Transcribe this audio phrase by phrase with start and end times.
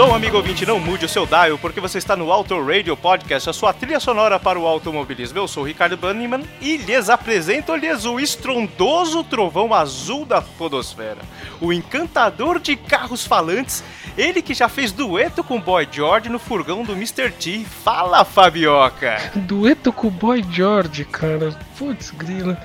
[0.00, 3.50] som, amigo ouvinte, não mude o seu dial, porque você está no Auto Radio Podcast,
[3.50, 5.38] a sua trilha sonora para o automobilismo.
[5.38, 11.18] Eu sou o Ricardo Banniman e lhes apresento-lhes o estrondoso trovão azul da podosfera,
[11.60, 13.84] o encantador de carros falantes,
[14.16, 17.30] ele que já fez dueto com Boy George no furgão do Mr.
[17.32, 17.66] T.
[17.84, 19.18] Fala, Fabioca!
[19.34, 21.54] Dueto com o Boy George, cara.
[21.78, 22.56] Putz, grila.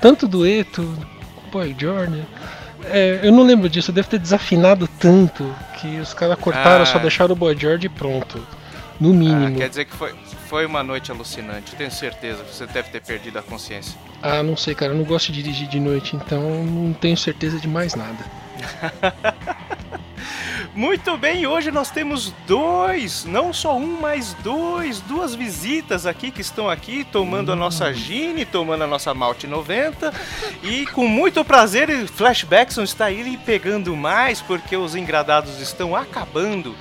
[0.00, 0.88] Tanto dueto,
[1.50, 2.24] Boy George.
[2.90, 6.86] É, eu não lembro disso, deve ter desafinado tanto que os caras cortaram, Ah.
[6.86, 8.44] só deixaram o Boy George pronto.
[8.98, 9.58] No Ah, mínimo.
[9.58, 10.14] quer dizer que foi,
[10.48, 13.94] foi uma noite alucinante, tenho certeza, você deve ter perdido a consciência.
[14.22, 14.92] Ah, não sei, cara.
[14.92, 18.16] Eu não gosto de dirigir de noite, então não tenho certeza de mais nada.
[20.76, 26.42] Muito bem, hoje nós temos dois, não só um, mas dois, duas visitas aqui que
[26.42, 30.12] estão aqui tomando a nossa Gine, tomando a nossa Malte 90
[30.62, 36.76] e com muito prazer, Flashbackson está aí pegando mais porque os engradados estão acabando.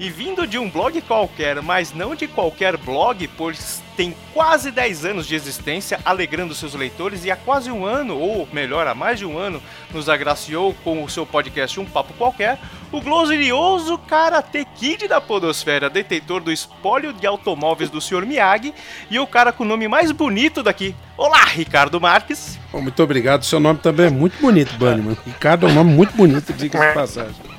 [0.00, 5.04] E vindo de um blog qualquer, mas não de qualquer blog, pois tem quase 10
[5.04, 9.18] anos de existência, alegrando seus leitores, e há quase um ano, ou melhor, há mais
[9.18, 9.62] de um ano,
[9.92, 12.58] nos agraciou com o seu podcast Um Papo Qualquer,
[12.90, 18.24] o glorioso Karate Kid da Podosfera, detentor do espólio de automóveis do Sr.
[18.24, 18.72] Miyagi,
[19.10, 20.94] e o cara com o nome mais bonito daqui.
[21.14, 22.58] Olá, Ricardo Marques.
[22.72, 23.44] Muito obrigado.
[23.44, 25.18] Seu nome também é muito bonito, Bunnyman.
[25.26, 27.50] Ricardo é um nome muito bonito, diga de passagem.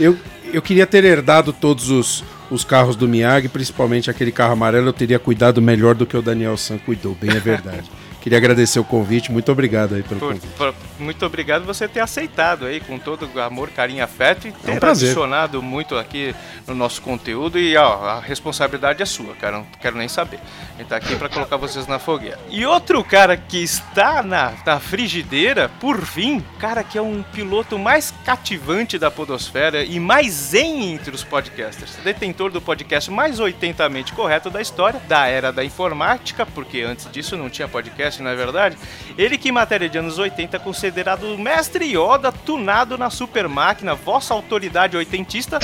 [0.00, 0.16] Eu,
[0.52, 4.88] eu queria ter herdado todos os, os carros do Miyagi, principalmente aquele carro amarelo.
[4.88, 7.90] Eu teria cuidado melhor do que o Daniel San cuidou, bem é verdade.
[8.20, 9.30] Queria agradecer o convite.
[9.30, 10.46] Muito obrigado aí pelo Por- convite.
[10.56, 14.72] por- muito obrigado você ter aceitado aí com todo o amor, carinho, afeto e ter
[14.72, 15.08] um prazer.
[15.08, 16.34] adicionado muito aqui
[16.66, 20.40] no nosso conteúdo e ó, a responsabilidade é sua, cara, não quero nem saber.
[20.74, 22.38] A gente tá aqui pra colocar vocês na fogueira.
[22.50, 27.78] E outro cara que está na, na frigideira, por fim, cara que é um piloto
[27.78, 31.96] mais cativante da podosfera e mais zen entre os podcasters.
[32.04, 37.36] Detentor do podcast mais 80mente correto da história, da era da informática, porque antes disso
[37.36, 38.76] não tinha podcast, não é verdade?
[39.16, 43.46] Ele que em matéria de anos 80 é considerado o mestre Yoda tunado na super
[43.46, 45.58] máquina, vossa autoridade oitentista,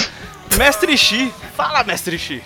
[0.59, 1.33] Mestre Xi.
[1.57, 2.43] Fala, Mestre Xi.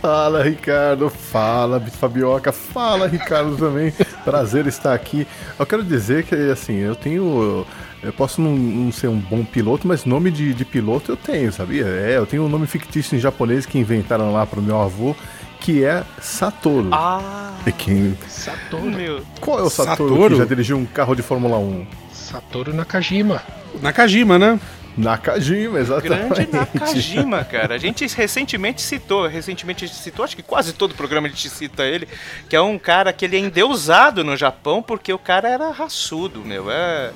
[0.00, 1.08] Fala, Ricardo.
[1.10, 2.50] Fala, Fabioca.
[2.50, 3.92] Fala, Ricardo também.
[4.24, 5.26] Prazer estar aqui.
[5.58, 7.64] Eu quero dizer que, assim, eu tenho.
[8.02, 11.52] Eu posso não, não ser um bom piloto, mas nome de, de piloto eu tenho,
[11.52, 11.84] sabia?
[11.86, 15.14] É, eu tenho um nome fictício em japonês que inventaram lá pro meu avô,
[15.60, 16.90] que é Satoru.
[16.92, 18.18] Ah, E quem...
[18.28, 18.90] Satoru.
[18.90, 19.22] meu.
[19.40, 20.30] Qual é o Satoru, Satoru?
[20.34, 21.86] que já dirigiu um carro de Fórmula 1?
[22.34, 23.40] Satoru Nakajima.
[23.80, 24.58] Nakajima, né?
[24.96, 26.46] Nakajima, exatamente.
[26.46, 27.76] Grande Nakajima, cara.
[27.76, 31.48] A gente recentemente citou, recentemente a gente citou, acho que quase todo programa a gente
[31.48, 32.08] cita ele,
[32.48, 36.40] que é um cara que ele é endeusado no Japão porque o cara era raçudo,
[36.40, 36.68] meu.
[36.70, 37.12] É.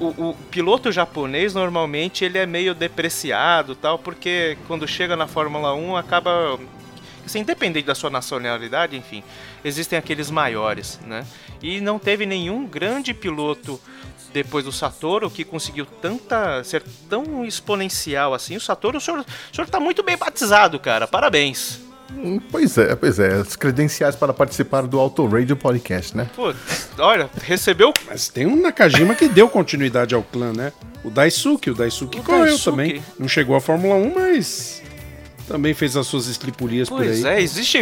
[0.00, 5.72] O, o piloto japonês normalmente ele é meio depreciado tal, porque quando chega na Fórmula
[5.72, 6.58] 1 acaba.
[7.30, 9.22] Assim, independente da sua nacionalidade, enfim,
[9.64, 11.24] existem aqueles maiores, né?
[11.62, 13.80] E não teve nenhum grande piloto
[14.32, 18.56] depois do Satoru que conseguiu tanta ser tão exponencial assim.
[18.56, 21.06] O Satoru, o senhor, o senhor tá muito bem batizado, cara.
[21.06, 21.80] Parabéns.
[22.12, 23.34] Hum, Pois é, pois é.
[23.34, 26.28] As credenciais para participar do Auto Radio Podcast, né?
[26.34, 26.52] Pô,
[26.98, 30.72] olha, recebeu Mas tem um Nakajima que deu continuidade ao clã, né?
[31.04, 31.70] O Daisuke.
[31.70, 32.64] O Daisuke O correu Daisuke.
[32.64, 33.02] também.
[33.16, 34.79] Não chegou à Fórmula 1, mas
[35.50, 37.34] também fez as suas estripulias por Pois aí.
[37.38, 37.76] é, existe,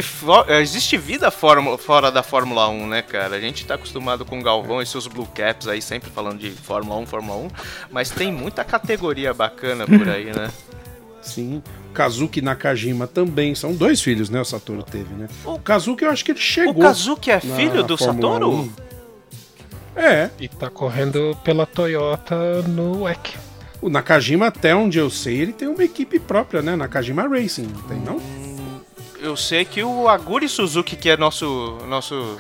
[0.49, 3.37] é, existe vida fora, fora da Fórmula 1, né, cara?
[3.37, 6.51] A gente tá acostumado com o Galvão e seus Blue Caps aí, sempre falando de
[6.51, 7.49] Fórmula 1, Fórmula 1,
[7.91, 10.51] mas tem muita categoria bacana por aí, né?
[11.21, 11.63] Sim.
[11.93, 13.55] Kazuki Nakajima também.
[13.55, 14.41] São dois filhos, né?
[14.41, 15.29] O Satoru teve, né?
[15.45, 16.83] O Kazuki eu acho que ele O chegou.
[16.83, 18.51] Kazuki é filho do Fórmula Satoru?
[19.97, 20.01] 1.
[20.01, 20.31] É.
[20.41, 23.37] E tá correndo pela Toyota no WEC.
[23.81, 26.75] O Nakajima, até onde eu sei, ele tem uma equipe própria, né?
[26.75, 28.21] Nakajima Racing, não tem não?
[29.21, 32.39] Eu sei que o Aguri Suzuki, que é nosso, nosso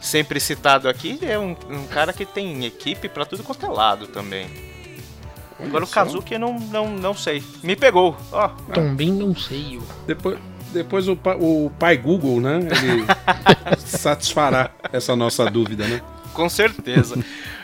[0.00, 4.06] sempre citado aqui, é um, um cara que tem equipe pra tudo quanto é lado
[4.06, 4.46] também.
[5.58, 5.94] Olha Agora o só.
[5.94, 7.42] Kazuki eu não, não, não sei.
[7.62, 8.48] Me pegou, ó.
[8.72, 9.76] Também não sei.
[9.76, 9.82] eu.
[10.06, 10.38] Depois,
[10.72, 12.58] depois o, o pai Google, né?
[12.58, 13.04] Ele
[13.84, 16.00] satisfará essa nossa dúvida, né?
[16.32, 17.22] Com certeza.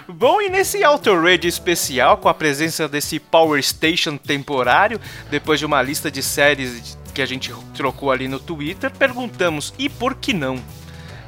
[0.08, 5.00] Bom, e nesse Auto Raid especial, com a presença desse Power Station temporário,
[5.30, 9.88] depois de uma lista de séries que a gente trocou ali no Twitter, perguntamos: e
[9.88, 10.62] por que não?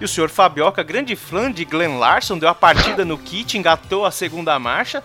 [0.00, 4.06] E o senhor Fabioca, grande fã de Glenn Larson, deu a partida no kit, engatou
[4.06, 5.02] a segunda marcha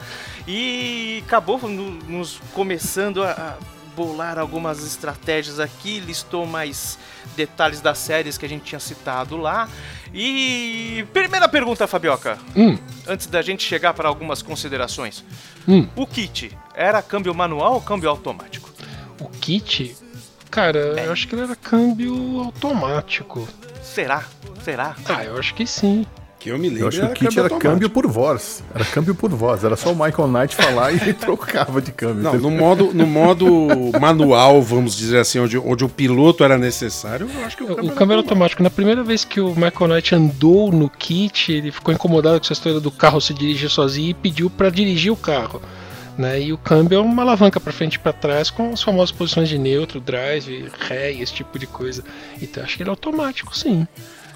[0.48, 3.58] e acabou no- nos começando a
[3.96, 6.98] bolar algumas estratégias aqui, listou mais
[7.36, 9.68] detalhes das séries que a gente tinha citado lá.
[10.14, 12.78] E primeira pergunta, Fabioca, Hum,
[13.08, 15.24] antes da gente chegar para algumas considerações.
[15.68, 15.88] hum.
[15.96, 18.70] O kit era câmbio manual ou câmbio automático?
[19.20, 19.96] O kit,
[20.52, 23.48] cara, eu acho que ele era câmbio automático.
[23.82, 24.24] Será?
[24.64, 24.96] Será?
[25.10, 26.06] Ah, eu acho que sim.
[26.44, 26.84] Que eu me lembro.
[26.84, 27.72] Eu acho que o kit era automático.
[27.72, 28.62] câmbio por voz.
[28.76, 29.64] Era câmbio por voz.
[29.64, 32.22] Era só o Michael Knight falar e ele trocava de câmbio.
[32.22, 37.30] Não, no modo, no modo manual, vamos dizer assim, onde, onde o piloto era necessário,
[37.34, 38.62] eu acho que o, O câmbio câmbio era era automático.
[38.62, 42.52] Na primeira vez que o Michael Knight andou no kit, ele ficou incomodado com essa
[42.52, 45.62] história do carro se dirigir sozinho e pediu pra dirigir o carro.
[46.18, 46.42] Né?
[46.42, 49.48] E o câmbio é uma alavanca pra frente e pra trás com as famosas posições
[49.48, 52.04] de neutro, drive, ré esse tipo de coisa.
[52.42, 53.88] Então acho que ele é automático, sim.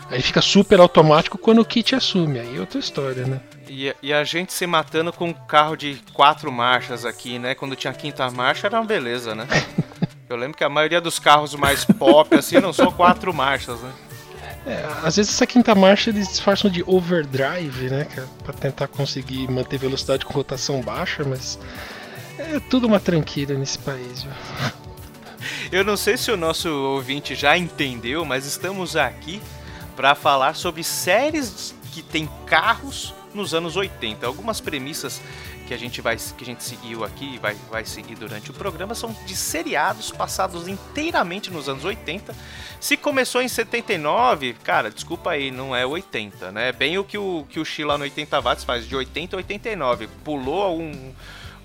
[0.10, 2.40] Aí fica super automático quando o kit assume.
[2.40, 3.42] Aí é outra história, né?
[3.70, 7.54] E, e a gente se matando com um carro de quatro marchas aqui, né?
[7.54, 9.48] Quando tinha quinta marcha era uma beleza, né?
[10.30, 13.92] Eu lembro que a maioria dos carros mais pop, assim, eram só quatro marchas, né?
[14.66, 18.08] É, às vezes essa quinta marcha eles disfarçam de overdrive, né?
[18.18, 21.58] É pra tentar conseguir manter velocidade com rotação baixa, mas
[22.38, 24.32] é tudo uma tranqueira nesse país, viu?
[25.72, 29.42] Eu não sei se o nosso ouvinte já entendeu, mas estamos aqui
[29.98, 34.28] para falar sobre séries que tem carros nos anos 80.
[34.28, 35.20] Algumas premissas
[35.68, 38.54] que a gente vai que a gente seguiu aqui e vai, vai seguir durante o
[38.54, 42.34] programa são de seriados passados inteiramente nos anos 80.
[42.80, 46.72] Se começou em 79, cara, desculpa aí, não é 80, né?
[46.72, 50.08] Bem o que o que o Sheila no 80 watts faz de 80 a 89.
[50.24, 51.12] Pulou um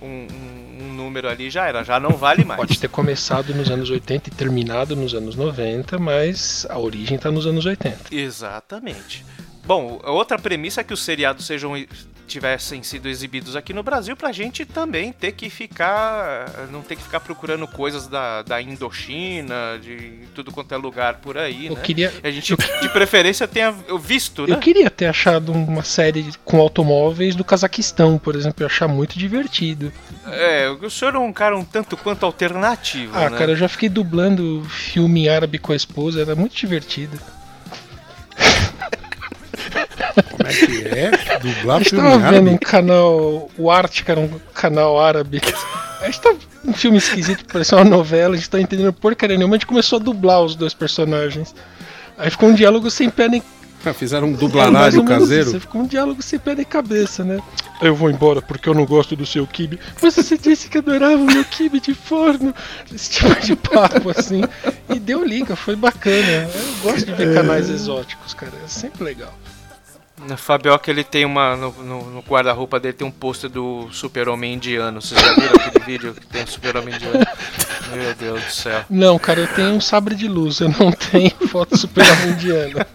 [0.03, 2.59] um, um- um número ali já era, já não vale mais.
[2.59, 7.31] Pode ter começado nos anos 80 e terminado nos anos 90, mas a origem tá
[7.31, 8.15] nos anos 80.
[8.15, 9.25] Exatamente.
[9.65, 11.73] Bom, outra premissa é que os seriados sejam
[12.27, 17.03] tivessem sido exibidos aqui no Brasil pra gente também ter que ficar não ter que
[17.03, 21.81] ficar procurando coisas da, da Indochina, de tudo quanto é lugar por aí, Eu né?
[21.83, 24.55] queria, A gente de preferência tenha visto, né?
[24.55, 29.19] eu queria ter achado uma série com automóveis do Cazaquistão, por exemplo, eu achar muito
[29.19, 29.93] divertido.
[30.27, 33.37] É, o senhor é um cara um tanto quanto alternativo, Ah, né?
[33.39, 37.19] cara, eu já fiquei dublando filme árabe com a esposa, era muito divertido.
[40.31, 41.39] Como é que é?
[41.39, 42.59] Dublar A gente filme tava vendo um árabe?
[42.65, 45.41] canal, o Arte, que era um canal árabe.
[46.01, 49.55] A gente tava um filme esquisito, parecia uma novela, a gente tá entendendo porcaria nenhuma,
[49.55, 51.55] a gente começou a dublar os dois personagens.
[52.19, 53.43] Aí ficou um diálogo sem pé nem
[53.85, 55.49] Ah, Fizeram um É, dublanário menos caseiro.
[55.51, 57.41] isso, Ficou um diálogo sem pé nem cabeça, né?
[57.81, 59.81] Eu vou embora porque eu não gosto do seu kibe.
[60.01, 62.55] Mas você disse que adorava o meu kibe de forno.
[62.95, 64.43] Esse tipo de papo, assim.
[64.89, 66.49] E deu liga, foi bacana.
[66.55, 68.53] Eu gosto de ver canais exóticos, cara.
[68.65, 69.35] É sempre legal.
[70.27, 71.57] Na Fabioca ele tem uma.
[71.57, 75.01] No, no- no guarda-roupa dele tem um pôster do Super-Homem indiano.
[75.03, 77.25] Vocês já viram aquele vídeo que tem o Super-Homem indiano?
[77.93, 78.85] Meu Deus do céu.
[78.89, 82.87] Não, cara, eu tenho um sabre de luz, eu não tenho foto super indiana.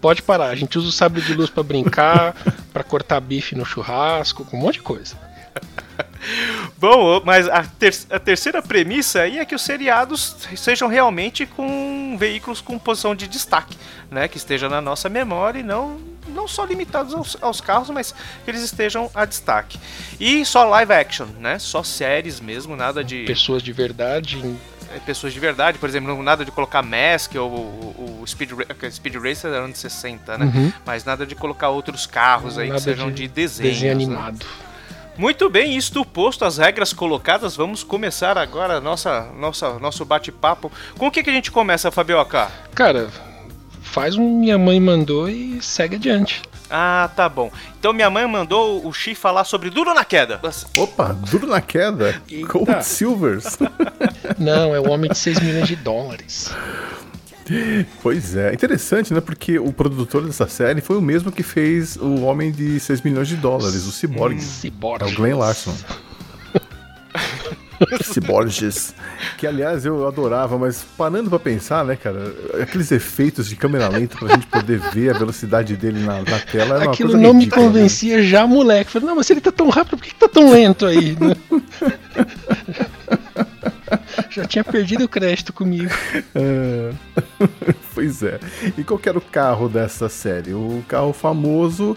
[0.00, 2.34] Pode parar, a gente usa o sabre de luz pra brincar,
[2.72, 5.16] pra cortar bife no churrasco, com um monte de coisa.
[6.78, 12.16] Bom, mas a, ter- a terceira premissa aí é que os seriados sejam realmente com
[12.18, 13.76] veículos com posição de destaque,
[14.10, 14.28] né?
[14.28, 18.12] Que esteja na nossa memória e não, não só limitados aos, aos carros, mas
[18.44, 19.78] que eles estejam a destaque.
[20.18, 21.58] E só live action, né?
[21.58, 24.38] Só séries mesmo, nada de Pessoas de verdade,
[24.94, 28.50] é, pessoas de verdade, por exemplo, nada de colocar Mask ou o, Speed,
[28.90, 30.44] Speed Racer era anos 60, né?
[30.46, 30.72] Uhum.
[30.84, 34.04] Mas nada de colocar outros carros aí Nada que sejam de de, desenhos, desenho né?
[34.04, 34.46] animado.
[35.16, 40.70] Muito bem, isto posto, as regras colocadas, vamos começar agora nossa, nossa, nosso bate-papo.
[40.98, 42.50] Com o que, que a gente começa, Fabioca?
[42.74, 43.08] Cara,
[43.96, 46.42] faz um minha mãe mandou e segue adiante.
[46.68, 47.50] Ah, tá bom.
[47.78, 50.38] Então minha mãe mandou o Xi falar sobre Duro na Queda.
[50.76, 52.20] Opa, duro na queda.
[52.46, 53.56] Gold Silvers.
[54.36, 56.52] Não, é o homem de 6 milhões de dólares.
[58.02, 59.22] pois é, interessante, né?
[59.22, 63.28] Porque o produtor dessa série foi o mesmo que fez o Homem de 6 milhões
[63.28, 64.36] de dólares, o Cyborg.
[64.36, 65.04] É Cyborg.
[65.10, 65.74] o Glenn Larson.
[68.02, 68.94] Cyborges.
[69.36, 72.34] Que aliás eu adorava, mas parando pra pensar, né, cara?
[72.60, 76.76] Aqueles efeitos de câmera lenta pra gente poder ver a velocidade dele na, na tela
[76.76, 77.72] era uma Aquilo coisa não me ridícula, né?
[77.72, 78.90] convencia já, moleque.
[78.90, 81.16] Falei, não, mas se ele tá tão rápido, por que, que tá tão lento aí?
[81.18, 81.34] né?
[84.30, 85.90] já tinha perdido o crédito comigo.
[86.34, 86.92] É.
[87.94, 88.38] pois é.
[88.76, 90.52] E qual que era o carro dessa série?
[90.52, 91.96] O carro famoso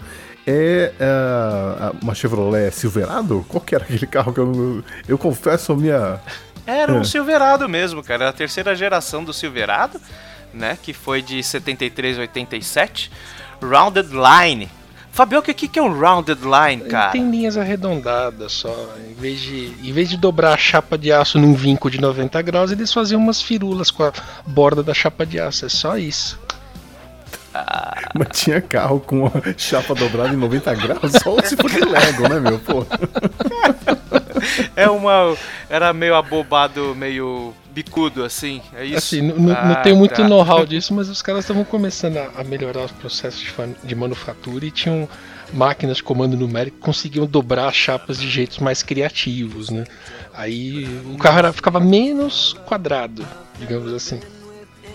[0.50, 3.44] é ah, uma Chevrolet Silverado?
[3.48, 4.84] Qual que era aquele carro que eu.
[5.08, 6.20] Eu confesso a minha...
[6.66, 7.04] Era um É.
[7.04, 8.24] Silverado mesmo, cara.
[8.24, 10.00] Era a terceira geração do Silverado,
[10.52, 10.78] né?
[10.82, 13.10] Que foi de 73 a 87.
[13.62, 14.68] Rounded Line.
[15.12, 17.10] Fabioca, o que, que é um Rounded Line, cara?
[17.10, 18.94] Tem linhas arredondadas só.
[19.10, 22.40] Em vez, de, em vez de dobrar a chapa de aço num vinco de 90
[22.42, 24.12] graus, eles faziam umas firulas com a
[24.46, 25.66] borda da chapa de aço.
[25.66, 26.38] É só isso.
[28.14, 32.28] Mas tinha carro com a chapa dobrada em 90 graus, só se for de Lego,
[32.28, 32.58] né, meu?
[32.60, 32.86] Pô.
[34.76, 35.36] É uma.
[35.68, 38.60] Era meio abobado, meio bicudo, assim.
[38.74, 38.96] É isso?
[38.98, 40.28] Assim, não, não- não Ah, tenho muito tá.
[40.28, 43.52] know-how disso, mas os caras estavam começando a, a melhorar os processos de,
[43.84, 45.08] de manufatura e tinham
[45.52, 49.84] máquinas de comando numérico que conseguiam dobrar as chapas de jeitos mais criativos, né?
[50.34, 53.26] Aí o carro era- ficava menos quadrado,
[53.58, 54.20] digamos assim.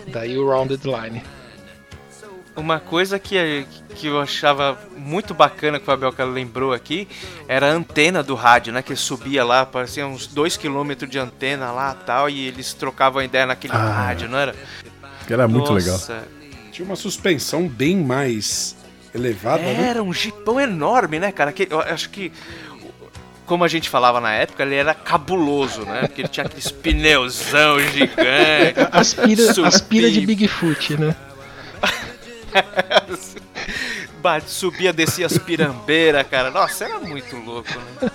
[0.07, 1.21] Daí o rounded line.
[2.55, 7.05] Uma coisa que, que eu achava muito bacana que o Fabioca lembrou aqui
[7.49, 8.81] era a antena do rádio, né?
[8.81, 13.73] Que subia lá, parecia uns 2km de antena lá tal, e eles trocavam ideia naquele
[13.73, 14.55] Ah, rádio, não era?
[15.29, 15.93] Era muito legal.
[15.93, 16.23] Nossa,
[16.71, 18.75] Tinha uma suspensão bem mais
[19.13, 19.89] elevada, né?
[19.89, 21.51] Era um jipão enorme, né, cara?
[21.51, 22.31] Que, eu acho que,
[23.45, 26.01] como a gente falava na época, ele era cabuloso, né?
[26.01, 28.79] Porque ele tinha aqueles pneuzão gigante.
[28.91, 31.15] Aspira, subia, aspira de Bigfoot, né?
[34.21, 36.49] bate, subia, descia as pirambeiras, cara.
[36.51, 37.69] Nossa, era muito louco,
[38.01, 38.09] né?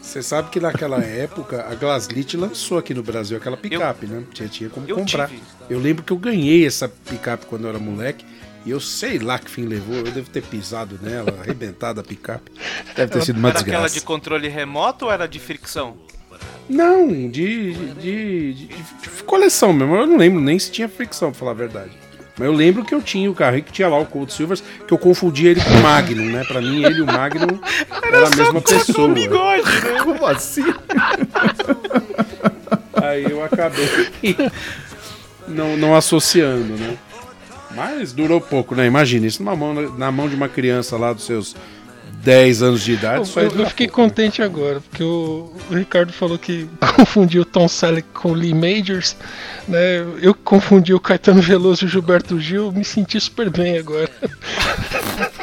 [0.00, 4.22] Você sabe que naquela época a Glaslit lançou aqui no Brasil aquela picape, né?
[4.32, 5.28] Tinha, tinha como eu comprar.
[5.28, 5.42] tive.
[5.68, 8.24] Eu lembro que eu ganhei essa picape quando eu era moleque.
[8.64, 9.94] E eu sei lá que fim levou.
[9.96, 12.50] Eu devo ter pisado nela, arrebentado a picape.
[12.96, 13.94] Deve ter sido uma Era aquela desgraça.
[14.00, 15.96] de controle remoto ou era de fricção?
[16.68, 19.94] Não, de, de, de- de- de coleção mesmo.
[19.96, 21.90] Eu não lembro nem se tinha fricção, pra falar a verdade.
[22.38, 24.92] Mas eu lembro que eu tinha o carro que tinha lá o Cold Silvers, que
[24.92, 26.44] eu confundia ele com o Magnum, né?
[26.44, 27.58] Pra mim, ele e o Magnum
[28.02, 29.08] era, a mesma pessoa.
[29.08, 29.98] Um bigode, né?
[30.04, 30.64] Como assim?
[33.02, 34.36] Aí eu acabei
[35.48, 36.96] não, não associando, né?
[37.74, 38.86] Mas durou pouco, né?
[38.86, 41.54] Imagina, isso numa mão, na mão de uma criança lá dos seus
[42.26, 43.16] 10 anos de idade.
[43.18, 44.08] Eu, isso aí eu- fiquei pouco, né?
[44.08, 48.52] contente agora, porque o, o Ricardo falou que confundiu o Tom Selleck com o Lee
[48.52, 49.16] Majors,
[49.68, 50.04] né?
[50.20, 54.10] Eu que confundi o Caetano Veloso e o Gilberto Gil, me senti super bem agora.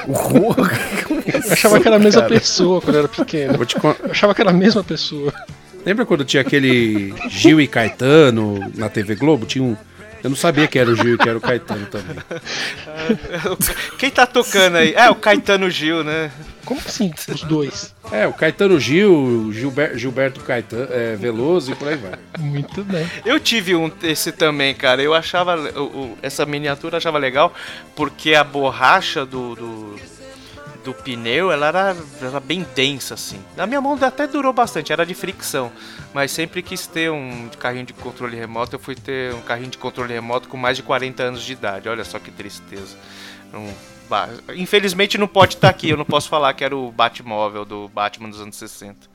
[0.05, 2.33] Eu achava que era a mesma Cara.
[2.33, 3.53] pessoa quando eu era pequeno.
[3.55, 5.33] Vou te con- Eu achava que era a mesma pessoa.
[5.85, 9.45] Lembra quando tinha aquele Gil e Caetano na TV Globo?
[9.45, 9.75] Tinha um.
[10.23, 12.15] Eu não sabia que era o Gil e que era o Caetano também.
[13.99, 14.93] Quem tá tocando aí?
[14.93, 16.31] É, o Caetano Gil, né?
[16.65, 17.93] Como assim, os dois?
[18.11, 22.13] É, o Caetano Gil, Gilber- Gilberto Caetano, é, Veloso e por aí vai.
[22.39, 23.05] Muito bem.
[23.25, 25.01] Eu tive um esse também, cara.
[25.03, 27.53] Eu achava o- o- essa miniatura eu achava legal
[27.95, 29.95] porque a borracha do, do,
[30.83, 33.39] do pneu ela era, era bem densa assim.
[33.55, 35.71] Na minha mão até durou bastante, era de fricção,
[36.13, 38.75] mas sempre quis ter um carrinho de controle remoto.
[38.75, 41.87] Eu fui ter um carrinho de controle remoto com mais de 40 anos de idade.
[41.89, 42.95] Olha só que tristeza.
[43.51, 43.67] Não-
[44.09, 45.89] ba- Infelizmente não pode estar aqui.
[45.89, 49.07] Eu não posso falar que era o Batmóvel do Batman dos anos 60.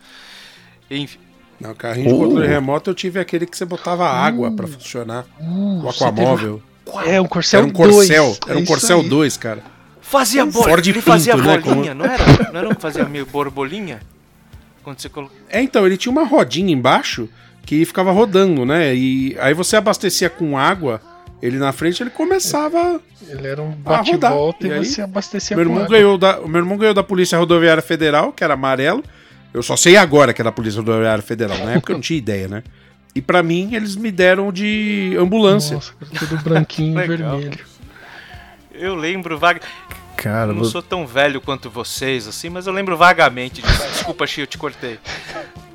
[0.91, 1.19] Enfim.
[1.61, 2.19] No carrinho de Oh.
[2.19, 5.25] controle remoto eu tive aquele que você botava água pra funcionar.
[5.41, 6.63] o você Aquamóvel.
[7.05, 7.95] É um Corcel Era um 2.
[7.95, 9.09] Corcel, era um É Corcel aí.
[9.09, 9.63] 2, cara.
[10.09, 12.25] Fazia bolinha, Ford ele fazia Pinto, né, bolinha, como- não era?
[12.53, 14.01] Não era um que fazia meio borbolinha?
[14.83, 15.35] Quando você coloca...
[15.51, 17.29] É, então, ele tinha uma rodinha embaixo
[17.67, 18.95] que ficava rodando, né?
[18.95, 21.01] E aí você abastecia com água,
[21.43, 23.01] ele na frente, ele começava.
[23.29, 23.99] Ele era um rodar.
[23.99, 25.97] bate-volta E e, aí, você abastecia Meu com irmão, água.
[25.99, 29.05] ganhou da, o meu irmão ganhou da Polícia Rodoviária Federal, que era amarelo.
[29.53, 31.59] Eu só sei agora que era da Polícia Rodoviária Federal.
[31.59, 32.63] Na época eu não tinha ideia, né?
[33.15, 35.75] E pra mim, eles me deram de ambulância.
[35.75, 37.59] Nossa, tudo branquinho e vermelho.
[38.79, 39.61] Eu lembro vaga.
[40.17, 43.89] Cara, Eu não vo- sou tão velho quanto vocês, assim, mas eu lembro vagamente disso.
[43.93, 44.99] Desculpa, Xi, eu te cortei.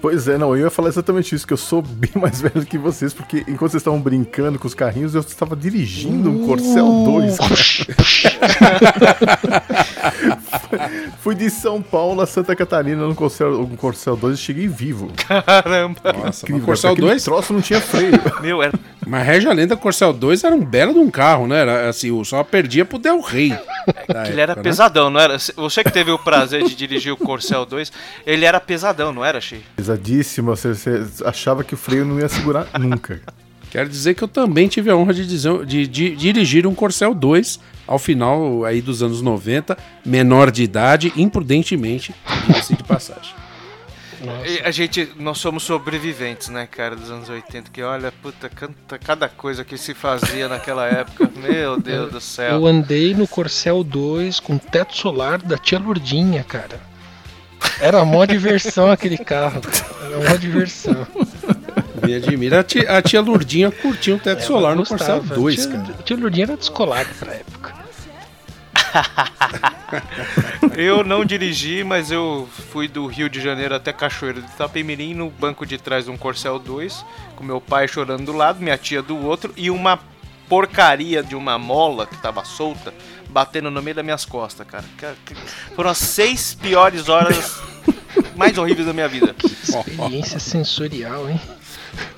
[0.03, 2.77] Pois é, não, eu ia falar exatamente isso, que eu sou bem mais velho que
[2.77, 7.38] vocês, porque enquanto vocês estavam brincando com os carrinhos, eu estava dirigindo um Corcel 2.
[11.19, 15.10] Fui de São Paulo a Santa Catarina no Corcel, um Corcel 2 e cheguei vivo.
[15.15, 16.01] Caramba.
[16.03, 18.19] Nossa, Incrível, o Corcel aquele 2, troço não tinha freio.
[18.43, 18.77] Meu, era...
[19.07, 21.62] mas Regi a Lenda Corcel 2 era um belo de um carro, né?
[21.62, 23.57] Era assim, o só perdia pro Del Rey.
[24.07, 24.62] da Ele era né?
[24.62, 25.38] pesadão, não era?
[25.38, 27.89] Você que teve o prazer de dirigir o Corcel 2,
[28.25, 29.63] ele era pesadão, não era, Xi?
[29.97, 33.21] Pesadíssimo, você, você achava que o freio não ia segurar nunca.
[33.71, 37.13] Quero dizer que eu também tive a honra de, dizer- de- de dirigir um Corcel
[37.13, 42.13] 2 ao final aí dos anos 90, menor de idade, imprudentemente,
[42.47, 43.33] diga-se de passagem.
[44.47, 48.97] E a gente, nós somos sobreviventes, né, cara, dos anos 80, que olha, puta, canta,
[48.97, 52.53] cada coisa que se fazia naquela época, meu Deus do céu.
[52.53, 56.79] Eu andei no Corcel 2 com teto solar da tia Lourdinha, cara.
[57.79, 59.62] Era mó diversão aquele carro.
[59.62, 59.86] cara.
[60.05, 61.08] Era mó diversão.
[62.05, 62.60] Me admira.
[62.60, 65.36] A tia, a tia Lourdinha curtia um teto solar Eu no gostava.
[65.36, 65.93] 2, tia, cara.
[66.03, 67.74] Tia Lourdinha era descolada pra época.
[70.75, 75.29] Eu não dirigi, mas eu fui do Rio de Janeiro até Cachoeiro de Itapemirim no
[75.29, 77.05] banco de trás de um Corcel 2,
[77.36, 80.00] com meu pai chorando do lado, minha tia do outro e uma
[80.50, 82.93] porcaria de uma mola que tava solta
[83.29, 84.83] batendo no meio das minhas costas, cara.
[84.97, 85.35] Que-
[85.75, 87.59] Foram as seis piores horas
[88.35, 89.35] mais horríveis da minha vida.
[89.43, 91.39] Experiência sensorial, hein?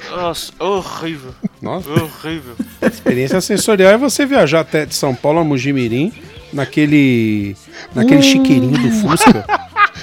[0.10, 2.55] Nossa, horrível, Nossa, horrível.
[2.82, 6.13] experiência sensorial é você viajar até de São Paulo a Mugimirim
[6.53, 7.58] naquele
[7.94, 9.46] naquele chiqueirinho do Fusca.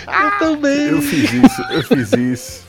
[0.06, 0.88] Eu também.
[0.88, 2.62] Eu fiz isso, eu fiz isso.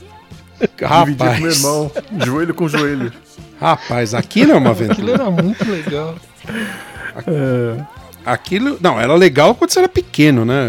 [0.58, 1.92] Dividi com meu Rapaz, irmão,
[2.24, 3.12] joelho com joelho.
[3.60, 5.12] Rapaz, aquilo é uma Aquilo aventura.
[5.14, 6.14] era muito legal.
[8.24, 10.66] Aquilo, não, era legal quando você era pequeno, né?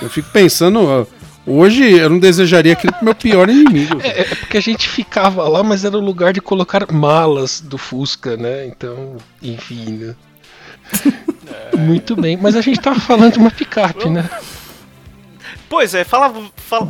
[0.00, 1.06] Eu fico pensando,
[1.46, 4.00] hoje eu não desejaria aquilo pro meu pior inimigo.
[4.02, 7.76] É, é porque a gente ficava lá, mas era o lugar de colocar malas do
[7.76, 8.66] Fusca, né?
[8.66, 10.14] Então, enfim, né?
[11.76, 14.28] Muito bem, mas a gente tava falando de uma picape, né?
[15.74, 16.86] Pois é, falava, fal-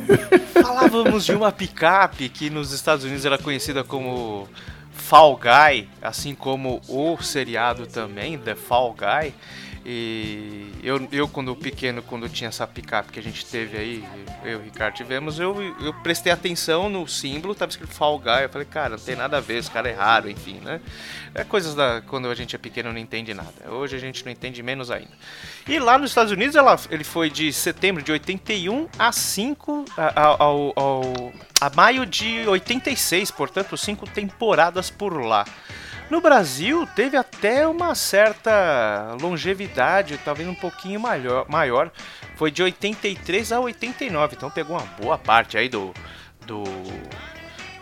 [0.62, 4.48] falávamos de uma picape que nos Estados Unidos era conhecida como
[4.94, 9.34] Fall Guy, assim como o seriado também, The Fall Guy.
[9.86, 14.04] E eu, eu quando pequeno, quando tinha essa picape que a gente teve aí,
[14.42, 18.44] eu e o Ricardo tivemos, eu, eu prestei atenção no símbolo, tava escrito Fall Guy,
[18.44, 20.80] eu falei, cara, não tem nada a ver, esse cara é raro, enfim, né?
[21.34, 23.52] É coisas da quando a gente é pequeno não entende nada.
[23.68, 25.10] Hoje a gente não entende menos ainda.
[25.68, 30.42] E lá nos Estados Unidos ela, ele foi de setembro de 81 a 5 a,
[30.42, 35.44] ao, ao- a maio de 86, portanto, cinco temporadas por lá.
[36.10, 41.90] No Brasil teve até uma certa longevidade, talvez um pouquinho maior, maior.
[42.36, 45.94] Foi de 83 a 89, então pegou uma boa parte aí do,
[46.46, 46.64] do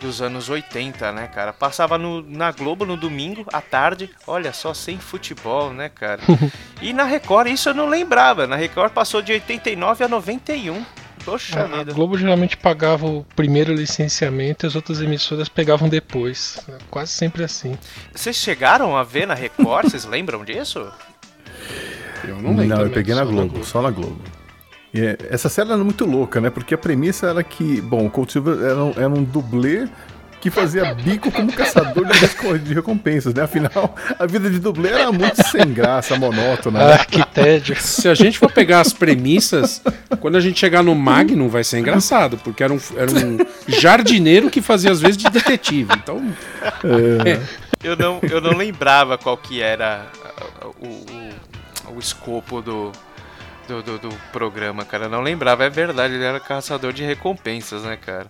[0.03, 1.53] dos anos 80, né, cara?
[1.53, 6.21] Passava no, na Globo no domingo à tarde, olha só, sem futebol, né, cara?
[6.81, 8.45] e na Record, isso eu não lembrava.
[8.45, 10.85] Na Record passou de 89 a 91.
[11.25, 11.93] Poxa A, a vida.
[11.93, 16.59] Globo geralmente pagava o primeiro licenciamento e as outras emissoras pegavam depois.
[16.67, 17.77] É Quase sempre assim.
[18.13, 19.89] Vocês chegaram a ver na Record?
[19.89, 20.85] Vocês lembram disso?
[22.25, 22.81] Eu Não, não lembro.
[22.83, 23.65] eu peguei na só na Globo, Globo.
[23.65, 24.21] só na Globo.
[24.93, 26.49] E é- essa série era muito louca, né?
[26.49, 29.87] Porque a premissa era que, bom, o Colt Silver era um, era um dublê
[30.43, 32.05] que fazia bico como caçador
[32.59, 33.43] de, recompensas, né?
[33.43, 36.79] Afinal, a vida de dublê era muito sem graça, monótona.
[36.79, 36.97] né?
[36.99, 37.77] Ah, que tédio.
[37.79, 39.81] Se a gente for pegar as premissas,
[40.19, 43.37] quando a gente chegar no Magnum vai ser engraçado, porque era um, era um
[43.69, 45.93] jardineiro que fazia às vezes de detetive.
[45.93, 46.21] Então,
[47.81, 50.07] Eu não, eu não lembrava qual que era
[50.81, 52.91] o, o, o escopo do,
[53.65, 55.05] do, do, do programa, cara.
[55.05, 58.27] Eu não lembrava, é verdade, ele era caçador de recompensas, né, cara?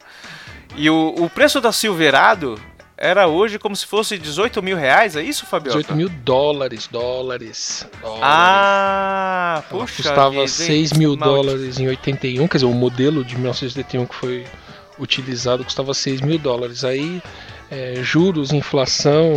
[0.75, 2.59] E o, o preço da Silverado
[2.97, 5.79] era hoje como se fosse 18 mil reais, é isso, Fabiola?
[5.81, 7.87] 18 mil dólares, dólares.
[8.01, 8.23] dólares.
[8.23, 10.47] Ah, Ela puxa custava vida, hein?
[10.47, 11.25] 6 mil Maldito.
[11.43, 14.45] dólares em 81, quer dizer, o modelo de 1981 que foi
[14.99, 16.83] utilizado custava 6 mil dólares.
[16.83, 17.21] Aí,
[17.69, 19.33] é, juros, inflação,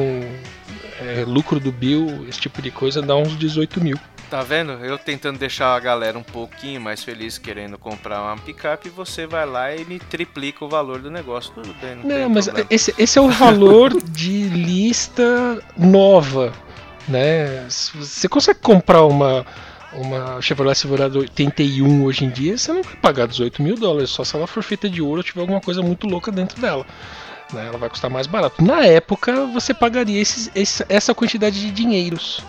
[1.00, 3.98] é, lucro do Bill, esse tipo de coisa, dá uns 18 mil.
[4.28, 4.72] Tá vendo?
[4.84, 9.46] Eu tentando deixar a galera um pouquinho mais feliz querendo comprar uma picape, você vai
[9.46, 11.52] lá e me triplica o valor do negócio.
[11.54, 12.66] Tudo bem, não, Não, mas problema.
[12.68, 16.52] esse, esse é o valor de lista nova,
[17.06, 17.68] né?
[17.68, 19.46] Você consegue comprar uma,
[19.92, 24.24] uma Chevrolet Silverado 81 hoje em dia, você não vai pagar 18 mil dólares, só
[24.24, 26.84] se ela for feita de ouro ou tiver alguma coisa muito louca dentro dela.
[27.52, 27.64] né?
[27.68, 28.60] Ela vai custar mais barato.
[28.64, 32.40] Na época, você pagaria esses- esse- essa quantidade de dinheiros.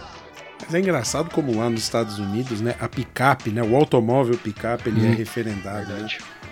[0.65, 4.89] Mas é engraçado como lá nos Estados Unidos, né, a picape, né, o automóvel picape,
[4.89, 5.93] ele é referendado.
[5.93, 6.07] Né?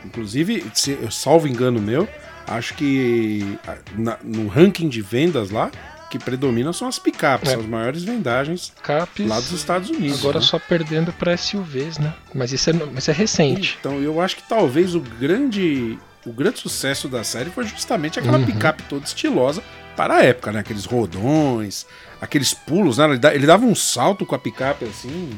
[0.05, 2.07] Inclusive, se eu salvo engano meu,
[2.47, 3.57] acho que
[3.97, 5.71] na- no ranking de vendas lá,
[6.09, 7.53] que predomina são as picapes, É.
[7.53, 9.27] são as maiores vendagens Capes.
[9.27, 10.19] lá dos Estados Unidos.
[10.19, 10.45] Agora né?
[10.45, 12.13] só perdendo para SUVs, né?
[12.33, 13.75] Mas isso é, mas é recente.
[13.79, 18.39] Então, eu acho que talvez o grande o grande sucesso da série foi justamente aquela
[18.39, 18.45] Uhum.
[18.47, 19.61] picape toda estilosa
[19.95, 20.59] para a época, né?
[20.61, 21.85] Aqueles rodões,
[22.21, 23.05] aqueles pulos, né?
[23.05, 25.31] Ele, da- ele dava um salto com a picape assim,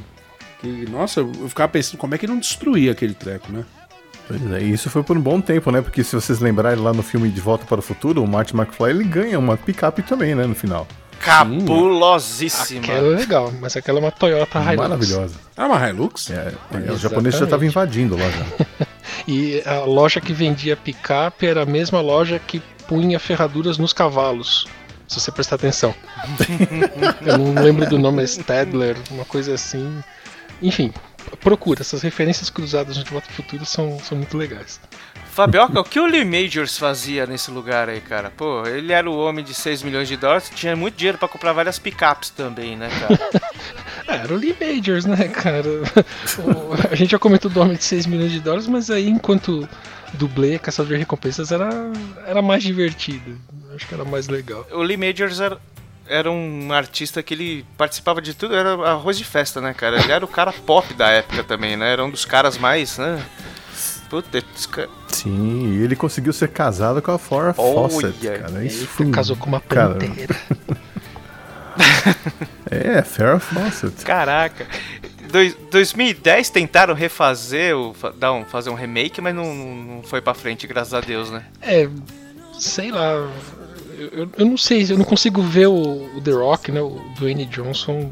[0.62, 3.64] que nossa, eu ficava pensando como é que não destruía aquele treco, né?
[4.28, 5.82] Pois é, e isso foi por um bom tempo, né?
[5.82, 8.90] Porque se vocês lembrarem lá no filme De Volta para o Futuro, o Marty McFly
[8.90, 10.46] ele ganha uma picape também, né?
[10.46, 10.86] No final.
[11.20, 12.80] Cabulosíssima.
[12.82, 14.78] Aquela é legal, mas aquela é uma Toyota Hilux.
[14.78, 15.36] Maravilhosa.
[15.56, 16.30] Era uma Hilux?
[16.32, 18.86] É, é, o japonês já estava invadindo lá já.
[19.28, 24.68] E a loja que vendia picape era a mesma loja que punha ferraduras nos cavalos.
[25.08, 25.96] Se você prestar atenção.
[27.26, 30.04] Eu não lembro do nome, é Stadler, uma coisa assim.
[30.62, 30.94] Enfim,
[31.42, 31.82] procura.
[31.82, 34.80] Essas referências cruzadas no De Volta ao Futuro são, são muito legais.
[35.32, 38.32] Fabioca, o que o Lee Majors fazia nesse lugar aí, cara?
[38.36, 41.54] Pô, ele era o homem de 6 milhões de dólares, tinha muito dinheiro pra comprar
[41.54, 43.20] várias picapes também, né, cara?
[44.08, 45.70] Ah, era o Lee Majors, né, cara?
[46.90, 49.70] A gente já comentou do Homem de 6 milhões de dólares, mas aí enquanto
[50.14, 51.70] dublê, caçador de recompensas, era,
[52.26, 53.38] era mais divertido.
[53.78, 54.66] Acho que era mais legal.
[54.72, 55.60] o Lee Majors era,
[56.08, 60.02] era um artista que ele participava de tudo, era arroz de festa, né, cara?
[60.02, 61.94] Ele era o cara pop da época também, né?
[61.94, 63.24] Era um dos caras mais, né?
[64.10, 64.44] Puta,
[65.10, 68.66] Sim, e ele conseguiu ser casado com a Flora Olha, Fawcett, cara.
[68.66, 70.36] Isso Ele foi casou com uma cara, panteira.
[72.70, 74.04] É, Farrah Fawcett.
[74.04, 74.66] Caraca.
[75.32, 80.22] Dois, 2010 tentaram refazer, o, dar um, fazer um remake, mas não, não não foi
[80.22, 81.46] pra frente, graças a Deus, né?
[81.62, 81.88] É,
[82.60, 83.30] sei lá.
[83.98, 86.82] Eu, eu- não sei, eu não consigo ver o, o The Rock, né?
[86.82, 88.12] O Dwayne Johnson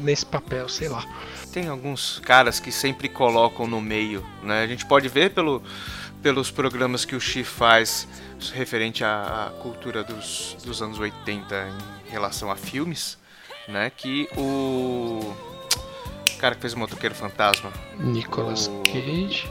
[0.00, 1.04] nesse papel, sei lá.
[1.52, 4.62] Tem alguns caras que sempre colocam no meio, né?
[4.62, 5.62] A gente pode ver pelo,
[6.22, 8.06] pelos programas que o Chi faz
[8.54, 11.68] referente à, à cultura dos, dos anos 80
[12.06, 13.18] em relação a filmes,
[13.68, 13.90] né?
[13.94, 15.34] Que o
[16.38, 19.48] cara que fez o Motoqueiro Fantasma Nicolas O- Cage.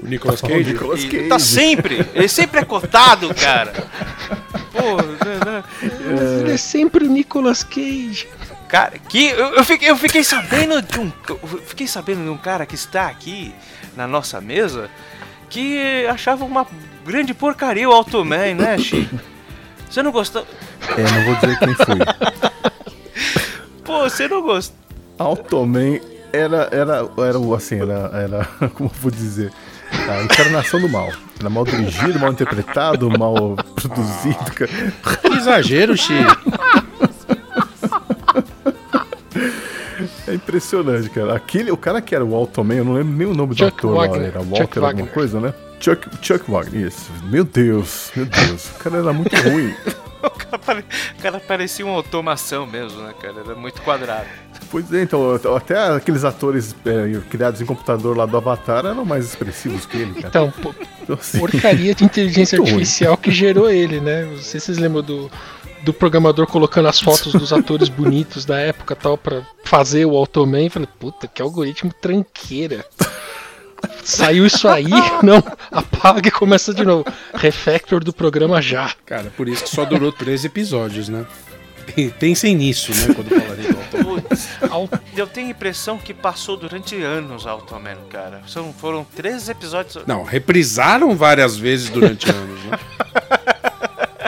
[0.00, 0.72] O Nicolas Oh, Cage.
[0.72, 1.28] Nicolas ele Cage.
[1.28, 3.72] tá sempre, ele sempre é cotado, cara.
[4.72, 5.64] Pô, né, né?
[6.40, 8.28] Ele é sempre o Nicolas Cage.
[8.68, 11.10] Cara, que eu, eu fiquei, eu fiquei sabendo de um.
[11.28, 13.54] eu fiquei sabendo de um cara que está aqui
[13.96, 14.90] na nossa mesa
[15.48, 16.66] que achava uma
[17.06, 19.08] grande porcaria o Automan, né, Chi?
[19.88, 20.46] Você não gostou?
[20.96, 21.96] É, não vou dizer quem foi.
[23.84, 24.76] Pô, você não gostou.
[25.18, 25.98] Automan
[26.32, 29.50] era, era, era o assim, era, era, como eu vou dizer,
[30.14, 31.10] a encarnação do mal.
[31.38, 34.70] Era mal dirigido, mal interpretado, mal produzido, cara.
[35.20, 36.14] Que exagero, Xi.
[40.26, 41.34] É impressionante, cara.
[41.34, 43.78] Aquele, o cara que era o Automan, eu não lembro nem o nome do Chuck
[43.78, 44.28] ator lá, Wagner.
[44.28, 45.12] era Chuck Walker alguma Wagner.
[45.12, 45.54] coisa, né?
[45.80, 47.10] Chuck, Chuck Wagner, isso.
[47.24, 48.70] Meu Deus, meu Deus.
[48.70, 49.74] O cara era muito ruim.
[50.20, 50.84] O cara, pare-
[51.16, 53.36] o cara parecia uma automação mesmo, né, cara?
[53.38, 54.26] Era muito quadrado.
[54.70, 59.24] Pois é, então, até aqueles atores é, criados em computador lá do Avatar eram mais
[59.24, 60.28] expressivos que ele, cara.
[60.28, 62.80] Então, pô, Então, assim, porcaria de inteligência Muito ruim.
[62.80, 64.24] artificial que gerou ele, né?
[64.26, 65.30] Não sei se vocês lembram do,
[65.82, 70.14] do programador colocando as fotos dos atores bonitos da época e tal pra fazer o
[70.16, 70.68] Automan.
[70.68, 72.84] Falei, puta, que algoritmo tranqueira.
[74.04, 74.88] Saiu isso aí?
[75.22, 77.04] Não, apaga e começa de novo.
[77.34, 78.92] Refactor do programa já.
[79.06, 81.24] Cara, por isso que só durou três episódios, né?
[82.18, 83.14] Pensem nisso, né?
[83.14, 83.77] Quando falarem
[85.16, 88.42] eu tenho a impressão que passou durante anos Automan, cara.
[88.46, 90.04] São, foram três episódios.
[90.06, 92.78] Não, reprisaram várias vezes durante anos, né?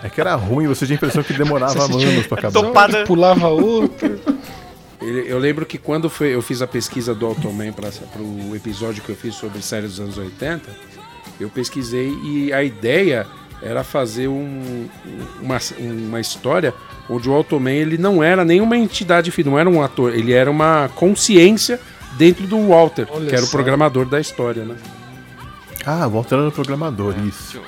[0.03, 2.53] é que era ruim, você tinha a impressão que demorava anos pra acabar.
[2.61, 3.05] Topada.
[3.05, 4.20] Pulava outro.
[5.01, 9.09] Eu lembro que quando foi- eu fiz a pesquisa do Automan para o episódio que
[9.09, 10.68] eu fiz sobre série dos anos 80,
[11.40, 13.27] eu pesquisei e a ideia
[13.62, 14.87] era fazer um-
[15.40, 16.73] uma, uma história
[17.09, 20.88] onde o Automan ele não era nenhuma entidade, não era um ator, ele era uma
[20.94, 21.81] consciência
[22.16, 23.53] dentro do Walter, Olha que era o só.
[23.53, 24.77] programador da história, né?
[25.85, 27.61] Ah, voltando no programador, isso.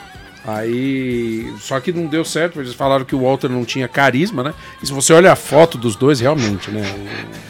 [0.45, 1.53] Aí.
[1.61, 4.55] Só que não deu certo, eles falaram que o Walter não tinha carisma, né?
[4.83, 6.83] E se você olha a foto dos dois, realmente, né?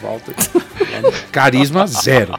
[0.01, 0.35] O Walter.
[1.31, 2.37] carisma zero.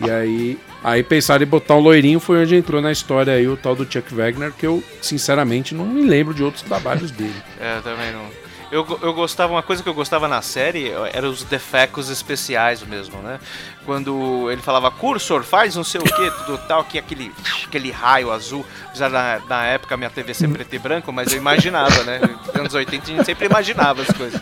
[0.00, 0.58] E aí.
[0.82, 3.90] Aí pensaram em botar um loirinho, foi onde entrou na história aí o tal do
[3.90, 7.34] Chuck Wagner, que eu, sinceramente, não me lembro de outros trabalhos dele.
[7.58, 8.46] É, também não.
[8.70, 13.22] Eu, eu gostava, uma coisa que eu gostava na série era os defecos especiais mesmo,
[13.22, 13.38] né?
[13.84, 17.32] Quando ele falava, cursor, faz não sei o que, tudo tal, que aquele,
[17.64, 18.66] aquele raio azul.
[18.86, 22.20] Apesar na, na época minha TV ser preto e branco, mas eu imaginava, né?
[22.20, 24.40] Nos anos 80 a gente sempre imaginava as coisas.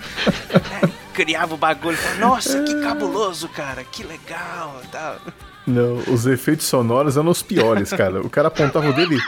[1.12, 1.96] criava o bagulho.
[1.96, 4.80] Falava, Nossa, que cabuloso, cara, que legal.
[4.90, 5.18] Tal.
[5.66, 8.20] Não, os efeitos sonoros eram os piores, cara.
[8.20, 9.18] O cara apontava o dele.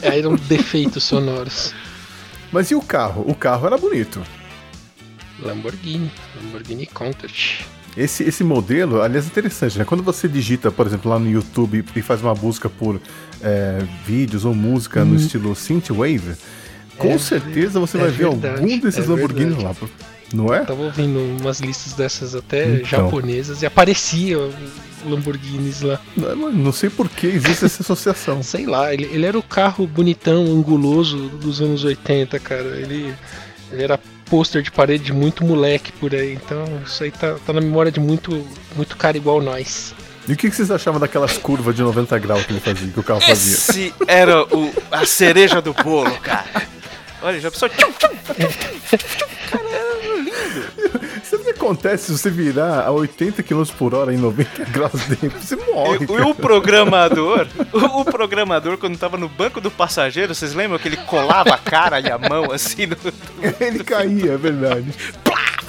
[0.00, 1.74] É, eram defeitos sonoros.
[2.52, 3.24] Mas e o carro?
[3.26, 4.22] O carro era bonito.
[5.40, 7.64] Lamborghini, Lamborghini Countach.
[7.96, 9.84] Esse, esse modelo, aliás, é interessante, né?
[9.84, 13.00] Quando você digita, por exemplo, lá no YouTube e faz uma busca por
[13.42, 16.36] é, vídeos ou música no estilo Synthwave,
[16.96, 17.14] com Hum.
[17.14, 19.74] É certeza você é vai ver verdade, algum desses é Lamborghini lá.
[20.32, 20.60] Não é?
[20.60, 22.84] Tava ouvindo umas listas dessas até Então.
[22.84, 24.52] japonesas e aparecia o
[25.06, 26.00] Lamborghinis lá.
[26.16, 28.42] Não, não sei por que existe essa associação.
[28.42, 32.76] Sei lá, ele, ele era o carro bonitão, anguloso dos anos 80, cara.
[32.76, 33.14] Ele,
[33.72, 36.34] ele era pôster de parede de muito moleque por aí.
[36.34, 39.94] Então isso aí tá, tá na memória de muito, muito cara igual nós.
[40.28, 43.00] E o que que vocês achavam daquelas curvas de 90 graus que ele fazia, que
[43.00, 43.54] o carro fazia?
[43.54, 46.44] Esse era o, a cereja do bolo, cara.
[47.22, 47.70] Olha, já pensou.
[51.24, 55.04] Sabe o que acontece se você virar a 80 km por hora em 90 graus
[55.06, 55.40] dentro?
[55.40, 56.06] Você morre.
[56.08, 60.88] E, o programador, o, o programador, quando tava no banco do passageiro, vocês lembram que
[60.88, 62.96] ele colava a cara e a mão assim no.
[63.60, 64.92] Ele caía, é verdade.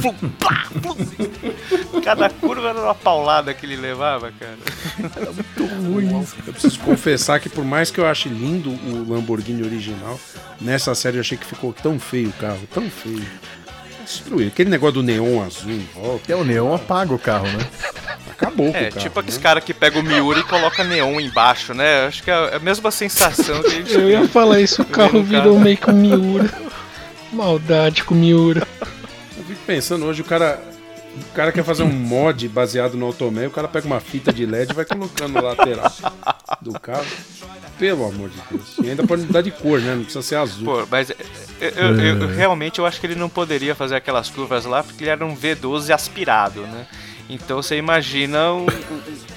[0.01, 2.01] Plum, plá, plum.
[2.01, 4.57] Cada curva era uma paulada que ele levava, cara.
[6.47, 10.19] Eu preciso confessar que por mais que eu ache lindo o Lamborghini original,
[10.61, 13.25] nessa série eu achei que ficou tão feio o carro, tão feio.
[14.09, 14.47] Destruiu.
[14.47, 17.65] Aquele negócio do neon azul em volta, É o neon apaga o carro, né?
[18.31, 19.01] acabou com É, o carro.
[19.03, 19.43] tipo aqueles né?
[19.43, 22.07] caras que pegam o Miura e coloca neon embaixo, né?
[22.07, 25.21] Acho que é a mesma sensação que a gente Eu ia falar isso, o carro
[25.23, 25.59] virou carro.
[25.59, 26.49] meio que um Miura.
[27.31, 28.67] Maldade com o Miura.
[29.37, 30.59] Eu fico pensando hoje, o cara.
[31.19, 34.45] O cara quer fazer um mod baseado no Automé, o cara pega uma fita de
[34.45, 35.91] LED e vai colocando na lateral
[36.61, 37.05] do carro.
[37.77, 38.77] Pelo amor de Deus.
[38.83, 39.95] E ainda pode mudar de cor, né?
[39.95, 40.65] Não precisa ser azul.
[40.65, 41.15] Pô, mas eu,
[41.61, 45.11] eu- eu- realmente eu acho que ele não poderia fazer aquelas curvas lá porque ele
[45.11, 46.85] era um V12 aspirado, né?
[47.29, 48.65] Então você imagina o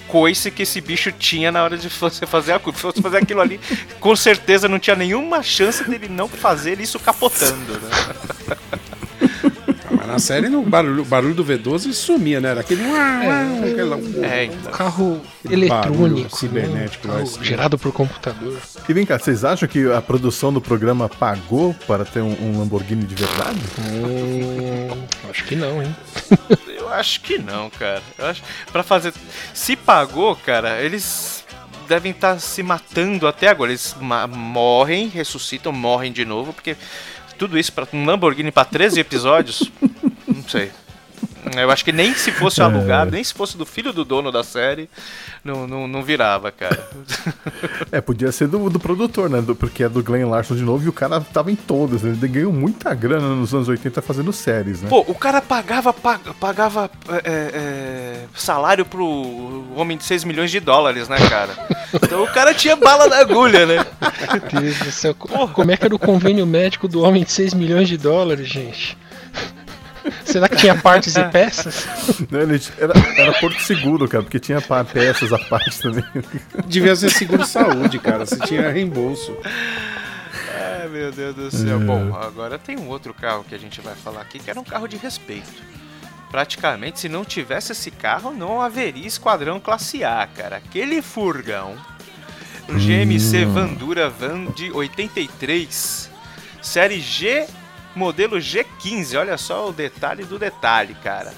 [0.09, 2.79] coice que esse bicho tinha na hora de você fazer a curva.
[2.79, 3.61] Se fosse fazer aquilo ali,
[4.01, 8.57] com certeza não tinha nenhuma chance dele não fazer isso capotando, né?
[10.03, 12.51] Mas na série no barulho, o barulho do V12 sumia, né?
[12.51, 12.83] Era aquele.
[12.83, 14.73] aquela- É, então.
[14.73, 16.29] Carro eletrônico, né?
[16.39, 17.45] cibernético lá, Carro assim.
[17.45, 18.59] gerado por computador.
[18.89, 22.59] E vem cá, vocês acham que a produção do programa pagou para ter um, um
[22.59, 23.59] Lamborghini de verdade?
[23.79, 25.95] Hum, acho que não, hein?
[26.67, 28.03] Eu acho que não, cara.
[28.19, 29.13] Eu acho para fazer
[29.55, 31.45] se pagou, cara, eles
[31.89, 33.71] devem estar se matando até agora.
[33.71, 36.77] Eles ma- morrem, ressuscitam, morrem de novo, porque
[37.35, 39.71] tudo isso para um Lamborghini para 13 episódios,
[40.27, 40.71] não sei.
[41.57, 44.43] Eu acho que nem se fosse alugado, nem se fosse do filho do dono da
[44.43, 44.89] série,
[45.45, 46.89] não, não, não virava, cara.
[47.91, 49.41] É, podia ser do, do produtor, né?
[49.43, 52.03] Do- porque é do Glenn Larson de novo e o cara tava em todas.
[52.03, 52.11] né?
[52.19, 54.89] Ele ganhou muita grana nos anos 80 fazendo séries, né?
[54.89, 59.05] Pô, o cara pagava, pag- pagava é, é, salário pro
[59.77, 61.53] homem de 6 milhões de dólares, né, cara?
[61.93, 63.85] Então o cara tinha bala na agulha, né?
[64.53, 65.15] Meu Deus do céu.
[65.15, 68.49] co- Como é que era o convênio médico do homem de 6 milhões de dólares,
[68.49, 68.97] gente?
[70.25, 71.87] Será que tinha partes e peças?
[72.33, 76.05] Ele Era, era Porto Seguro, cara, porque tinha peças à parte também.
[76.67, 78.27] Devia ser seguro saúde, cara.
[78.27, 79.37] Se tinha reembolso.
[80.83, 81.79] Ai, meu Deus do céu.
[81.81, 84.65] Bom, agora tem um outro carro que a gente vai falar aqui, que era um
[84.65, 85.63] carro de respeito.
[86.31, 90.57] Praticamente, se não tivesse esse carro, não haveria esquadrão classe A, cara.
[90.57, 91.77] Aquele furgão,
[92.69, 96.11] o GMC Vandura Van de 83,
[96.63, 97.47] série G,
[97.95, 99.19] modelo G15.
[99.19, 101.33] Olha só o detalhe do detalhe, cara.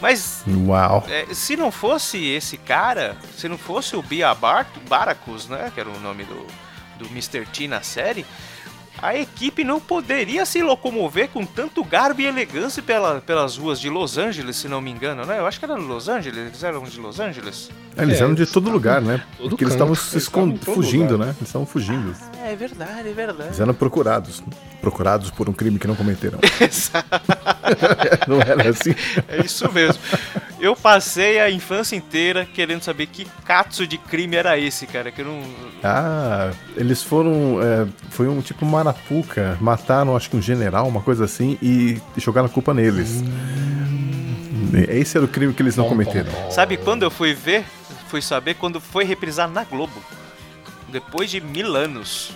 [0.00, 1.04] Mas Uau.
[1.10, 5.78] é, se não fosse esse cara, se não fosse o Bia Bar Baracus, né, que
[5.78, 6.46] era o nome do,
[6.98, 7.44] do Mr.
[7.44, 8.24] T na série,
[9.02, 13.90] a equipe não poderia se locomover com tanto garbo e elegância pela- pelas ruas de
[13.90, 15.38] Los Angeles, se não me engano, né?
[15.38, 17.70] Eu acho que era Los Angeles, eles eram de Los Angeles.
[17.96, 19.22] Eles É, eram de eles todo lugar, né?
[19.36, 20.64] Porque eles estavam se Eles estavam em escond...
[20.64, 21.26] todo fugindo, lugar.
[21.26, 21.34] né?
[21.38, 22.14] Eles estavam fugindo.
[22.42, 23.48] É verdade, é verdade.
[23.48, 24.42] Eles eram procurados.
[24.80, 26.38] Procurados por um crime que não cometeram.
[28.26, 28.94] não era assim?
[29.28, 30.02] É isso mesmo.
[30.58, 35.22] Eu passei a infância inteira querendo saber que catso de crime era esse, cara, que
[35.22, 35.42] não...
[35.84, 37.58] Ah, eles foram.
[37.62, 39.58] é, foi um tipo Marapuca.
[39.60, 43.22] Mataram, acho que um general, uma coisa assim, e jogaram a culpa neles.
[44.88, 46.30] Esse era o crime que eles não cometeram.
[46.50, 47.64] Sabe quando eu fui ver?
[48.08, 50.02] Fui saber quando foi reprisar na Globo.
[50.90, 52.30] Depois de mil anos.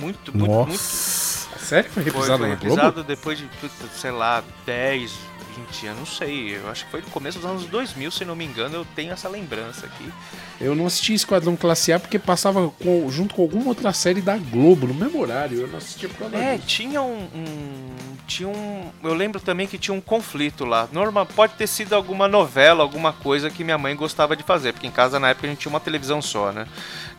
[0.00, 0.70] Muito, muito, muito.
[0.72, 1.48] Nossa.
[1.58, 2.62] Sério que foi Foi, reprisado foi Globo?
[2.64, 5.12] reprisado depois de, puta, sei lá, 10,
[5.56, 6.56] 20 anos, não sei.
[6.56, 9.12] Eu acho que foi no começo dos anos 2000, se não me engano, eu tenho
[9.12, 10.12] essa lembrança aqui.
[10.60, 14.36] Eu não assisti Esquadrão Classe A porque passava com- junto com alguma outra série da
[14.36, 15.60] Globo, no mesmo horário.
[15.62, 16.66] Eu não assistia por causa É, disso.
[16.68, 17.94] tinha um, um
[18.26, 18.90] tinha um.
[19.02, 20.88] Eu lembro também que tinha um conflito lá.
[20.92, 24.86] Norma, pode ter sido alguma novela, alguma coisa que minha mãe gostava de fazer, porque
[24.86, 26.66] em casa na época a gente tinha uma televisão só, né?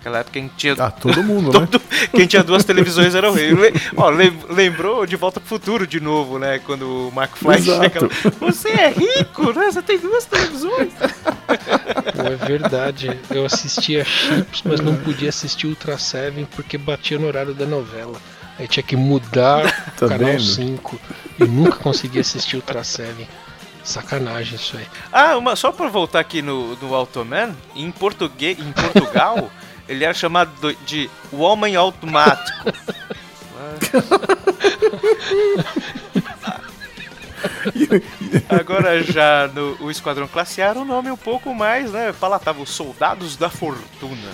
[0.05, 0.73] Naquela época a gente tinha.
[0.77, 1.67] Ah, todo mundo, né?
[1.71, 1.81] Todo,
[2.13, 3.49] quem tinha duas televisões era o rei.
[3.97, 6.59] Ó, lem- lembrou de Volta pro Futuro de novo, né?
[6.59, 7.81] Quando o Mark Exato.
[7.81, 8.31] chega.
[8.39, 9.71] Você é rico, né?
[9.71, 10.93] Você tem duas televisões.
[10.93, 13.19] Pô, é verdade.
[13.31, 18.19] Eu assistia Chips, mas não podia assistir Ultra Seven porque batia no horário da novela.
[18.59, 19.63] Aí tinha que mudar
[19.97, 20.43] Tá o canal vendo?
[20.43, 20.99] 5
[21.39, 23.27] e nunca conseguia assistir Ultra Seven.
[23.83, 24.85] Sacanagem isso aí.
[25.11, 29.51] Ah, uma, só pra voltar aqui no, no Automan, em, português, em Portugal,
[29.87, 32.71] ele era chamado do- de O Homem Automático.
[38.49, 42.63] Agora já no o Esquadrão Classe A era um nome um pouco mais, né, palatável,
[42.63, 44.31] Os Soldados da Fortuna.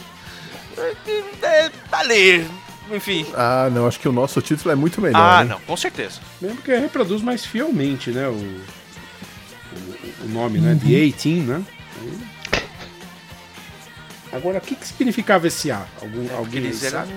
[1.42, 2.48] É, tá ali,
[2.92, 3.26] enfim.
[3.36, 5.22] Ah, não, acho que o nosso título é muito melhor.
[5.22, 5.48] Ah, hein?
[5.50, 6.20] não, com certeza.
[6.42, 8.28] Mesmo que reproduz mais fielmente, né?
[8.28, 10.78] O, o, o nome, né?
[10.82, 11.62] The 18, né?
[12.02, 12.20] Aí-
[14.32, 15.86] Agora, o que, que significava esse A?
[16.02, 17.00] Algum, É, alguém eles eram.
[17.00, 17.12] sabe?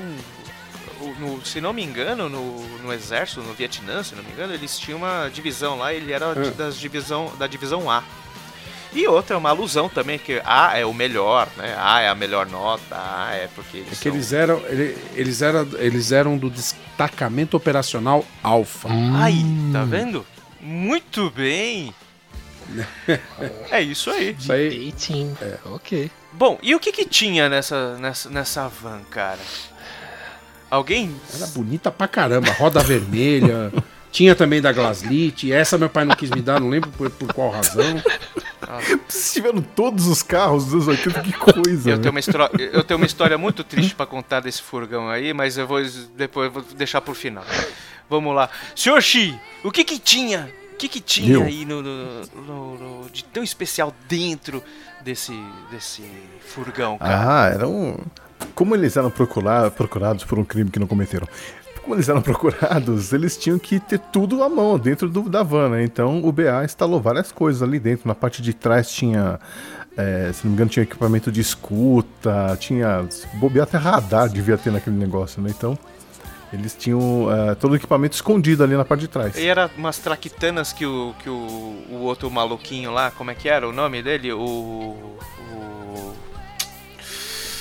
[1.01, 4.55] o- no- se não me engano, no, no exército, no Vietnã, se não me engano,
[4.55, 6.35] eles tinham uma divisão lá, ele era Ah.
[6.57, 8.03] das divisão, da divisão A.
[8.93, 11.75] E outra, uma alusão também, que A é o melhor, né?
[11.79, 14.97] A é a melhor nota, A é porque eles É que são- eles eram, ele-
[15.15, 18.89] eles, eram, eles eram do destacamento operacional Alfa.
[19.21, 19.71] Aí, Hum.
[19.73, 20.25] tá vendo?
[20.61, 21.93] Muito bem!
[23.71, 24.35] é isso aí.
[24.39, 25.37] Isso aí, 18.
[25.67, 26.11] Ok.
[26.37, 29.39] Bom, e o que que tinha nessa, nessa, nessa van, cara?
[30.71, 31.15] Alguém?
[31.35, 33.73] era bonita pra caramba, roda vermelha.
[34.11, 35.53] Tinha também da Glaslit.
[35.53, 38.01] Essa meu pai não quis me dar, não lembro por, por qual razão.
[39.09, 41.91] Vocês tiveram todos os carros dos 80, que coisa.
[41.91, 42.03] Eu né?
[42.03, 45.59] tenho, uma histro- eu tenho uma história muito triste pra contar desse furgão aí, mas
[45.59, 45.81] eu vou
[46.17, 47.45] depois eu vou deixar pro final.
[48.09, 48.49] Vamos lá.
[48.77, 50.49] Senhor Xi, o que que tinha?
[50.75, 54.63] O que que tinha aí no, no- no- no- de tão especial dentro
[55.05, 55.33] desse,
[55.71, 56.03] desse
[56.47, 57.45] furgão, cara?
[57.45, 58.01] Ah, eram.
[58.55, 61.27] Como eles eram procura- procurados por um crime que não cometeram?
[61.83, 65.69] Como eles eram procurados, eles tinham que ter tudo à mão dentro do- da van,
[65.71, 65.85] né?
[65.85, 68.09] Então o BA instalou várias coisas ali dentro.
[68.09, 69.39] Na parte de trás tinha,
[69.97, 73.07] é, se não me engano, tinha equipamento de escuta, tinha.
[73.35, 75.51] Bobear até radar devia ter naquele negócio, né?
[75.57, 75.79] Então
[76.55, 79.37] eles tinham é, todo o equipamento escondido ali na parte de trás.
[79.37, 81.33] E era umas traquitanas que o, que o,
[81.91, 84.33] o outro maluquinho lá, como é que era o nome dele?
[84.33, 84.41] O.
[84.41, 86.15] o...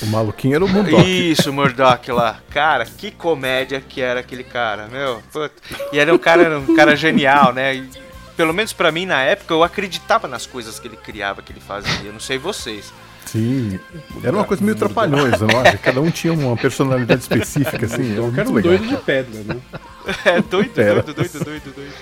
[0.01, 1.31] O maluquinho era o Murdoch.
[1.31, 2.41] Isso, o Murdoch lá.
[2.49, 5.23] Cara, que comédia que era aquele cara, meu.
[5.31, 5.53] puta.
[5.93, 7.75] E é um cara, um cara genial, né?
[7.75, 7.89] E,
[8.35, 11.61] pelo menos pra mim, na época, eu acreditava nas coisas que ele criava, que ele
[11.61, 12.01] fazia.
[12.03, 12.91] Eu não sei vocês.
[13.33, 13.79] Sim.
[14.23, 15.47] Era uma coisa meio trapalhões, não?
[15.81, 18.11] Cada um tinha uma personalidade específica, assim.
[18.13, 18.77] Era Eu quero um legal.
[18.77, 19.57] doido de pedra, né?
[20.25, 21.01] É doido, Era.
[21.01, 21.93] doido, doido, doido, doido.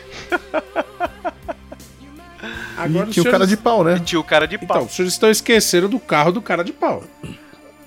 [2.77, 3.95] Agora e os tinha o cara de pau, né?
[3.95, 4.65] E tinha o cara de pau.
[4.77, 7.03] Então, os senhores estão esquecendo do carro do cara de pau.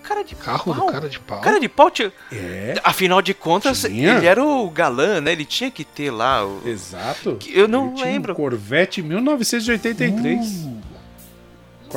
[0.02, 0.86] cara de Carro pau?
[0.86, 1.40] do cara de pau.
[1.40, 2.12] Cara de pau tinha.
[2.32, 4.14] É, Afinal de contas, Tinha?
[4.18, 5.32] ele era o galã, né?
[5.32, 6.62] Ele tinha que ter lá o.
[6.64, 7.38] exato.
[7.52, 8.32] Eu não Ele tinha lembro.
[8.32, 10.68] Um Corvette 1983.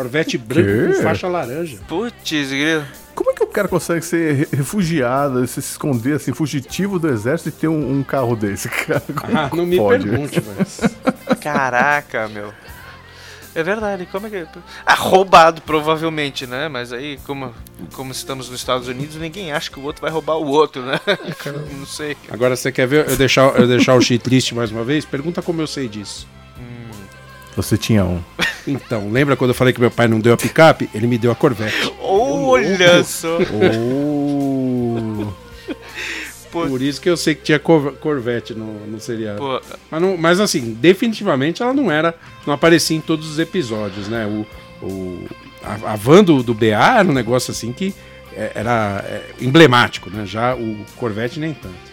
[0.02, 1.78] Corvette branco com faixa laranja.
[1.88, 2.86] Putz, grilo.
[3.16, 7.50] Como é que o cara consegue ser re- refugiado, se esconder assim, fugitivo do exército
[7.50, 9.02] e ter um, um carro desse, cara?
[9.34, 10.04] Ah, não me pode?
[10.08, 10.82] pergunte, mas.
[11.42, 12.54] Caraca, meu.
[13.56, 14.46] É verdade, como é que.
[14.86, 16.68] Ah, roubado, provavelmente, né?
[16.68, 17.52] Mas aí, como,
[17.94, 21.00] como estamos nos Estados Unidos, ninguém acha que o outro vai roubar o outro, né?
[21.80, 22.16] Não sei.
[22.30, 25.06] Agora você quer ver eu deixar, eu deixar o Chi triste mais uma vez?
[25.06, 26.28] Pergunta como eu sei disso.
[27.58, 28.22] Você tinha um.
[28.67, 30.89] Então, lembra quando eu falei que meu pai não deu a picape?
[30.93, 31.91] Ele me deu a Corvette.
[32.02, 33.38] Olha só!
[33.63, 35.28] Oh.
[36.52, 39.41] Por isso que eu sei que tinha Cor- Corvette no, no seriado.
[39.91, 42.15] Mas, não- mas assim, definitivamente ela não era.
[42.46, 44.26] Não aparecia em todos os episódios, né?
[44.26, 45.28] O, o,
[45.63, 46.67] a, a van do, do BA
[47.00, 47.93] era um negócio assim que
[48.36, 50.26] é, era é, emblemático, né?
[50.26, 51.88] Já o Corvette nem tanto.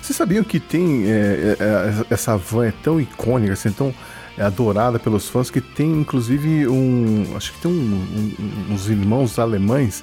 [0.00, 1.04] Vocês sabiam que tem.
[1.06, 3.94] é, é, é, essa van é tão icônica, assim, tão
[4.38, 7.34] é, adorada pelos fãs, que tem inclusive um.
[7.36, 10.02] Acho que tem um- um- uns irmãos alemães.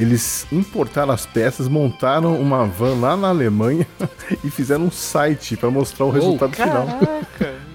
[0.00, 3.86] Eles importaram as peças, montaram uma van lá na Alemanha
[4.42, 6.86] e fizeram um site para mostrar o resultado final.
[6.86, 7.26] caraca!
[7.38, 7.71] Entendeu?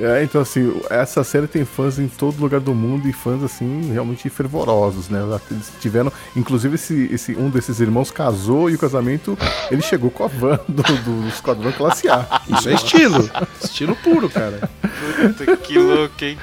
[0.00, 3.90] É, então, assim, essa série tem fãs em todo lugar do mundo e fãs, assim,
[3.92, 5.20] realmente fervorosos, né?
[5.50, 9.38] Eles tiveram, inclusive, esse, esse, um desses irmãos casou e o casamento,
[9.70, 12.42] ele chegou com a van do, do Esquadrão Classe A.
[12.48, 13.30] Isso é estilo.
[13.62, 14.68] estilo puro, cara.
[14.80, 16.38] Puta, que louco, hein?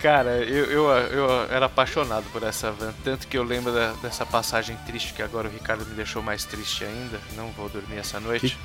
[0.00, 4.26] Cara, eu, eu, eu era apaixonado por essa van, tanto que eu lembro da- dessa
[4.26, 7.18] passagem triste que agora o Ricardo me deixou mais triste ainda.
[7.34, 8.58] Não vou dormir essa noite.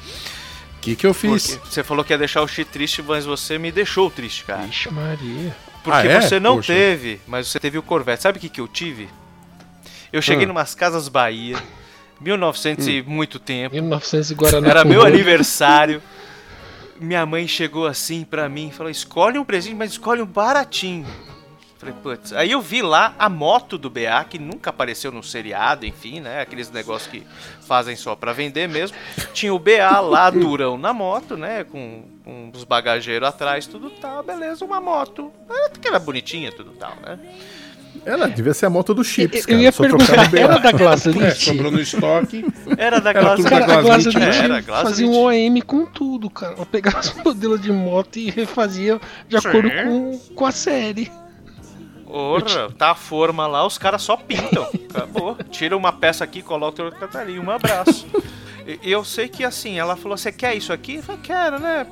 [0.80, 1.58] O que, que eu fiz?
[1.58, 4.62] Porque você falou que ia deixar o Xi triste, mas você me deixou triste, cara.
[4.62, 5.56] Vixe Maria.
[5.84, 6.22] Porque Ah, é?
[6.22, 6.74] você não Poxa.
[6.74, 8.24] teve, mas você teve o Corvette.
[8.24, 9.10] Sabe o que, que eu tive?
[10.12, 10.48] Eu cheguei Ah.
[10.48, 11.58] numas casas Bahia,
[12.22, 13.76] 1900 e muito tempo.
[13.76, 14.68] 1900 e Guaraná.
[14.70, 16.02] Era meu aniversário.
[17.00, 21.06] Minha mãe chegou assim pra mim e falou: escolhe um presente, mas escolhe um baratinho.
[21.80, 22.34] Falei, putz.
[22.34, 26.42] Aí eu vi lá a moto do BA, que nunca apareceu no seriado, enfim, né?
[26.42, 27.24] Aqueles negócios que
[27.66, 28.98] fazem só pra vender mesmo.
[29.34, 31.64] Tinha o BA lá, durão na moto, né?
[31.64, 35.32] Com, com os bagageiros atrás, tudo tal, beleza, uma moto.
[35.50, 37.18] Era que era bonitinha, tudo tal, né?
[38.06, 39.54] Ela devia ser a moto do Chips, Eu, cara.
[39.58, 41.44] eu ia só trocar perguntar, era da É, Glazlit?
[41.46, 42.46] sobrou no estoque.
[42.78, 44.90] Era da tudo Cara, da a Glazlit, Glazlit Era, Glazlit.
[44.90, 46.54] fazia um OM com tudo, cara.
[46.56, 51.12] Ela pegava os modelos de moto e refazia de acordo com, com a série.
[52.10, 54.68] Ora, tá a forma lá, os caras só pintam.
[54.90, 55.36] Acabou.
[55.52, 58.08] Tira uma peça aqui, coloca outra ali, um abraço.
[58.66, 60.96] E eu sei que assim, ela falou: Você quer isso aqui?
[60.96, 61.86] Eu falei: Quero, né?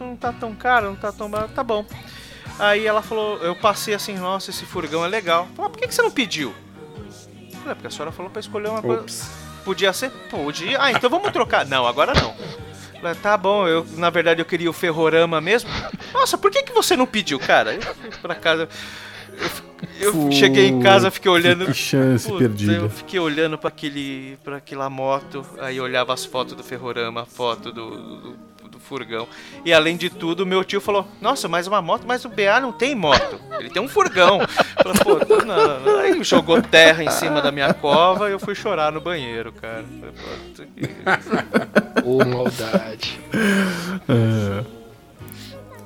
[0.00, 1.52] Não tá tão caro, não tá tão barato.
[1.52, 1.84] Tá bom.
[2.58, 5.46] Aí ela falou: Eu passei assim, nossa, esse furgão é legal.
[5.54, 6.54] Falei, "Ah, por que, que você não pediu?
[7.52, 9.24] Eu Falei, porque a senhora falou pra escolher uma coisa.
[9.64, 10.10] Podia ser?
[10.30, 10.80] Podia.
[10.80, 11.66] Ah, então vamos trocar.
[11.66, 12.34] Não, agora não.
[13.00, 15.68] Falei, Tá bom, eu na verdade eu queria o Ferrorama mesmo.
[16.14, 17.74] Nossa, por que, que você não pediu, cara?
[17.74, 18.68] Eu fui pra casa.
[20.00, 21.66] Eu, cheguei em casa, fiquei olhando.
[21.66, 22.72] Que chance Puta, perdida.
[22.74, 27.22] Eu fiquei olhando pra aquele, para aquela moto, aí eu olhava as fotos do Ferrorama,
[27.22, 28.36] a foto do, do,
[28.70, 29.26] do furgão.
[29.64, 32.72] E além de tudo, meu tio falou: Nossa, mais uma moto, mas o BA não
[32.72, 34.40] tem moto, ele tem um furgão.
[34.40, 35.98] Eu falei, Pô, não, não, não.
[36.00, 39.84] Aí jogou terra em cima da minha cova e eu fui chorar no banheiro, cara.
[40.02, 43.18] Eu falei, "Puta que- Ô, maldade.
[44.08, 44.75] É.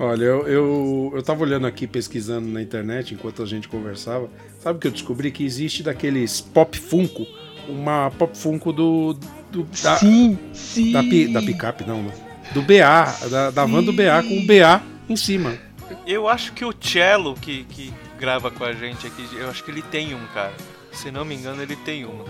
[0.02, 4.30] Olha, eu, eu, eu tava olhando aqui, pesquisando na internet enquanto a gente conversava.
[4.58, 5.30] Sabe o que eu descobri?
[5.30, 7.26] Que existe daqueles Pop Funko,
[7.68, 9.12] uma Pop Funko do.
[9.52, 10.92] do da, sim, sim.
[10.92, 12.12] da, pi- da picape, não, né?
[12.54, 15.54] Do BA, da, da van do BA com o BA em cima.
[16.06, 19.70] Eu acho que o Cello, que, que grava com a gente aqui, eu acho que
[19.70, 20.52] ele tem um, cara.
[20.92, 22.24] Se não me engano, ele tem uma.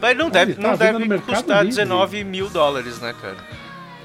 [0.00, 1.80] Mas não Ah, deve, tá não deve custar Livre.
[1.82, 3.36] 19 mil dólares, né, cara?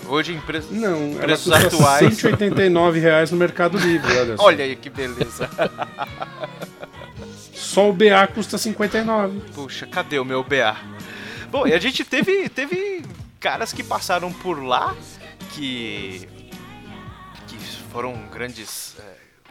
[0.10, 0.68] Hoje em preço.
[0.72, 2.18] Não, ela Preços custa atuais.
[2.18, 4.44] 189 reais no Mercado Livre, olha só.
[4.44, 5.50] Olha aí que beleza.
[7.54, 9.42] Só o BA custa 59.
[9.54, 10.76] Puxa, cadê o meu BA?
[11.52, 13.04] Bom, e a gente teve, teve
[13.40, 14.96] caras que passaram por lá
[15.52, 16.28] que,
[17.48, 17.58] que
[17.92, 19.04] foram grandes é,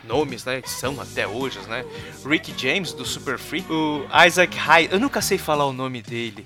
[0.05, 0.61] nomes, né?
[0.61, 1.85] Que são até hoje, né?
[2.27, 3.65] Rick James, do Super Free.
[3.71, 4.93] O Isaac Hayes.
[4.93, 6.45] Eu nunca sei falar o nome dele.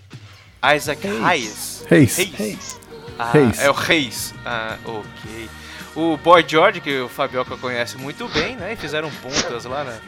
[0.77, 1.85] Isaac Hayes.
[1.89, 2.17] Reis.
[2.17, 2.79] Reis.
[2.79, 2.82] Ah,
[3.31, 3.59] Reis.
[3.59, 4.35] É o Reis.
[4.45, 5.49] Ah, ok.
[5.95, 8.73] O Boy George, que o Fabioca conhece muito bem, né?
[8.73, 10.01] E fizeram pontas lá, né?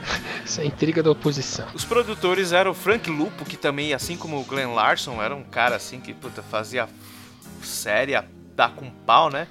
[0.43, 1.67] Essa é a intriga da oposição.
[1.75, 5.43] Os produtores eram o Frank Lupo, que também, assim como o Glenn Larson, era um
[5.45, 6.89] cara assim que puta, fazia
[7.63, 8.25] série a
[8.57, 9.47] dar com pau, né?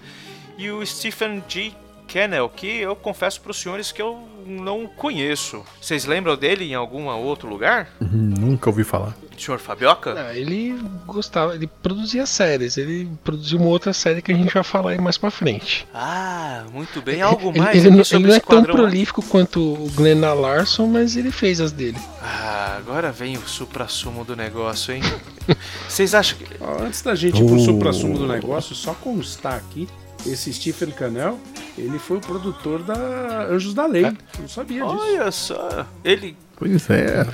[0.57, 1.71] E o Stephen G.
[2.07, 5.63] Kennel, que eu confesso para os senhores que eu não conheço.
[5.81, 7.89] Vocês lembram dele em algum outro lugar?
[8.01, 9.15] Uhum, Nunca ouvi falar.
[9.43, 10.13] Senhor Fabioca?
[10.13, 12.77] Não, ele gostava, ele produzia séries.
[12.77, 15.87] Ele produziu uma outra série que a gente vai falar aí mais pra frente.
[15.93, 17.21] Ah, muito bem.
[17.21, 21.15] Algo ele, mais ele, sobre ele não é tão prolífico quanto o Glenn Larson, mas
[21.17, 21.97] ele fez as dele.
[22.21, 25.01] Ah, agora vem o supra-sumo do negócio, hein?
[25.87, 26.45] Vocês acham que...
[26.81, 27.59] Antes da gente ir pro Oh.
[27.59, 29.87] supra-sumo do negócio, só constar aqui,
[30.25, 31.37] esse Stephen Canel,
[31.77, 34.05] ele foi o produtor da Anjos da Lei.
[34.05, 34.97] Eu não sabia disso.
[34.99, 36.35] Olha só, ele...
[36.55, 37.25] Pois é.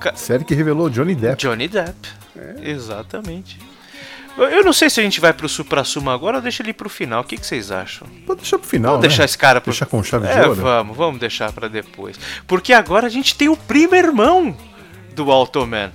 [0.00, 1.40] ca- Série que revelou Johnny Depp.
[1.42, 2.08] Johnny Depp.
[2.62, 3.58] Exatamente.
[4.36, 7.22] Eu- não sei se a gente vai pro supra-sumo agora ou deixa ele pro final.
[7.22, 8.06] O que, que vocês acham?
[8.26, 9.08] Pode deixar pro final, Vamos né?
[9.08, 9.70] deixar esse cara pro...
[9.70, 10.60] Deixar com chave de É, ouro.
[10.60, 12.18] vamos, vamos deixar pra depois.
[12.46, 14.54] Porque agora a gente tem o primo irmão
[15.14, 15.90] do Automan.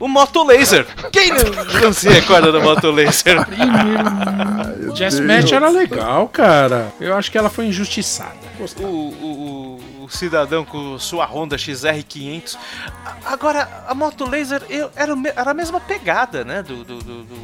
[0.00, 0.86] O Moto Laser.
[1.10, 3.36] Quem não, não se recorda do Moto Laser?
[4.94, 6.92] Jess Match era legal, cara.
[7.00, 8.34] Eu acho que ela foi injustiçada.
[8.80, 12.56] O, o, o- o cidadão com sua Honda XR500.
[13.04, 16.62] A- Agora, a Moto Laser eu- era, era a mesma pegada, né?
[16.62, 17.36] Do, do, do, do,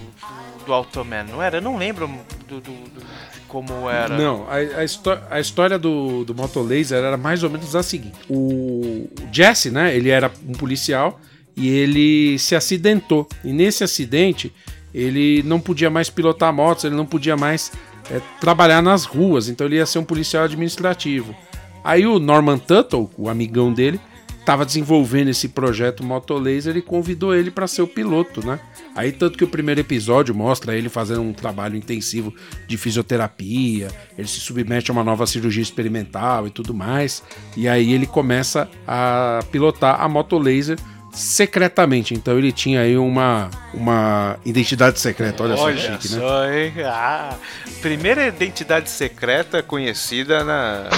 [0.66, 1.58] do Automan, não era?
[1.58, 2.08] Eu não lembro
[2.48, 4.16] do, do- do- de como era.
[4.16, 8.16] Não, a, a, a história do, do Moto Laser era mais ou menos a seguinte:
[8.28, 9.94] o, o Jesse, né?
[9.94, 11.20] Ele era um policial
[11.56, 13.28] e ele se acidentou.
[13.44, 14.52] E nesse acidente,
[14.92, 17.72] ele não podia mais pilotar motos, ele não podia mais
[18.10, 21.34] é, trabalhar nas ruas, então ele ia ser um policial administrativo.
[21.82, 24.00] Aí o Norman Tuttle, o amigão dele,
[24.44, 28.60] estava desenvolvendo esse projeto Moto Laser e convidou ele para ser o piloto, né?
[28.94, 32.32] Aí tanto que o primeiro episódio mostra ele fazendo um trabalho intensivo
[32.68, 33.88] de fisioterapia,
[34.18, 37.22] ele se submete a uma nova cirurgia experimental e tudo mais,
[37.56, 40.78] e aí ele começa a pilotar a Moto Laser
[41.14, 42.14] secretamente.
[42.14, 45.42] Então ele tinha aí uma, uma identidade secreta.
[45.42, 46.20] Olha, Olha só que chique, né?
[46.20, 46.72] só, hein?
[46.84, 47.36] Ah,
[47.80, 50.88] primeira identidade secreta conhecida na,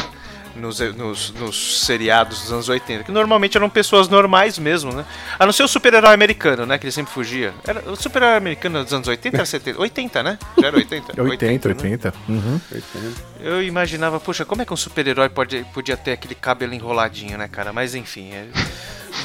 [0.57, 5.05] nos, nos, nos seriados dos anos 80, que normalmente eram pessoas normais mesmo, né?
[5.39, 6.79] A não ser o super-herói americano, né?
[6.79, 7.55] Que ele sempre fugia.
[7.67, 9.81] Era, o super-herói americano dos anos 80 era 70?
[9.81, 10.39] 80, né?
[10.59, 11.13] Já era 80?
[11.17, 11.75] É 80, né?
[11.75, 12.15] 80.
[12.29, 12.61] Uhum.
[13.41, 17.49] Eu imaginava, poxa, como é que um super-herói pode, podia ter aquele cabelo enroladinho, né,
[17.49, 17.73] cara?
[17.73, 18.47] Mas enfim, é...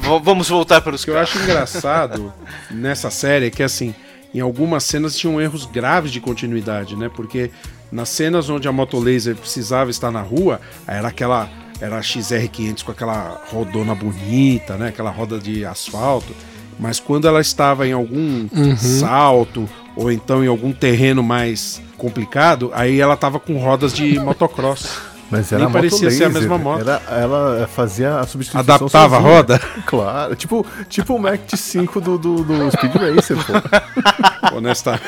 [0.02, 2.34] v- vamos voltar para os O que eu acho engraçado
[2.70, 3.94] nessa série é que, assim,
[4.34, 7.10] em algumas cenas tinham erros graves de continuidade, né?
[7.14, 7.52] Porque
[7.92, 11.50] nas cenas onde a motolaser precisava estar na rua, era aquela.
[11.82, 14.90] Era a XR500 com aquela rodona bonita, né?
[14.90, 16.32] Aquela roda de asfalto.
[16.80, 23.00] Mas quando ela estava em algum salto ou então em algum terreno mais complicado, aí
[23.00, 25.00] ela tava com rodas de motocross.
[25.32, 26.82] Mas era Nem parecia moto ser a mesma moto.
[26.82, 29.36] Era, ela fazia a substituição Adaptava a sozinha.
[29.38, 29.60] roda?
[29.86, 34.56] Claro, tipo, tipo o Mac 5 do, do, do Speed Racer, pô.
[34.58, 35.00] honesta.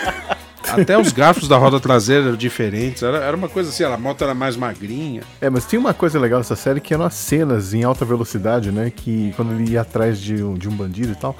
[0.69, 3.03] Até os garfos da roda traseira eram diferentes.
[3.03, 5.21] Era, era uma coisa assim, a moto era mais magrinha.
[5.41, 8.71] É, mas tem uma coisa legal nessa série que eram as cenas em alta velocidade,
[8.71, 8.89] né?
[8.95, 11.35] Que quando ele ia atrás de um, de um bandido e tal.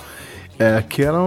[0.59, 1.17] É, que era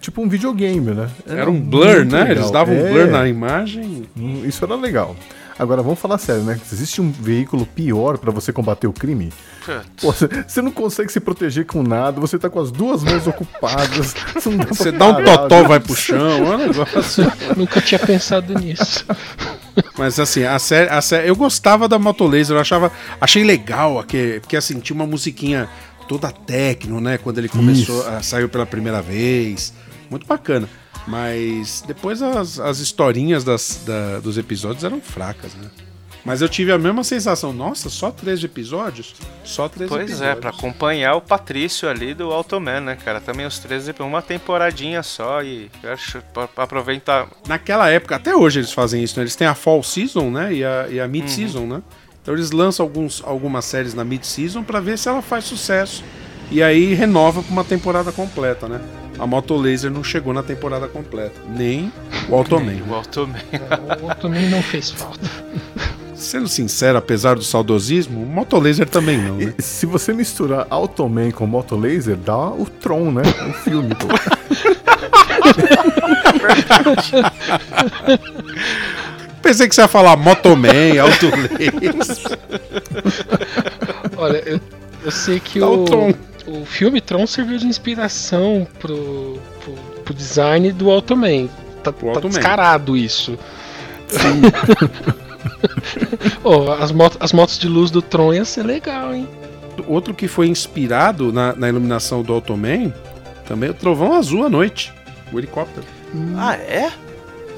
[0.00, 1.08] tipo um videogame, né?
[1.26, 2.20] Era um blur, né?
[2.24, 2.26] legal.
[2.36, 2.90] Eles davam um É.
[2.92, 4.04] blur na imagem.
[4.16, 5.16] Hum, Isso era legal.
[5.58, 6.60] Agora vamos falar sério, né?
[6.70, 9.32] Existe um veículo pior pra você combater o crime?
[10.00, 14.14] Pô, Você não consegue se proteger com nada, você tá com as duas mãos ocupadas.
[14.36, 17.32] Você, não dá Você dá um totó, vai pro chão, é um negócio.
[17.56, 19.04] Nunca tinha pensado nisso.
[19.96, 24.38] Mas assim, a série, a série, eu gostava da Motolaser, eu achava, achei legal, que,
[24.40, 25.68] porque assim, tinha uma musiquinha
[26.06, 27.18] toda techno, né?
[27.18, 29.72] Quando ele começou, a, saiu pela primeira vez.
[30.10, 30.68] Muito bacana.
[31.06, 35.68] Mas depois as, as historinhas das, da- dos episódios eram fracas, né?
[36.24, 39.14] Mas eu tive a mesma sensação, nossa, só três episódios?
[39.44, 40.36] Só três Pois episódios.
[40.36, 43.20] é, pra acompanhar o Patrício ali do Automan, né, cara?
[43.20, 47.28] Também os 13, uma temporadinha só e acho pra, pra aproveitar.
[47.46, 49.22] Naquela época, até hoje eles fazem isso, né?
[49.22, 50.52] Eles têm a Fall Season, né?
[50.52, 51.80] E a, e a Mid Season, né?
[52.20, 56.02] Então eles lançam alguns, algumas séries na Mid Season pra ver se ela faz sucesso.
[56.50, 58.80] E aí renova pra uma temporada completa, né?
[59.18, 61.40] A Moto Laser não chegou na temporada completa.
[61.48, 61.92] Nem
[62.28, 62.76] o Automan.
[62.88, 63.40] O Automan.
[64.02, 65.30] O também não fez falta.
[66.14, 69.54] Sendo sincero, apesar do saudosismo, o Moto Laser também não, né?
[69.58, 73.22] E se você misturar Automan com Moto Laser, dá o Tron, né?
[73.48, 74.06] O filme, pô.
[79.46, 81.94] Pensei que você ia falar Motoman, Auto Laser.
[84.16, 84.60] Olha, eu,
[85.04, 86.12] eu sei que Dá o, o Tron.
[86.46, 89.72] O filme Tron serviu de inspiração pro, pro,
[90.04, 91.48] pro design do Automan.
[91.82, 93.38] Tá, tá descarado isso.
[96.42, 99.28] Ô, as, motos, as motos de luz do Tron ia ser legal, hein?
[99.86, 102.92] Outro que foi inspirado na, na iluminação do Automan,
[103.46, 104.92] também é o Trovão Azul à noite.
[105.32, 105.86] O helicóptero.
[106.36, 106.90] Ah, é?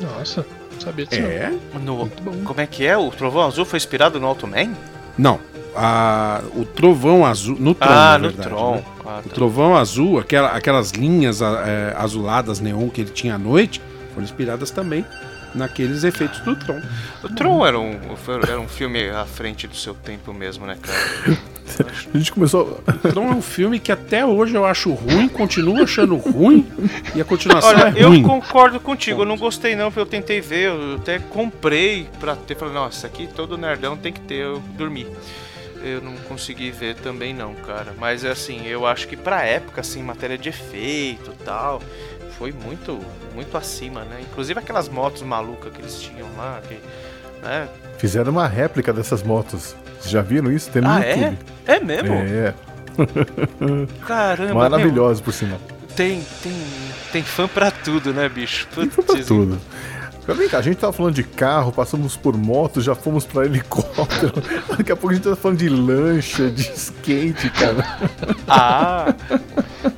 [0.00, 1.22] Nossa, não sabia disso.
[1.22, 1.28] não.
[1.28, 1.52] É?
[1.80, 2.10] No,
[2.44, 2.96] como é que é?
[2.96, 4.70] O Trovão Azul foi inspirado no Automan?
[5.16, 5.38] Não.
[5.80, 7.56] A, o Trovão Azul.
[7.58, 8.74] No Tron, ah, na no verdade, Tron.
[8.76, 8.82] né?
[9.06, 9.34] Ah, O tá.
[9.34, 13.80] Trovão Azul, aquela- aquelas linhas é, azuladas neon que ele tinha à noite,
[14.12, 15.04] foram inspiradas também
[15.54, 16.80] naqueles efeitos do Tron.
[17.24, 17.96] O Tron era um,
[18.46, 21.38] era um filme à frente do seu tempo mesmo, né, cara?
[22.14, 22.80] A gente começou.
[22.86, 26.66] O Tron é um filme que até hoje eu acho ruim, continuo achando ruim,
[27.14, 28.22] e a continuação Olha, é eu ruim.
[28.22, 32.54] concordo contigo, eu não gostei não, porque eu tentei ver, eu até comprei pra ter,
[32.56, 35.06] falei, nossa, aqui todo nerdão tem que ter, eu dormi.
[35.82, 37.94] Eu não consegui ver também não, cara.
[37.98, 41.80] Mas assim, eu acho que pra época, assim, matéria de efeito e tal,
[42.38, 42.98] foi muito,
[43.34, 44.20] muito acima, né?
[44.22, 46.78] Inclusive aquelas motos malucas que eles tinham lá, que,
[47.42, 47.68] né?
[47.98, 49.74] Fizeram uma réplica dessas motos.
[49.98, 50.70] Vocês já viram isso?
[50.70, 51.10] Tem no Ah, é?
[51.16, 51.38] YouTube.
[51.66, 52.14] É mesmo?
[52.14, 52.54] É,
[54.06, 55.58] Caramba, maravilhoso, por sinal.
[55.68, 56.52] meu, tem, tem,
[57.12, 58.66] tem fã pra tudo, né, bicho?
[58.74, 59.58] Tem pra Putz, tudo.
[60.28, 63.46] Mas Vem cá, a gente tava falando de carro, passamos por moto, já fomos pra
[63.46, 64.34] helicóptero.
[64.76, 67.98] Daqui a pouco a gente tá falando de lancha, de skate, cara.
[68.46, 69.14] Ah,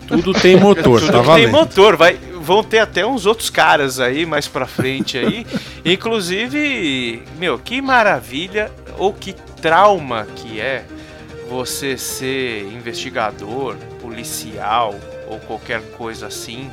[0.06, 1.50] Tudo tem motor, Tudo tá que tem valendo.
[1.50, 5.44] motor, vai, vão ter até uns outros caras aí mais pra frente aí.
[5.84, 10.84] Inclusive, meu, que maravilha ou que trauma que é
[11.48, 14.94] você ser investigador, policial
[15.26, 16.70] ou qualquer coisa assim,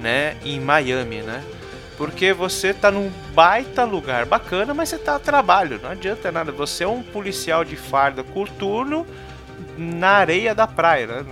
[0.00, 1.44] né, em Miami, né?
[1.98, 6.52] Porque você tá num baita lugar bacana, mas você tá a trabalho, não adianta nada.
[6.52, 9.04] Você é um policial de farda coturno
[9.76, 11.24] na areia da praia, né?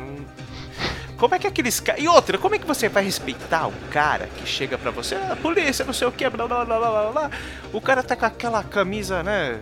[1.17, 2.03] Como é que aqueles caras.
[2.03, 5.15] E outra, como é que você vai respeitar o cara que chega pra você?
[5.15, 7.31] Ah, polícia, não sei o que, blá blá blá blá blá.
[7.73, 9.61] O cara tá com aquela camisa, né?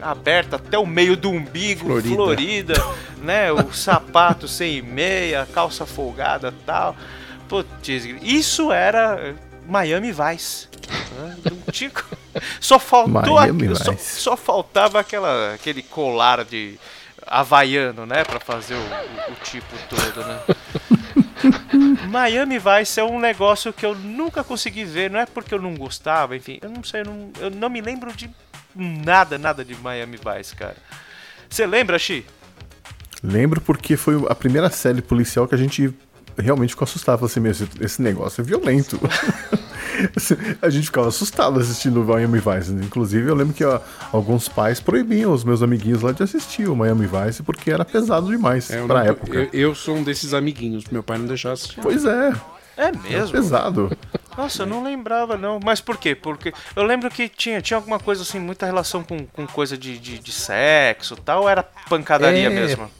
[0.00, 2.14] aberta até o meio do umbigo, Florida.
[2.14, 2.74] florida,
[3.22, 3.50] né?
[3.50, 6.96] O sapato sem meia, calça folgada tal.
[7.48, 9.34] Putz, isso era
[9.68, 10.68] Miami Vice.
[11.18, 11.36] né?
[11.44, 12.16] Não tinha co-
[12.60, 13.12] Só faltou
[13.76, 16.78] só, só faltava aquela, aquele colar de
[17.26, 18.24] havaiano, né?
[18.24, 20.38] Pra fazer o, o- o tipo todo, né?
[22.08, 25.74] Miami Vice é um negócio que eu nunca consegui ver, não é porque eu não
[25.74, 28.30] gostava, enfim, eu não sei, eu não, eu não me lembro de
[28.74, 30.76] nada, nada de Miami Vice, cara.
[31.48, 32.24] Você lembra, Xi?
[33.22, 35.92] Lembro porque foi a primeira série policial que a gente
[36.38, 37.18] realmente ficou assustado.
[37.18, 38.98] Falei assim, meu, esse, esse negócio é violento.
[40.60, 42.72] a gente ficava assustado assistindo o Miami Vice.
[42.72, 43.80] Inclusive, eu lembro que ó,
[44.12, 48.26] alguns pais proibiam os meus amiguinhos lá de assistir o Miami Vice porque era pesado
[48.28, 49.36] demais É, eu pra não- época.
[49.36, 50.84] Eu, eu sou um desses amiguinhos.
[50.90, 51.80] Meu pai não deixava assistir.
[51.80, 52.32] Pois é,
[52.76, 53.32] É é mesmo?
[53.32, 53.96] pesado.
[54.36, 55.58] Nossa, eu não lembrava, não.
[55.64, 56.14] Mas por quê?
[56.14, 59.98] Porque eu lembro que tinha, tinha alguma coisa assim, muita relação com, com coisa de,
[59.98, 62.90] de, de sexo e tal, ou era pancadaria É, mesmo?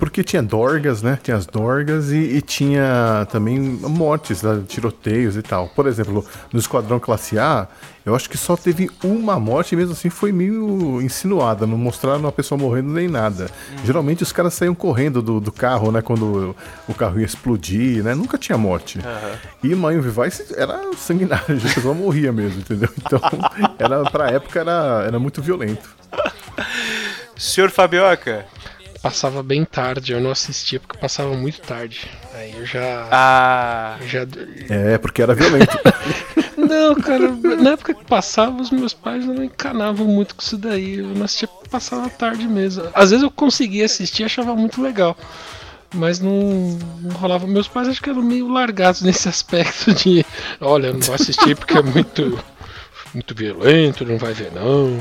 [0.00, 1.18] Porque tinha dorgas, né?
[1.22, 4.62] Tinha as dorgas e, e tinha também mortes, né?
[4.66, 5.68] tiroteios e tal.
[5.68, 7.68] Por exemplo, no Esquadrão Classe A,
[8.06, 11.66] eu acho que só teve uma morte mesmo assim foi meio insinuada.
[11.66, 13.50] Não mostraram a pessoa morrendo nem nada.
[13.84, 16.00] Geralmente os caras saíam correndo do, do carro, né?
[16.00, 16.56] Quando
[16.88, 18.14] o carro ia explodir, né?
[18.14, 18.98] Nunca tinha morte.
[19.62, 22.88] E Miami Vice era sanguinário, a pessoa morria mesmo, entendeu?
[22.96, 23.20] Então,
[23.78, 25.94] era, pra época era, era muito violento.
[27.36, 28.46] Senhor Fabioca,
[29.02, 32.06] Passava bem tarde, eu não assistia porque passava muito tarde.
[32.34, 33.08] Aí eu já.
[33.10, 34.26] ah, já...
[34.68, 35.78] É, porque era violento.
[36.56, 40.98] Não, cara, na época que passava, os meus pais não encanavam muito com isso daí.
[40.98, 42.84] Eu não assistia porque passava tarde mesmo.
[42.94, 45.16] Às vezes eu conseguia assistir e achava muito legal.
[45.94, 47.46] Mas não, não rolava.
[47.46, 50.24] Meus pais acho que eram meio largados nesse aspecto de
[50.60, 52.38] olha, não vou assistir porque é muito.
[53.12, 54.96] Muito violento, não vai ver não.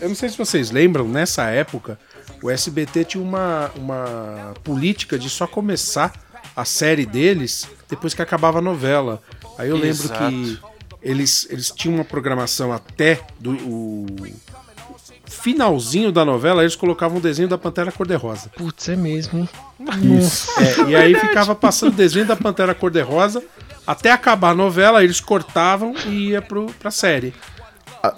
[0.00, 1.98] Eu não sei se vocês lembram, nessa época,
[2.42, 6.12] o SBT tinha uma, uma política de só começar
[6.54, 9.22] a série deles depois que acabava a novela.
[9.58, 10.30] Aí eu lembro Exato.
[10.30, 10.58] que
[11.02, 14.06] eles, eles tinham uma programação até do o
[15.28, 18.50] finalzinho da novela, eles colocavam o desenho da Pantera Cor-de-Rosa.
[18.56, 19.40] Putz, é mesmo.
[19.40, 19.48] hein?
[20.18, 20.48] Isso.
[20.60, 23.42] É, e aí ficava passando o desenho da Pantera Cor-de-Rosa
[23.86, 27.32] até acabar a novela, eles cortavam e ia pro, pra série.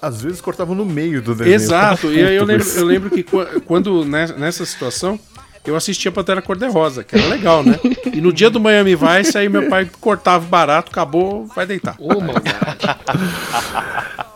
[0.01, 1.55] Às vezes cortavam no meio do desenho.
[1.55, 5.19] Exato, e aí eu lembro, eu lembro que qu- quando ne- nessa situação
[5.65, 7.77] eu assistia Pantera Cor-de-Rosa, que era legal, né?
[8.11, 11.95] E no dia do Miami Vice, aí meu pai cortava o barato, acabou, vai deitar.
[11.99, 12.49] Ô, maldade.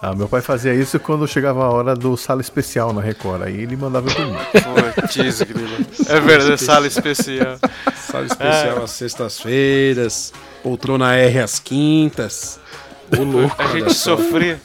[0.01, 3.41] Ah, meu pai fazia isso quando chegava a hora do sala especial na Record.
[3.43, 4.37] Aí ele mandava eu dormir.
[4.51, 6.09] putz.
[6.09, 7.57] É verdade, sala especial.
[7.95, 12.59] Sabe especial às sextas-feiras, poltrona R às quintas.
[13.17, 14.59] Ô louco, A gente sofria.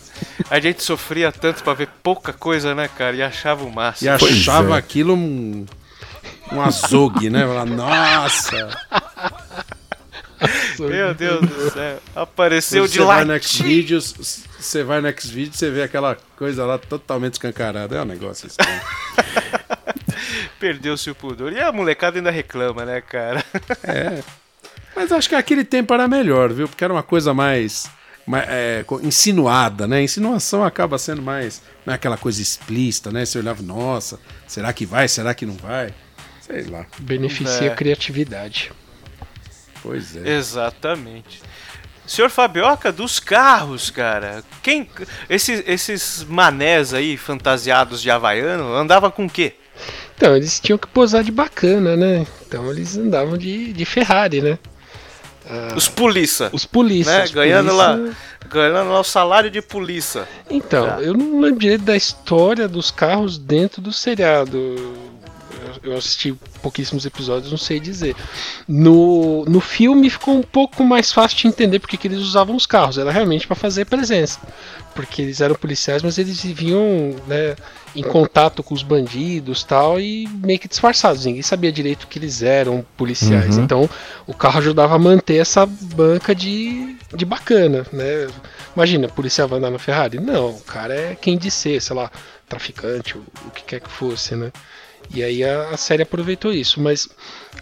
[0.51, 3.15] A gente sofria tanto pra ver pouca coisa, né, cara?
[3.17, 4.11] E achava o E máximo.
[4.15, 4.79] achava é.
[4.79, 5.67] aquilo um,
[6.53, 7.47] um azogue, né?
[7.47, 8.69] Falava, Nossa!
[10.79, 11.99] Meu Deus do céu.
[12.15, 13.17] Apareceu Você de lá.
[13.17, 17.97] você vai no Xvideos, você vê aquela coisa lá totalmente escancarada.
[17.97, 18.81] É um negócio estranho.
[20.61, 21.53] Perdeu-se o pudor.
[21.53, 23.45] E a molecada ainda reclama, né, cara?
[24.95, 26.69] Mas acho que aquele tempo era melhor, viu?
[26.69, 27.89] Porque era uma coisa mais,
[28.37, 30.03] é, insinuada, né?
[30.03, 33.25] Insinuação acaba sendo mais não é aquela coisa explícita, né?
[33.25, 35.09] Você olhava, nossa, será que vai?
[35.09, 35.95] Será que não vai?
[36.41, 36.85] Sei lá.
[36.99, 37.73] Beneficia É.
[37.73, 38.73] a criatividade.
[39.83, 40.37] Pois é.
[40.37, 41.41] Exatamente.
[42.07, 44.43] Senhor Fabioca, dos carros, cara.
[44.63, 44.89] Quem.
[45.29, 49.55] Esses, esses manés aí, fantasiados de Havaiano, andava com o quê?
[50.17, 52.27] Então, eles tinham que posar de bacana, né?
[52.47, 54.59] Então eles andavam de, de Ferrari, né?
[55.77, 56.51] Os polícia.
[56.53, 57.17] Os polícias.
[57.17, 57.25] Né?
[57.25, 58.17] os Ganhando lá, polícia-
[58.51, 60.29] ganhando lá o salário de polícia.
[60.51, 61.01] Então, Tá.
[61.01, 64.59] eu não lembro direito da história dos carros dentro do seriado.
[65.83, 68.15] Eu- assisti pouquíssimos episódios, não sei dizer.
[68.67, 72.67] No, no filme ficou um pouco mais fácil de entender porque que eles usavam os
[72.67, 72.99] carros.
[72.99, 74.39] Era realmente para fazer presença.
[74.95, 77.55] Porque eles eram policiais, mas eles viviam né,
[77.95, 81.25] em contato com os bandidos tal, e meio que disfarçados.
[81.25, 83.57] Ninguém sabia direito que eles eram policiais.
[83.57, 83.65] Uhum.
[83.65, 83.91] Então
[84.27, 87.87] o carro ajudava a manter essa banca de, de bacana.
[87.93, 88.29] Né?
[88.75, 90.19] Imagina, policial vai andar na Ferrari?
[90.19, 92.11] Não, o cara é quem de ser, sei lá,
[92.49, 94.51] traficante, o, o que quer que fosse, né?
[95.15, 97.09] E aí a, a série aproveitou isso, mas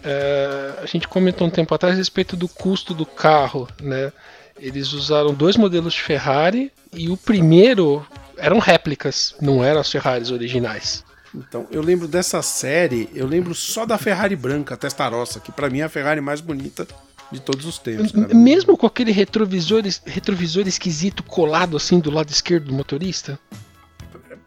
[0.03, 4.11] é, a gente comentou um tempo atrás a respeito do custo do carro, né?
[4.59, 8.05] Eles usaram dois modelos de Ferrari e o primeiro
[8.37, 11.03] eram réplicas, não eram as Ferraris originais.
[11.33, 15.69] Então, eu lembro dessa série, eu lembro só da Ferrari branca, a Testarossa, que pra
[15.69, 16.87] mim é a Ferrari mais bonita
[17.31, 18.11] de todos os tempos.
[18.11, 18.33] cara.
[18.33, 23.39] Mesmo com aquele retrovisor, retrovisor esquisito colado assim do lado esquerdo do motorista.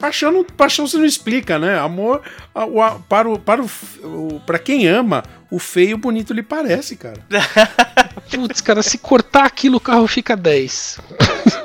[0.01, 1.79] Paixão, não, paixão você não explica, né?
[1.79, 2.23] Amor
[2.55, 3.71] a- o- a- para, o, para, o,
[4.03, 7.19] o, para quem ama, o feio bonito lhe parece, cara.
[8.31, 10.99] Putz, cara, se cortar aquilo, o carro fica 10.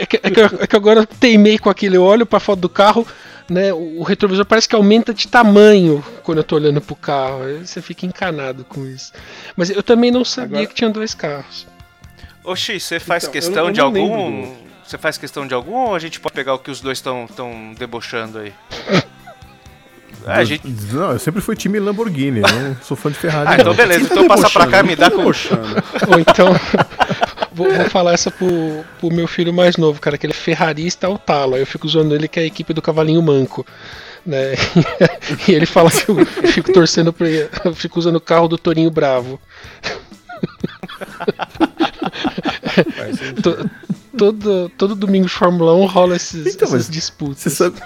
[0.00, 1.94] É que, é que é que agora eu teimei com aquilo.
[1.94, 3.06] Eu olho pra foto do carro,
[3.48, 3.72] né?
[3.72, 7.40] O, o retrovisor parece que aumenta de tamanho quando eu tô olhando pro carro.
[7.64, 9.12] Você fica encanado com isso.
[9.56, 11.66] Mas eu também não sabia Agora- que tinha dois carros.
[12.56, 14.40] X, você faz Então, questão eu- eu de algum.
[14.40, 14.56] lembro
[14.90, 17.28] Você faz questão de algum ou a gente pode pegar o que os dois estão
[17.36, 18.52] tão debochando aí?
[20.26, 20.66] É, a gente...
[20.92, 23.46] Não, eu sempre fui time Lamborghini, não sou fã de Ferrari.
[23.46, 23.60] Ah, não.
[23.60, 24.08] então beleza.
[24.08, 25.22] Tá Então passa pra cá, me dá com.
[25.22, 26.48] Ou então.
[27.54, 31.06] vou, vou falar essa pro, pro meu filho mais novo, cara, que ele é ferrarista
[31.06, 31.54] ao talo.
[31.54, 33.64] Aí eu fico usando ele que é a equipe do Cavalinho Manco.
[34.26, 34.54] Né?
[35.46, 38.58] e ele fala que eu fico torcendo pra ele, eu fico usando o carro do
[38.58, 39.40] Torinho Bravo.
[42.96, 43.42] Faz sentido.
[43.42, 43.70] To-
[44.20, 47.38] todo, todo domingo de Fórmula 1 rola esses, Então, essas disputas.
[47.38, 47.76] Você sabe,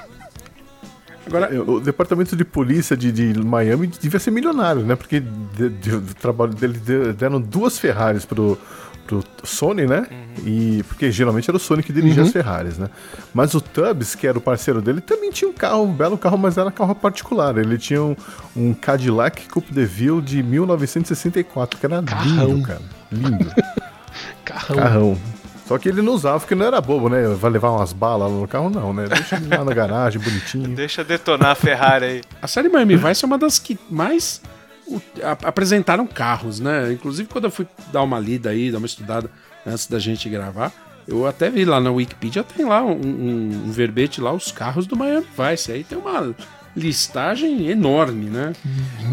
[1.26, 4.94] Agora, É, o departamento de polícia de, de Miami devia ser milionário, né?
[4.96, 8.58] Porque de- de- do trabalho dele de- deram duas Ferraris pro,
[9.06, 10.06] pro Sony, né?
[10.44, 12.90] E porque geralmente era o Sony que dirigia as Ferraris, né?
[13.32, 16.36] Mas o Tubbs, que era o parceiro dele, também tinha um carro, um belo carro,
[16.36, 17.56] mas era carro particular.
[17.56, 18.14] Ele tinha um,
[18.54, 22.48] um Cadillac Coupe de Ville de 1964, que era Carrão.
[22.48, 22.82] lindo, cara.
[23.10, 23.50] Lindo.
[24.44, 24.76] Carrão.
[24.76, 25.18] Carrão.
[25.66, 27.26] Só que ele não usava porque não era bobo, né?
[27.40, 29.06] Vai levar umas balas no carro, não, né?
[29.08, 30.68] Deixa ele lá na garagem, bonitinho.
[30.76, 32.20] Deixa detonar a Ferrari aí.
[32.42, 34.42] a série Miami Vice é uma das que mais
[34.86, 36.92] o- a- apresentaram carros, né?
[36.92, 39.30] Inclusive, quando eu fui dar uma lida aí, dar uma estudada
[39.66, 40.70] antes da gente gravar,
[41.08, 44.86] eu até vi lá na Wikipedia, tem lá um, um- um verbete lá, os carros
[44.86, 45.72] do Miami Vice.
[45.72, 46.34] Aí tem uma
[46.76, 48.52] listagem enorme, né?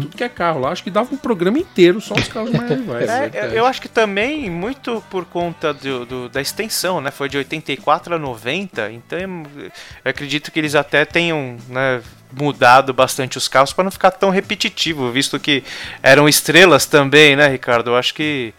[0.00, 0.70] Tudo que é carro lá.
[0.70, 3.10] Acho que dava um programa inteiro só os carros Miami Vice.
[3.36, 7.10] É, eu acho que também muito por conta do, do- da extensão, né?
[7.10, 12.02] Foi de 84 a 90, então eu acredito que eles até tenham né,
[12.32, 15.62] mudado bastante os carros para não ficar tão repetitivo, visto que
[16.02, 17.90] eram estrelas também, né, Ricardo?
[17.90, 18.52] Eu acho que.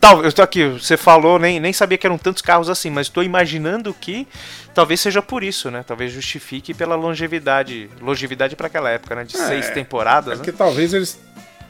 [0.00, 3.06] Tal, eu tô aqui, você falou, nem, nem sabia que eram tantos carros assim, mas
[3.06, 4.28] estou imaginando que
[4.74, 5.84] talvez seja por isso, né?
[5.86, 7.88] Talvez justifique pela longevidade.
[8.00, 9.24] Longevidade para aquela época, né?
[9.24, 10.44] De seis É temporadas, né?
[10.44, 11.18] porque talvez eles,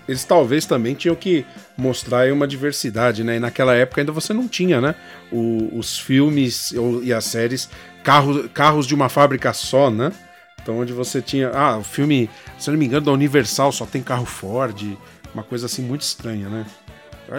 [0.08, 1.44] eles talvez também tinham que
[1.76, 3.36] mostrar uma diversidade, né?
[3.36, 4.94] E naquela época ainda você não tinha, né?
[5.30, 7.68] O- os filmes e as séries
[8.02, 10.10] carros, carros de uma fábrica só, né?
[10.62, 14.02] Então onde você tinha, ah, o filme, se não me engano, da Universal só tem
[14.02, 14.96] carro Ford,
[15.34, 16.64] uma coisa assim muito estranha, né?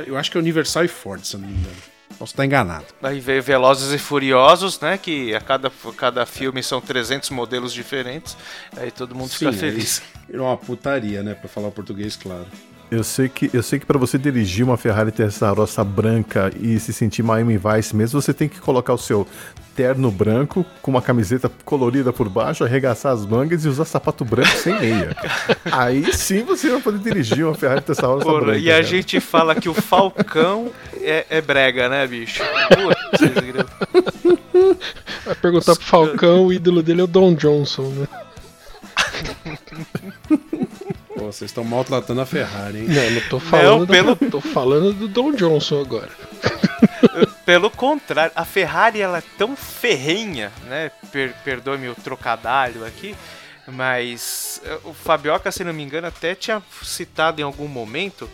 [0.05, 1.75] Eu acho que é Universal e Ford, se eu não me engano.
[2.17, 2.85] Posso estar enganado.
[3.03, 4.97] Aí veio Velozes e Furiosos, né?
[4.97, 8.37] Que a cada, cada filme são 300 modelos diferentes.
[8.77, 10.01] Aí todo mundo fica Sim, feliz.
[10.01, 11.33] aí Virou uma putaria, né?
[11.33, 12.47] Pra falar português, claro.
[12.91, 16.93] Eu sei que eu sei que para você dirigir uma Ferrari Testarossa branca e se
[16.93, 19.27] sentir Miami Vice mesmo, você tem que colocar o seu
[19.75, 24.55] terno branco com uma camiseta colorida por baixo, arregaçar as mangas e usar sapato branco
[24.55, 25.15] sem meia.
[25.69, 28.59] Aí sim você vai poder dirigir uma Ferrari Testarossa Porra, branca.
[28.59, 28.83] e a cara.
[28.83, 30.71] gente fala que o Falcão
[31.01, 32.41] é, é brega, né, bicho?
[32.69, 33.35] Putz.
[35.25, 38.07] Vai perguntar pro Falcão, o ídolo dele é o Don Johnson, né?
[41.35, 42.87] Vocês estão maltratando a Ferrari, hein?
[42.87, 46.09] Não, não tô falando, Não, da- pelo- tô falando do Don Johnson agora.
[47.45, 50.91] Pelo contrário, a Ferrari ela é tão ferrenha, né?
[51.11, 53.15] Per Perdoe-me o trocadalho aqui,
[53.67, 58.29] mas eh, o Fabioca, se não me engano, até tinha citado em algum momento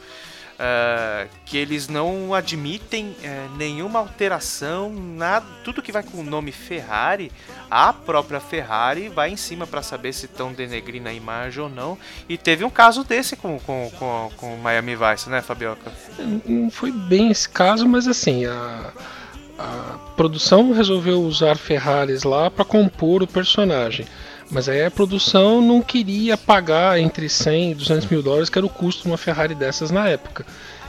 [0.63, 6.51] ah, que eles não admitem eh, nenhuma alteração, nada, tudo que vai com o nome
[6.51, 7.31] Ferrari,
[7.69, 11.97] a própria Ferrari vai em cima para saber se estão denegrindo a imagem ou não.
[12.29, 15.91] E teve um caso desse com, com, com, com o Miami Vice, né, Fabioca?
[16.45, 18.91] Não foi bem esse caso, mas assim, a,
[19.57, 24.05] a produção resolveu usar Ferraris lá para compor o personagem.
[24.51, 28.65] Mas aí a produção não queria pagar entre 100 e 200 mil dólares, que era
[28.65, 30.45] o custo de uma Ferrari dessas na época.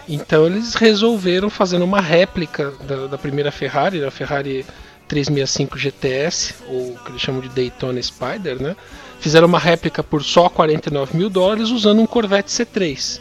[0.09, 4.67] Então eles resolveram fazer uma réplica da, da primeira Ferrari, da Ferrari
[5.07, 8.75] 365 GTS, ou que eles chamam de Daytona Spider, né?
[9.21, 13.21] Fizeram uma réplica por só 49 mil dólares usando um Corvette C3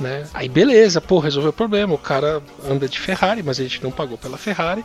[0.00, 0.26] né?
[0.34, 1.94] Aí beleza, pô, resolveu o problema.
[1.94, 4.84] O cara anda de Ferrari, mas a gente não pagou pela Ferrari.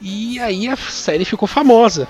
[0.00, 2.06] E aí a série ficou famosa,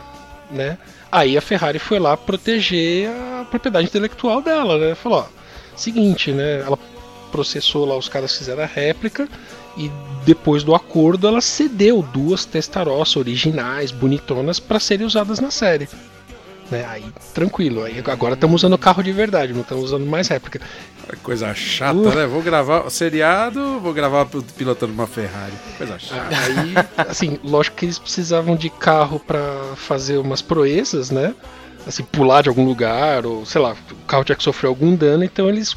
[0.51, 0.79] né?
[1.11, 4.95] Aí a Ferrari foi lá proteger a propriedade intelectual dela, né?
[4.95, 5.27] Falou, ó,
[5.77, 6.61] seguinte, né?
[6.61, 6.79] Ela
[7.31, 9.29] processou lá os caras fizeram a réplica
[9.77, 9.91] e
[10.25, 15.89] depois do acordo ela cedeu duas Testarossa originais, bonitonas, para serem usadas na série.
[16.71, 16.85] Né?
[16.87, 17.83] Aí, tranquilo.
[17.85, 20.61] Aí, agora estamos usando carro de verdade, não estamos usando mais réplica.
[21.23, 22.15] Coisa chata, Uh.
[22.15, 22.27] né?
[22.27, 25.55] Vou gravar seriado, vou gravar pilotando uma Ferrari.
[25.79, 26.29] Coisa chata.
[26.37, 26.75] Aí,
[27.09, 29.41] assim, lógico que eles precisavam de carro pra
[29.77, 31.35] fazer umas proezas, né?
[31.87, 35.25] Assim, pular de algum lugar, ou sei lá, o carro tinha que sofrer algum dano,
[35.25, 35.75] então eles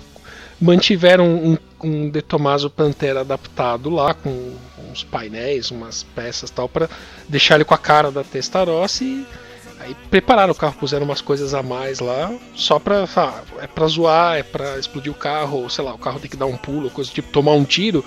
[0.59, 4.53] mantiveram um, um Detomaso Pantera adaptado lá, com
[4.91, 6.89] uns painéis, umas peças e tal, pra
[7.29, 9.25] deixar ele com a cara da Testarossa e
[9.81, 13.87] aí prepararam o carro, puseram umas coisas a mais lá, só pra, ah, é pra
[13.87, 16.57] zoar, é pra explodir o carro, ou sei lá, o carro tem que dar um
[16.57, 18.03] pulo, coisa do tipo, tomar um tiro,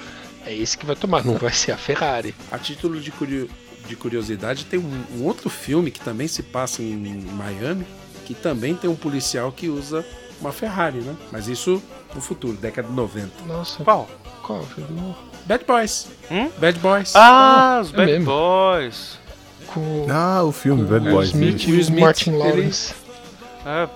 [0.47, 2.35] é esse que vai tomar, não vai ser a Ferrari.
[2.51, 3.49] A título de, curio-
[3.89, 6.97] de curiosidade, tem um, um outro filme que também se passa em
[7.33, 7.87] Miami,
[8.25, 10.05] que também tem um policial que usa
[10.41, 11.15] uma Ferrari, né?
[11.33, 11.83] Mas isso
[12.15, 13.31] no futuro, década de 90.
[13.47, 14.09] Nossa, Qual?
[14.43, 14.65] qual?
[15.47, 16.09] Bad Boys.
[16.31, 16.49] Hum?
[16.59, 17.13] Bad Boys.
[17.15, 18.25] Ah, os é Bad mesmo.
[18.27, 19.19] Boys.
[19.75, 21.29] Com Ah, o filme Bad o Boys.
[21.31, 22.95] Smith e o Smith, Martin ele- Lawrence.
[23.67, 23.89] É,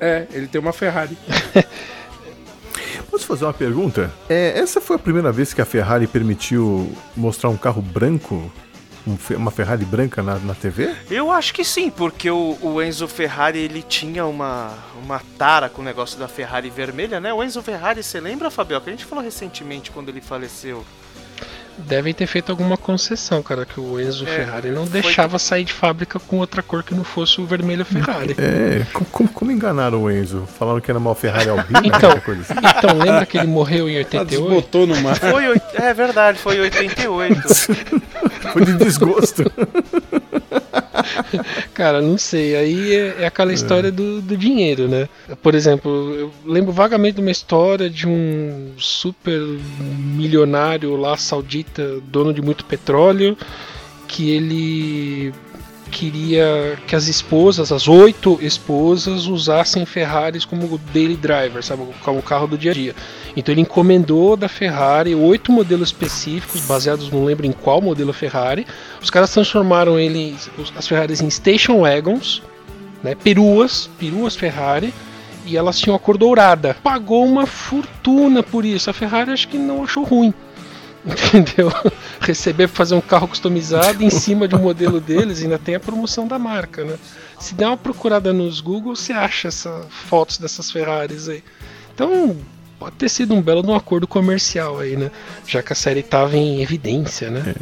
[0.00, 1.16] É, ele tem uma Ferrari.
[3.10, 4.12] Posso fazer uma pergunta?
[4.28, 8.50] É, essa foi a primeira vez que a Ferrari permitiu mostrar um carro branco?
[9.06, 10.92] Um uma Ferrari branca na, na TV?
[11.08, 14.72] Eu acho que sim, porque o, o Enzo Ferrari ele tinha uma,
[15.02, 17.32] uma tara com o negócio da Ferrari vermelha, né?
[17.32, 18.80] O Enzo Ferrari, você lembra, Fabio?
[18.80, 20.84] Que a gente falou recentemente quando ele faleceu.
[21.78, 25.64] Devem ter feito alguma concessão, cara, que o Enzo É, Ferrari não foi deixava sair
[25.64, 28.34] de fábrica com outra cor que não fosse o vermelho Ferrari.
[28.38, 30.48] É, co- como, como enganaram o Enzo?
[30.58, 32.18] Falaram que era uma Ferrari albina, Então.
[32.20, 32.54] coisa assim.
[32.78, 34.28] Então, lembra que ele morreu em Ela 88?
[34.30, 35.16] desbotou no mar.
[35.16, 37.42] Foi, é verdade, foi em 88.
[38.52, 39.44] Foi de desgosto.
[41.74, 42.56] Cara, não sei.
[42.56, 45.08] Aí é, é aquela história do, do dinheiro, né?
[45.42, 49.40] Por exemplo, eu lembro vagamente de uma história de um super
[50.14, 53.36] milionário lá saudita, dono de muito petróleo,
[54.08, 55.32] que ele
[55.90, 61.84] queria que as esposas, as oito esposas, usassem Ferraris como daily driver, sabe?
[62.02, 62.94] Como carro do dia a dia.
[63.36, 68.66] Então ele encomendou da Ferrari oito modelos específicos, baseados não lembro em qual modelo Ferrari.
[69.02, 70.36] Os caras transformaram ele,
[70.76, 72.42] as Ferraris em station wagons,
[73.02, 73.14] né?
[73.14, 74.92] Peruas, peruas Ferrari.
[75.48, 76.76] E elas tinham a cor dourada.
[76.82, 78.90] Pagou uma fortuna por isso.
[78.90, 80.34] A Ferrari acho que não achou ruim.
[81.32, 81.72] Entendeu?
[82.20, 85.80] Receber pra fazer um carro customizado em cima de um modelo deles, ainda tem a
[85.80, 86.96] promoção da marca, né?
[87.38, 91.44] Se der uma procurada nos Google, você acha essa, fotos dessas Ferraris aí.
[91.94, 92.36] Então,
[92.78, 95.10] pode ter sido um belo de um acordo comercial aí, né?
[95.46, 97.54] Já que a série tava em evidência, né?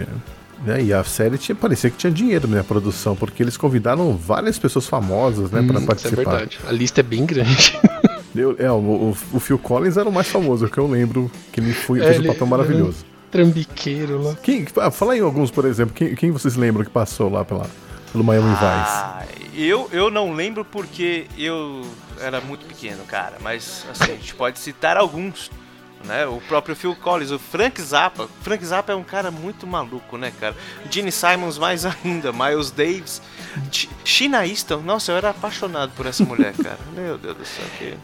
[0.64, 4.58] Né, E a série tinha, parecia que tinha dinheiro na produção, porque eles convidaram várias
[4.58, 6.16] pessoas famosas né, para Hum, Isso é participar.
[6.30, 6.58] verdade.
[6.66, 7.78] A lista é bem grande.
[8.34, 11.60] Eu- é, o, o- o Phil Collins era o mais famoso, que eu lembro, que
[11.60, 13.04] ele foi, É, fez um ele- papel maravilhoso.
[13.34, 14.36] Trambiqueiro lá.
[14.36, 17.68] Quem, ah, fala aí alguns, por exemplo, quem, quem vocês lembram que passou lá pela,
[18.12, 18.62] pelo Miami Vice?
[18.62, 21.84] Ah, eu, eu não lembro porque eu
[22.20, 23.38] era muito pequeno, cara.
[23.40, 25.50] Mas assim, a gente pode citar alguns.
[26.04, 26.26] Né?
[26.26, 28.28] O próprio Phil Collins, o Frank Zappa.
[28.42, 30.54] Frank Zappa é um cara muito maluco, né, cara?
[30.88, 33.20] Gene Simons mais ainda, Miles Davis,
[33.72, 34.82] Ch- China Easton.
[34.82, 36.78] Nossa, eu era apaixonado por essa mulher, cara.
[36.94, 37.64] Meu Deus do céu.
[37.78, 37.94] Que...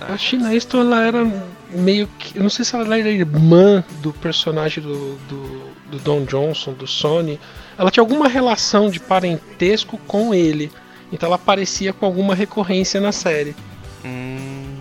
[0.00, 1.32] A China Easton, ela era
[1.70, 2.36] meio que.
[2.36, 5.60] Eu não sei se ela era irmã do personagem do, do,
[5.90, 7.38] do Don Johnson, do Sony.
[7.78, 10.70] Ela tinha alguma relação de parentesco com ele.
[11.12, 13.54] Então ela aparecia com alguma recorrência na série.
[14.04, 14.76] Hum.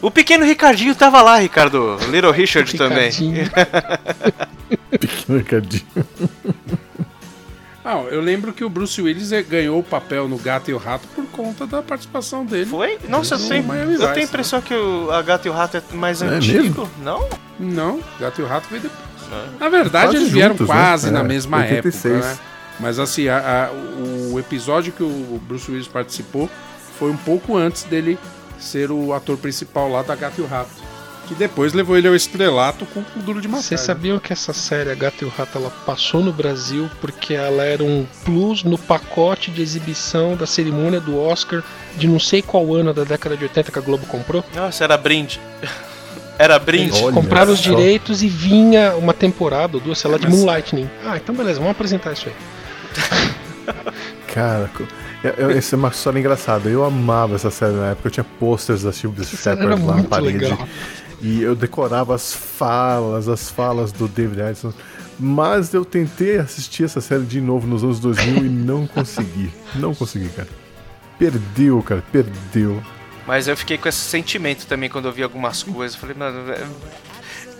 [0.00, 1.96] O pequeno Ricardinho tava lá, Ricardo.
[2.10, 3.10] Little Richard também.
[3.10, 3.50] Ricardinho.
[4.90, 5.86] Pequeno recadinho.
[7.90, 10.76] Ah, eu lembro que o Bruce Willis eh, ganhou o papel no Gato e o
[10.76, 12.66] Rato por conta da participação dele.
[12.66, 12.98] Foi?
[13.08, 15.48] Nossa, eu No tenho, Miami eu Vice, tenho a impressão que o a Gato e
[15.50, 16.82] o Rato é mais É antigo.
[16.82, 16.90] mesmo?
[17.02, 17.26] Não?
[17.58, 19.08] Não, Gato e o Rato veio depois.
[19.30, 19.58] Não.
[19.58, 20.74] Na verdade, Quase eles vieram juntos, né?
[20.74, 22.14] quase na É, mesma 86.
[22.14, 22.38] época, né?
[22.78, 23.72] Mas assim, a- a-
[24.32, 26.48] o episódio que o Bruce Willis participou
[26.98, 28.18] foi um pouco antes dele
[28.58, 30.70] ser o ator principal lá da Gato e o Rato.
[31.28, 33.62] Que depois levou ele ao estrelato com o Duro de Matar.
[33.62, 33.86] Vocês né?
[33.86, 37.62] sabiam que essa série, A Gata e o Rato, ela passou no Brasil porque ela
[37.62, 41.62] era um plus no pacote de exibição da cerimônia do Oscar
[41.96, 44.42] de não sei qual ano da década de 80 que a Globo comprou?
[44.54, 45.38] Nossa, era brinde.
[46.38, 47.02] Era brinde.
[47.02, 50.88] Olha Compraram os direitos e vinha uma temporada ou duas, sei lá, de Mas- Moonlightning.
[51.04, 52.34] Ah, então beleza, vamos apresentar isso aí.
[54.32, 54.70] Cara,
[55.24, 56.68] eu- eu- essa é uma história engraçada.
[56.68, 58.06] Eu amava essa série na época.
[58.06, 60.38] Eu tinha posters da Silvia Shepard lá na parede.
[60.38, 60.68] legal.
[61.20, 64.72] E eu decorava as falas, as falas do David Addison.
[65.18, 69.50] Mas eu tentei assistir essa série de novo nos anos 2000 e não consegui.
[69.74, 70.48] Não consegui, cara.
[71.18, 72.80] Perdeu, cara, perdeu.
[73.26, 75.96] Mas eu fiquei com esse sentimento também quando eu vi algumas coisas.
[75.96, 76.66] Falei, mano, é-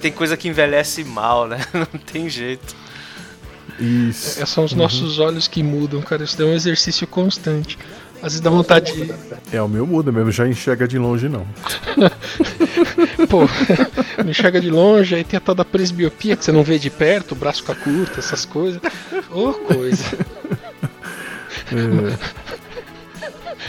[0.00, 1.59] tem coisa que envelhece mal, né?
[1.74, 2.76] Não tem jeito.
[3.78, 4.40] Isso.
[4.40, 6.24] É, são os nossos olhos que mudam, cara.
[6.24, 7.76] Isso daí é um exercício constante.
[8.21, 9.14] Às vezes dá vontade de.
[9.53, 11.47] É, o meu muda mesmo, já enxerga de longe não.
[13.29, 13.41] Pô,
[14.23, 16.91] não enxerga de longe, aí tem a tal da presbiopia que você não vê de
[16.91, 18.81] perto, o braço fica curto, essas coisas.
[19.31, 20.05] Ô, coisa.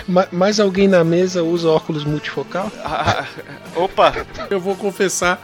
[0.07, 2.71] Ma- Mais alguém na mesa usa óculos multifocal?
[2.83, 3.25] Ah,
[3.75, 5.41] opa, Eu vou confessar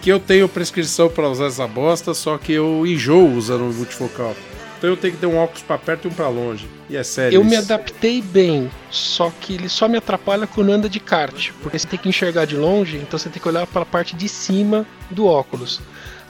[0.00, 4.34] que eu tenho prescrição pra usar essa bosta, só que eu enjoo usando o multifocal.
[4.82, 6.68] Então eu tenho que ter um óculos pra perto e um pra longe.
[6.90, 7.36] E é sério.
[7.36, 7.62] Eu me isso.
[7.62, 12.00] adaptei bem, só que ele só me atrapalha quando anda de kart, porque você tem
[12.00, 15.24] que enxergar de longe, então você tem que olhar para a parte de cima do
[15.24, 15.80] óculos.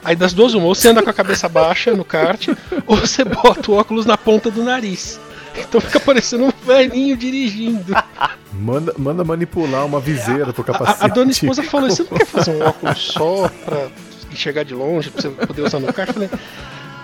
[0.03, 2.47] Aí das duas uma, ou você anda com a cabeça baixa no kart,
[2.85, 5.19] ou você bota o óculos na ponta do nariz.
[5.57, 7.91] Então fica parecendo um velhinho dirigindo.
[8.53, 11.03] Manda, manda manipular uma viseira pro A, capacete.
[11.03, 13.87] a dona esposa falou: você não quer fazer um óculos só pra
[14.31, 16.09] enxergar de longe, pra você poder usar no kart?
[16.09, 16.29] Eu falei,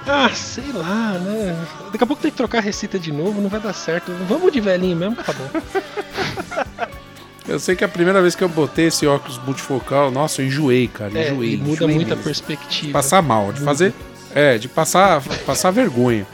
[0.10, 1.56] ah, sei lá, né?
[1.92, 4.12] Daqui a pouco tem que trocar a receita de novo, não vai dar certo.
[4.28, 5.50] Vamos de velhinho mesmo, tá bom.
[7.48, 10.88] Eu sei que a primeira vez que eu botei esse óculos multifocal, nossa, eu enjoei,
[10.88, 11.18] cara.
[11.18, 11.54] É, enjoei.
[11.56, 12.24] e muda enjoei muito a mesmo.
[12.24, 12.94] perspectiva.
[12.94, 13.92] Passar mal, de fazer.
[14.36, 16.28] É, de passar, passar vergonha.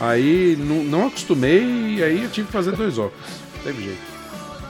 [0.00, 3.26] Aí não, não acostumei e aí eu tive que fazer dois óculos.
[3.56, 4.10] Não teve jeito.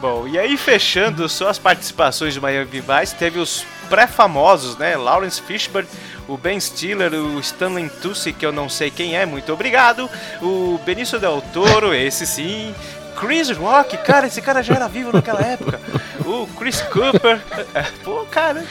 [0.00, 4.96] Bom, e aí fechando só as participações de Miami Vice, teve os pré-famosos, né?
[4.96, 5.86] Lawrence Fishburne,
[6.30, 10.08] o Ben Stiller, o Stanley Tucci, que eu não sei quem é, muito obrigado,
[10.40, 12.72] o Benício Del Toro, esse sim,
[13.18, 15.80] Chris Rock, cara, esse cara já era vivo naquela época,
[16.24, 17.40] o Chris Cooper,
[18.04, 18.64] pô, cara,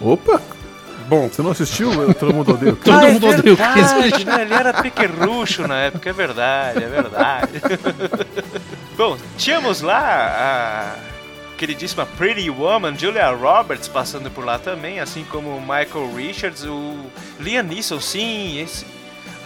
[0.00, 0.40] Opa!
[1.06, 1.90] Bom, Você não assistiu?
[2.14, 2.74] Todo mundo odeia.
[2.76, 4.40] Todo ah, mundo é odeia o Chris né?
[4.40, 7.52] Ele era pequerrucho na época, é verdade, é verdade.
[8.96, 11.13] Bom, tínhamos lá a
[11.56, 17.10] queridíssima Pretty Woman, Julia Roberts, passando por lá também, assim como o Michael Richards, o
[17.40, 18.86] Liam Neeson, sim, esse...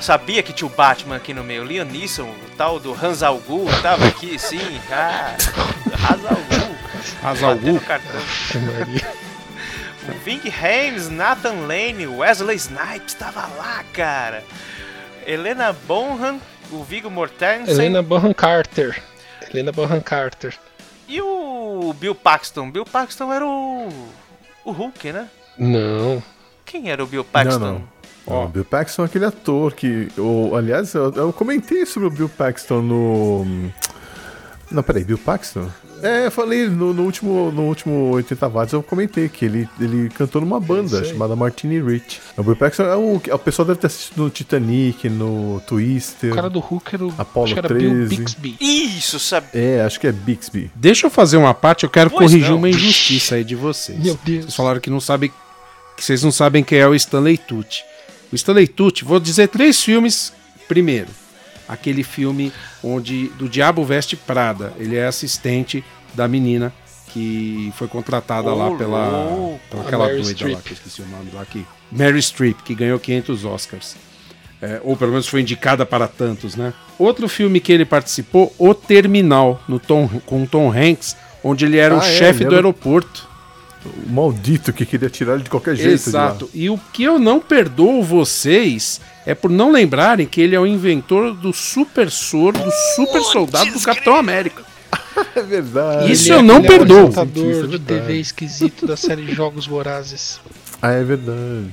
[0.00, 3.38] Sabia que tinha o Batman aqui no meio, Liam Neeson, o tal do Hans Al
[3.38, 5.36] Ghul, tava aqui, sim, ah,
[6.08, 6.68] Hans Al Ghul.
[7.22, 7.74] Hazal Ghul?
[7.74, 8.20] batendo cartão.
[8.20, 9.08] Ixi, Maria.
[10.08, 14.42] O Ving Hames, Nathan Lane, Wesley Snipes tava lá, cara.
[15.26, 16.40] Helena Bonham,
[16.70, 19.02] o Viggo Mortensen Helena Bonham Carter.
[19.50, 20.54] Helena Bonham Carter.
[21.08, 22.70] E o Bill Paxton.
[22.70, 23.88] Bill Paxton era o
[24.68, 25.28] o Hulk, né?
[25.58, 26.22] Não.
[26.64, 27.58] Quem era o Bill Paxton?
[27.58, 27.88] Não, não.
[28.26, 30.08] Ó, o Bill Paxton é aquele ator que.
[30.16, 33.44] Eu, aliás, eu, eu comentei sobre o Bill Paxton no.
[34.70, 35.70] Não, peraí, Bill Paxton?
[36.02, 40.08] É, eu falei no, no último, no último 80 watts, eu comentei que ele, ele
[40.10, 42.20] cantou numa banda chamada Martini Rich.
[42.36, 43.14] O Bill Paxton é o.
[43.16, 46.32] O pessoal deve ter assistido no Titanic, no Twister.
[46.32, 47.14] O cara do Hulk era o.
[47.18, 48.16] Apollo acho que era Bill 13.
[48.16, 48.56] Bixby.
[48.60, 49.46] Isso, sabe?
[49.54, 50.70] É, acho que é Bixby.
[50.74, 52.58] Deixa eu fazer uma parte, eu quero Pois corrigir não.
[52.58, 53.98] uma injustiça aí de vocês.
[53.98, 54.44] Meu Deus.
[54.44, 55.30] Vocês falaram que não sabem
[55.96, 57.82] que vocês não sabem quem é o Stanley Tucci.
[58.32, 60.32] O Stanley Tucci, vou dizer três filmes.
[60.68, 61.08] Primeiro,
[61.68, 62.52] aquele filme
[62.82, 66.72] onde do Diabo Veste Prada, ele é assistente da menina
[67.08, 71.06] que foi contratada lá Ô, pela, pela aquela Mary doida lá, que eu esqueci o
[71.06, 71.64] nome lá aqui.
[71.90, 73.96] Mary Streep, que ganhou 500 Oscars.
[74.60, 76.74] É, ou pelo menos foi indicada para tantos, né?
[76.98, 81.94] Outro filme que ele participou, O Terminal, no Tom, com Tom Hanks, onde ele era
[81.94, 83.27] o Ah, é, chefe do aeroporto.
[83.84, 85.88] O maldito que queria tirar ele de qualquer jeito.
[85.88, 86.08] de.
[86.08, 86.50] Exato.
[86.52, 90.66] E o que eu não perdoo vocês é por não lembrarem que ele é o
[90.66, 94.62] inventor do super soro, do super soldado do Capitão América.
[95.34, 96.12] É verdade.
[96.12, 97.10] Isso Ele é eu não perdoo.
[97.16, 97.84] é de verdade.
[97.84, 100.40] TV esquisito da série Jogos Vorazes.
[100.80, 101.68] Ah, é verdade.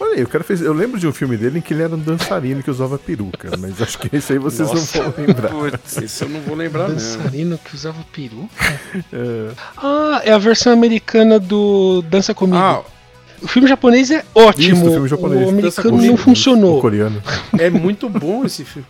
[0.00, 0.60] Olha aí, o cara fez.
[0.60, 3.50] Eu lembro de um filme dele em que ele era um dançarino que usava peruca,
[3.58, 5.02] mas acho que esse aí vocês Nossa.
[5.02, 5.48] não vão lembrar.
[5.50, 5.96] Putz.
[5.98, 7.18] Esse eu não vou lembrar mesmo.
[7.18, 8.48] Dançarino que usava peruca?
[9.12, 12.58] É, Ah, é a versão americana do Dança Comigo.
[12.58, 12.82] Ah,
[13.42, 14.76] O filme japonês é ótimo.
[14.76, 15.46] Isso, o filme japonês.
[15.46, 16.80] O americano Comigo, não o funcionou.
[16.80, 17.22] coreano.
[17.58, 18.86] é muito bom esse filme.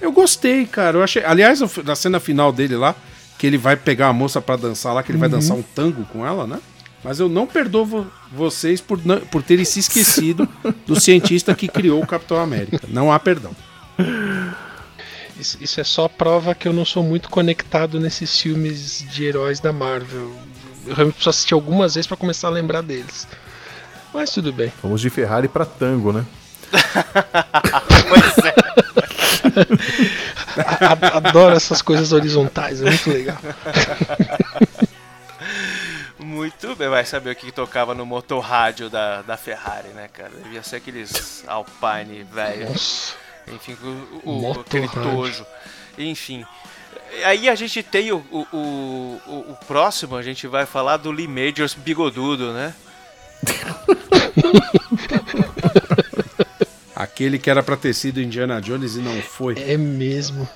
[0.00, 0.96] Eu gostei, cara.
[0.98, 1.22] Eu achei.
[1.24, 2.94] Aliás, o- na cena final dele lá,
[3.38, 6.04] que ele vai pegar a moça pra dançar lá, que ele vai dançar um tango
[6.12, 6.58] com ela, né?
[7.02, 8.98] Mas eu não perdoo vo- vocês por,
[9.30, 10.46] por terem se esquecido
[10.86, 12.80] do cientista que criou o Capitão América.
[12.88, 13.52] Não há perdão.
[15.38, 19.58] Isso, isso é só prova que eu não sou muito conectado nesses filmes de heróis
[19.60, 20.30] da Marvel.
[20.86, 23.26] Eu realmente preciso assistir algumas vezes pra começar a lembrar deles.
[24.12, 24.70] Mas tudo bem.
[24.82, 26.26] Vamos de Ferrari pra tango, né?
[28.08, 28.54] Pois é.
[31.16, 33.38] Adoro essas coisas horizontais, é muito legal.
[36.30, 40.30] Muito bem, vai saber o que tocava no motorrádio da, da Ferrari, né, cara?
[40.44, 42.68] Devia ser aqueles Alpine velho.
[42.70, 43.14] Nossa.
[43.52, 43.76] Enfim,
[44.24, 45.44] o, o, aquele tojo.
[45.98, 46.44] Enfim.
[47.24, 51.10] Aí a gente tem o, o, o, o- o próximo, a gente vai falar do
[51.10, 52.72] Lee Majors bigodudo, né?
[56.94, 59.54] Aquele que era pra ter sido Indiana Jones e não foi.
[59.58, 60.48] É mesmo.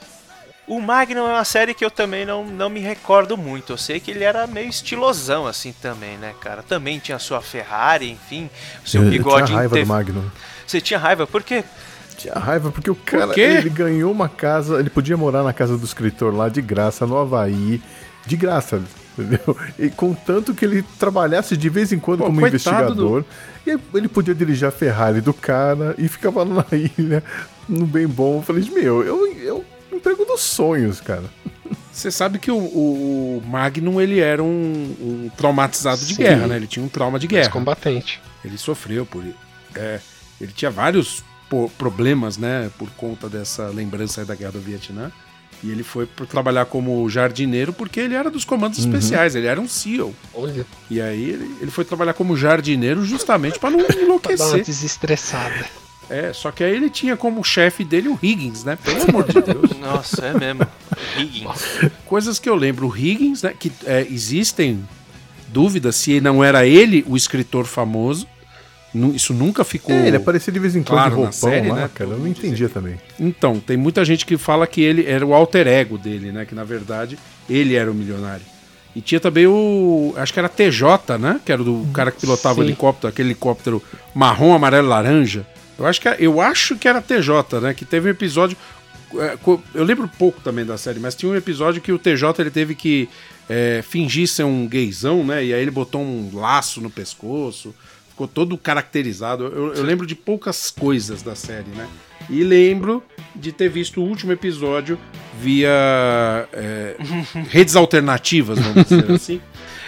[0.66, 3.74] O Magnum é uma série que eu também não, não me recordo muito.
[3.74, 6.62] Eu sei que ele era meio estilosão assim também, né, cara?
[6.62, 8.48] Também tinha sua Ferrari, enfim,
[8.84, 10.24] o seu Eu- eu bigode tinha raiva do Magnum.
[10.66, 11.26] Você tinha raiva?
[11.26, 11.62] Por quê?
[12.16, 13.40] Tinha raiva porque o cara, quê?
[13.40, 17.18] ele ganhou uma casa, ele podia morar na casa do escritor lá de graça, no
[17.18, 17.82] Havaí,
[18.24, 18.80] de graça,
[19.18, 19.54] entendeu?
[19.78, 23.24] E contanto que ele trabalhasse de vez em quando Pô, como investigador,
[23.66, 27.22] e aí ele podia dirigir a Ferrari do cara e ficava lá na ilha,
[27.68, 28.36] no bem bom.
[28.38, 29.64] Eu falei, meu, eu, eu
[30.10, 31.24] emprego dos sonhos, cara.
[31.92, 36.22] Você sabe que o, o- Magnum ele era um, um traumatizado de Sim.
[36.22, 36.56] guerra, né?
[36.56, 37.44] Ele tinha um trauma de guerra.
[37.46, 38.20] Ex-combatente.
[38.44, 39.24] Ele sofreu por.
[39.76, 40.00] É,
[40.40, 41.22] ele tinha vários
[41.78, 42.70] problemas, né?
[42.78, 45.10] Por conta dessa lembrança da guerra do Vietnã.
[45.62, 49.58] E ele foi por trabalhar como jardineiro porque ele era dos comandos especiais, ele era
[49.58, 50.12] um SEAL.
[50.34, 54.02] Olha, E aí ele, ele foi trabalhar como jardineiro justamente para não pra dar uma
[54.04, 54.62] enlouquecer.
[54.64, 55.64] desestressada.
[56.10, 58.76] É, só que aí ele tinha como chefe dele o Higgins, né?
[58.82, 59.70] Pelo amor de Deus.
[59.80, 60.66] Nossa, é mesmo.
[61.18, 61.90] Higgins.
[62.04, 63.54] Coisas que eu lembro, o Higgins, né?
[63.58, 64.86] Que é, existem
[65.48, 68.26] dúvidas se não era ele o escritor famoso.
[69.12, 69.94] Isso nunca ficou.
[69.94, 71.90] É, ele aparecia de vez em quando claro, de na roupão série, lá, né?
[71.92, 72.10] cara.
[72.10, 72.96] Eu não entendia também.
[73.18, 76.44] Então, tem muita gente que fala que ele era o alter ego dele, né?
[76.44, 78.44] Que na verdade ele era o milionário.
[78.94, 80.14] E tinha também o.
[80.16, 81.40] Acho que era TJ, né?
[81.44, 82.68] Que era o do cara que pilotava o Sim.
[82.68, 83.82] helicóptero, aquele helicóptero
[84.14, 85.44] marrom, amarelo, laranja.
[85.78, 87.74] Eu acho que, era- eu acho que era TJ, né?
[87.74, 88.56] Que teve um episódio.
[89.16, 89.36] é,
[89.74, 92.74] Eu lembro pouco também da série, mas tinha um episódio que o TJ ele teve
[92.74, 93.08] que
[93.48, 95.44] é, fingir ser um gaysão, né?
[95.44, 97.74] E aí ele botou um laço no pescoço,
[98.10, 99.44] ficou todo caracterizado.
[99.44, 101.86] Eu, eu lembro de poucas coisas da série, né?
[102.30, 103.02] E lembro
[103.36, 104.98] de ter visto o último episódio
[105.38, 105.68] via
[106.52, 106.96] é,
[107.50, 109.40] redes alternativas, vamos dizer assim.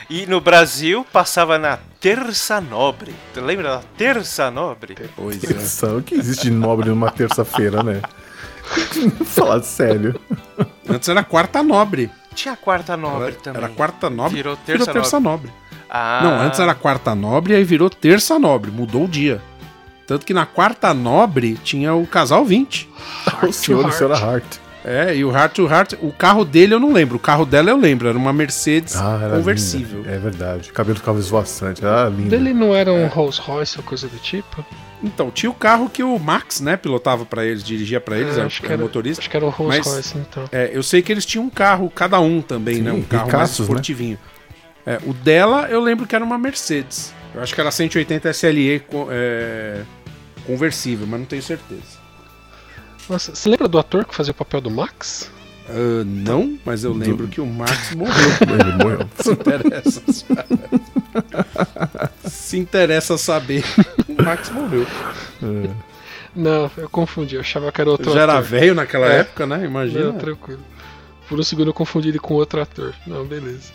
[0.09, 3.12] E no Brasil passava na Terça Nobre.
[3.34, 4.94] Tu lembra da Terça Nobre?
[5.16, 5.46] Pois é.
[5.48, 8.00] Terça, o que existe de nobre numa terça-feira, né?
[9.26, 10.18] Falar sério.
[10.88, 12.11] Antes era quarta nobre.
[12.34, 13.62] Tinha a Quarta Nobre Era, também.
[13.62, 15.50] era quarta nobre, Virou virou Terça terça nobre.
[15.88, 19.40] Ah, Não, antes era quarta nobre e aí virou terça nobre, mudou o dia.
[20.07, 22.88] Tanto que na quarta nobre tinha o casal 20.
[23.48, 23.96] o senhor e a Heart.
[23.98, 24.44] senhora Hart.
[24.89, 27.70] É, e o Heart to Heart, o carro dele eu não lembro, o carro dela
[27.70, 29.99] eu lembro, era uma Mercedes Ah, era conversível.
[30.03, 30.12] linda.
[30.12, 30.70] É verdade.
[30.72, 31.84] Cabelo ficava esvoaçante.
[31.84, 32.30] Ah, lindo.
[32.30, 34.64] Dele não era um Rolls Royce ou coisa do tipo?
[35.03, 38.39] Então, tinha o carro que o Max, né, pilotava pra eles, dirigia pra eles, É,
[38.39, 39.20] era, acho, que era motorista.
[39.20, 40.45] acho que era o Rolls Mas- Royce, então.
[40.53, 42.93] É, eu sei que eles tinham um carro, cada um também, Sim, né?
[42.93, 43.62] Um carro mais né?
[43.64, 44.18] esportivinho.
[44.87, 47.12] É, o dela, eu lembro que era uma Mercedes.
[47.34, 49.82] Eu acho que era 180 SLE é,
[50.47, 51.95] conversível, mas não tenho certeza.
[53.09, 55.30] Nossa, você lembra do ator que fazia o papel do Max?
[55.68, 58.14] Ah, não, mas eu lembro que o Max morreu.
[58.42, 59.09] Ele morreu.
[59.18, 60.02] Se interessa.
[62.24, 63.64] Se interessa saber,
[64.09, 64.86] o Max morreu.
[66.34, 68.44] Não, eu confundi, eu achava que era outro Já era ator.
[68.44, 69.20] velho naquela É.
[69.20, 69.64] época, né?
[69.64, 70.04] Imagina.
[70.07, 70.61] Não, tranquilo.
[71.28, 72.94] Por um segundo eu confundi ele com outro ator.
[73.07, 73.72] Não, beleza.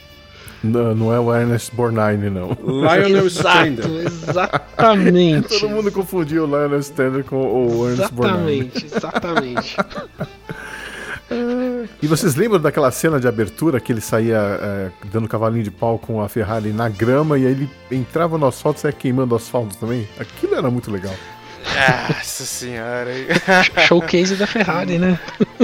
[0.63, 2.55] Não, não é o Ernest Borgnine, não.
[2.63, 3.85] Lionel Stander.
[4.05, 5.47] exatamente.
[5.59, 8.71] Todo mundo confundiu o Lionel Stander com o Ernest Borgnine.
[8.75, 9.77] Exatamente, exatamente.
[12.01, 15.97] E vocês lembram daquela cena de abertura que ele saía é, dando cavalinho de pau
[15.97, 19.37] com a Ferrari na grama e aí ele entrava no asfalto e saia queimando o
[19.37, 20.07] asfalto também?
[20.19, 21.13] Aquilo era muito legal.
[22.09, 23.11] Nossa senhora.
[23.87, 25.17] Showcase da Ferrari, né?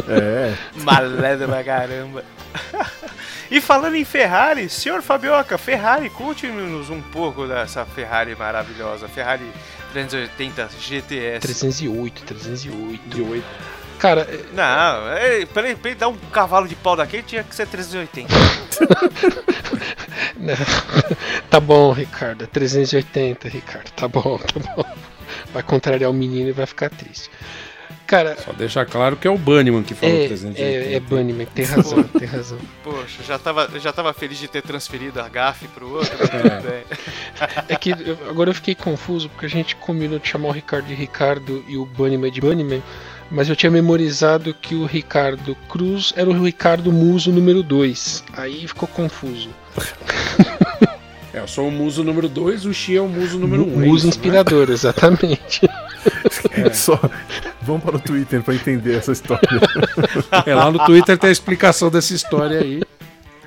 [0.08, 2.24] É, Maléda pra caramba.
[3.50, 9.50] E falando em Ferrari, senhor Fabioca, Ferrari, conte-nos um pouco dessa Ferrari maravilhosa, Ferrari
[9.94, 11.40] 380 GTS.
[11.40, 13.10] 308, 308.
[13.10, 13.46] De oito.
[13.98, 17.56] Cara, Não, é, pra, ele, pra ele dar um cavalo de pau daquele tinha que
[17.56, 18.32] ser 380.
[20.38, 20.56] né?
[21.50, 22.44] tá bom, Ricardo.
[22.44, 23.90] É 380, Ricardo.
[23.92, 24.86] Tá bom, tá bom.
[25.52, 27.32] Vai contrariar o menino e vai ficar triste.
[28.08, 30.62] Cara, Só deixar claro que é o Bunnyman que falou é, 380.
[30.62, 32.58] é, é Bunnyman, tem razão, tem razão.
[32.82, 36.18] Poxa, já tava, já tava feliz de ter transferido a gafe pro outro.
[36.18, 36.84] bem.
[37.68, 40.86] É que eu- agora eu fiquei confuso porque a gente combinou de chamar o Ricardo
[40.88, 42.82] de Ricardo e o Bunnyman de Bunnyman,
[43.30, 48.24] mas eu tinha memorizado que o Ricardo Cruz era o Ricardo Muso número 2.
[48.38, 49.50] Aí ficou confuso.
[51.34, 53.66] É, eu sou o muso número 2, o Xi é o muso número 1.
[53.78, 54.10] Um, é Muso isso, né?
[54.10, 54.68] inspirador,
[56.26, 56.76] exatamente.
[56.78, 57.00] só
[57.62, 59.48] vamos para o Twitter para entender essa história.
[60.46, 62.82] É, lá no Twitter tem a explicação dessa história aí.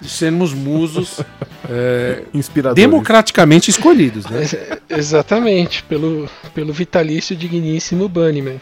[0.00, 1.20] De sermos musos
[1.68, 2.74] é, Inspirador.
[2.74, 4.46] democraticamente escolhidos, né?
[4.88, 8.58] Exatamente, pelo, pelo vitalício digníssimo Bunnyman.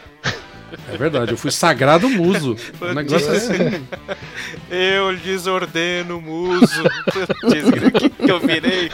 [0.91, 2.55] É verdade, eu fui sagrado muso.
[2.81, 3.85] Um negócio assim.
[4.69, 6.83] Eu lhes ordeno, muso.
[7.43, 8.89] O que, que eu virei?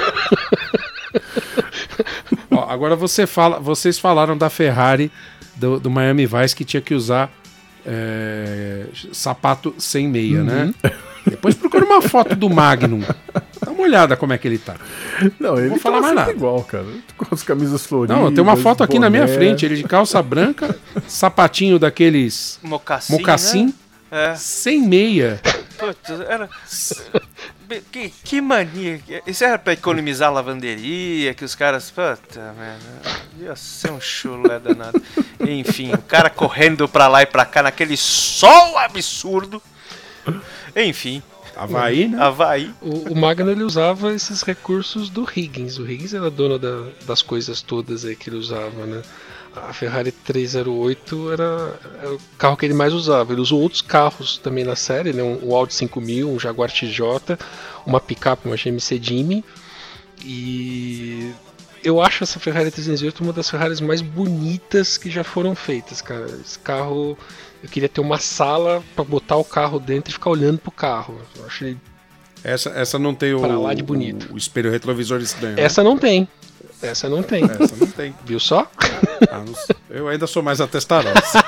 [2.56, 5.12] Ó, agora você fala, vocês falaram da Ferrari
[5.56, 7.32] do, do Miami Vice que tinha que usar
[7.86, 10.74] é, sapato sem meia, né?
[10.84, 10.92] Uhum.
[11.28, 13.02] Depois procura uma foto do Magnum.
[13.64, 14.76] Dá uma olhada como é que ele tá.
[15.40, 16.38] Não, ele Vou falar tá mais sempre nada.
[16.38, 16.86] igual, cara.
[17.18, 18.16] Com as camisas floridas.
[18.16, 19.36] Não, tem uma foto aqui na minha boné.
[19.36, 20.78] frente, ele de calça branca,
[21.08, 23.14] sapatinho daqueles Mocassim.
[23.14, 23.74] mocassim, Né?
[24.12, 24.36] É.
[24.36, 25.40] sem meia.
[25.80, 26.48] Putz, era.
[27.92, 29.00] Que, que mania.
[29.26, 31.90] Isso era pra economizar lavanderia, que os caras.
[31.92, 33.22] Puta merda.
[33.40, 35.02] Ia ser um chulé danado.
[35.40, 39.62] Enfim, o cara correndo pra lá e pra cá naquele sol absurdo.
[40.76, 41.22] Enfim,
[41.56, 42.18] Havaí, né?
[42.22, 42.74] Havaí.
[42.82, 45.78] O, o Magno ele usava esses recursos do Higgins.
[45.78, 49.02] O Higgins era dono da- das coisas todas aí que ele usava, né?
[49.58, 53.34] A Ferrari 308 era, era o carro que ele mais usava.
[53.34, 55.24] Ele usou outros carros também na série, né?
[55.24, 57.38] Um, um Audi 5000, um Jaguar TJ,
[57.86, 59.44] uma picape, uma GMC Jimmy.
[60.24, 61.32] E
[61.84, 66.26] eu acho essa Ferrari 308 uma das Ferraris mais bonitas que já foram feitas, cara.
[66.26, 67.18] Esse carro,
[67.62, 71.20] eu queria ter uma sala para botar o carro dentro e ficar olhando pro carro.
[71.38, 71.78] Eu acho ele
[72.44, 74.32] Essa, essa não tem o, lá de bonito.
[74.32, 75.56] o, o espelho retrovisor estranho.
[75.56, 75.62] né?
[75.62, 76.28] Essa não tem.
[76.82, 77.44] Essa não tem.
[77.44, 78.16] Essa não tem.
[78.26, 78.70] Viu só?
[79.32, 79.44] Ah,
[79.90, 81.44] eu ainda sou mais atestarosa.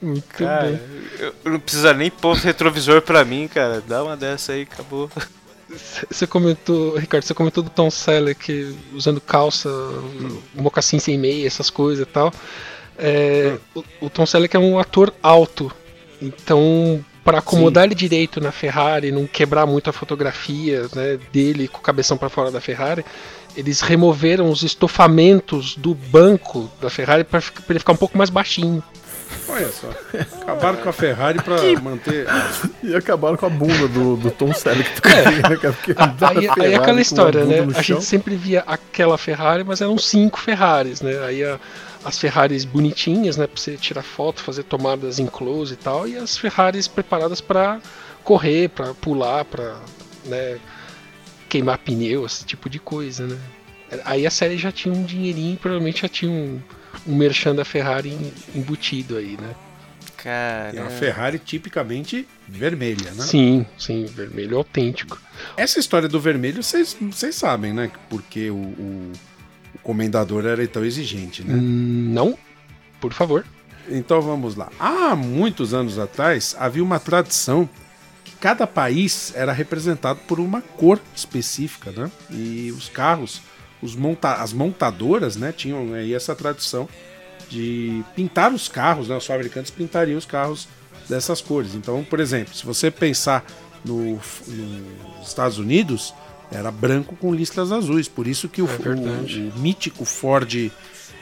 [0.00, 0.80] Muito Cara, bem.
[1.18, 3.82] eu eu não precisa nem pôr retrovisor pra mim, cara.
[3.86, 5.10] Dá uma dessa aí, acabou.
[6.10, 9.68] Você comentou, Ricardo, você comentou do Tom Selleck usando calça,
[10.54, 12.32] mocassim sem meia, essas coisas e tal.
[12.96, 15.70] É, o, o Tom Selleck é um ator alto,
[16.22, 21.78] então para acomodar ele direito na Ferrari, não quebrar muito a fotografia né, dele com
[21.78, 23.04] o cabeção para fora da Ferrari,
[23.56, 28.82] eles removeram os estofamentos do banco da Ferrari para ele ficar um pouco mais baixinho.
[29.46, 29.88] Olha só.
[30.42, 32.26] Acabaram com a Ferrari pra manter.
[32.82, 35.72] E acabaram com a bunda do, do Tom Selleck também, né?
[35.72, 37.60] Porque na Aí, aí é aquela história, né?
[37.60, 37.96] A chão.
[37.96, 41.18] gente sempre via aquela Ferrari, mas eram cinco Ferraris, né?
[41.26, 41.58] Aí a-
[42.04, 43.46] as Ferraris bonitinhas, né?
[43.46, 47.80] Pra você tirar foto, fazer tomadas em close e tal, e as Ferraris preparadas pra
[48.24, 49.80] correr, pra pular, pra
[50.24, 50.58] né,
[51.48, 53.38] queimar pneu, esse tipo de coisa, né?
[54.04, 56.60] Aí a série já tinha um dinheirinho, provavelmente já tinha um,
[57.06, 59.54] um merchan da Ferrari em- embutido aí, né?
[60.18, 60.76] Cara.
[60.76, 63.24] É uma Ferrari tipicamente vermelha, né?
[63.24, 65.18] Sim, sim, vermelho autêntico.
[65.56, 67.90] Essa história do vermelho, vocês vocês sabem, né?
[68.10, 69.12] Porque o, o
[69.88, 71.54] comendador era tão exigente, né?
[71.54, 72.36] Hum, Não,
[73.00, 73.42] por favor.
[73.88, 74.68] Então vamos lá.
[74.78, 77.66] Há muitos anos atrás havia uma tradição
[78.22, 82.10] que cada país era representado por uma cor específica, né?
[82.30, 83.40] E os carros,
[83.80, 86.86] os monta as montadoras, né, tinham aí essa tradição
[87.48, 89.16] de pintar os carros, né?
[89.16, 90.68] Os fabricantes pintariam os carros
[91.08, 91.74] dessas cores.
[91.74, 93.42] Então, por exemplo, se você pensar
[93.82, 96.12] no, nos Estados Unidos,
[96.50, 98.08] era branco com listras azuis.
[98.08, 100.70] Por isso que o, É o- o mítico Ford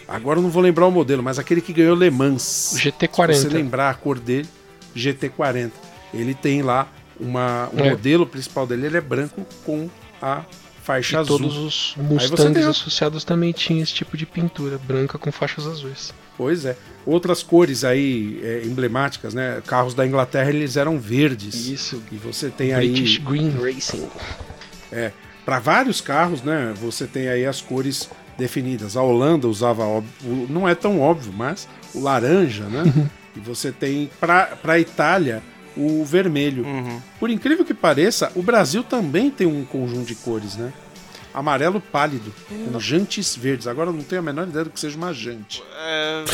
[0.09, 2.71] Agora eu não vou lembrar o modelo, mas aquele que ganhou Le Mans.
[2.73, 3.35] O Se GT40.
[3.35, 4.49] você lembrar a cor dele,
[4.95, 5.73] GT40.
[6.15, 6.89] Ele tem lá
[7.19, 7.91] uma, o É.
[7.91, 9.91] modelo principal dele, ele é branco com
[10.23, 10.45] a
[10.85, 11.39] faixa E azul.
[11.39, 16.15] todos os Mustangs associados também tinham esse tipo de pintura, branca com faixas azuis.
[16.39, 16.77] Pois é.
[17.05, 19.61] Outras cores aí é, emblemáticas, né?
[19.67, 21.67] Carros da Inglaterra eles eram verdes.
[21.67, 22.01] Isso.
[22.13, 24.09] E você tem British aí Green Racing.
[24.93, 25.13] É,
[25.45, 28.97] para vários carros, né, você tem aí as cores definidas.
[28.97, 32.83] A Holanda usava, óbvio, não é tão óbvio, mas o laranja, né?
[33.37, 35.43] e você tem para a Itália
[35.77, 36.65] o vermelho.
[36.65, 37.01] Uhum.
[37.21, 40.73] Por incrível que pareça, o Brasil também tem um conjunto de cores, né?
[41.35, 43.67] Amarelo pálido, com jantes verdes.
[43.67, 45.63] Agora eu não tenho a menor ideia do que seja uma jante.
[45.79, 46.25] É,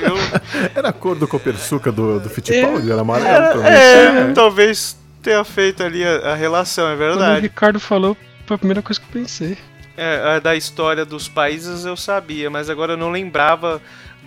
[0.00, 0.16] eu,
[0.74, 4.30] Era a cor do Copersuca do, do Fittipaldi, era amarelo é, também.
[4.30, 7.40] é, talvez tenha feito ali a, a relação, é Quando o verdade.
[7.42, 8.16] Ricardo falou,
[8.46, 9.56] foi a primeira coisa que eu pensei.
[9.96, 13.80] É, a da história dos países eu sabia, mas agora eu não lembrava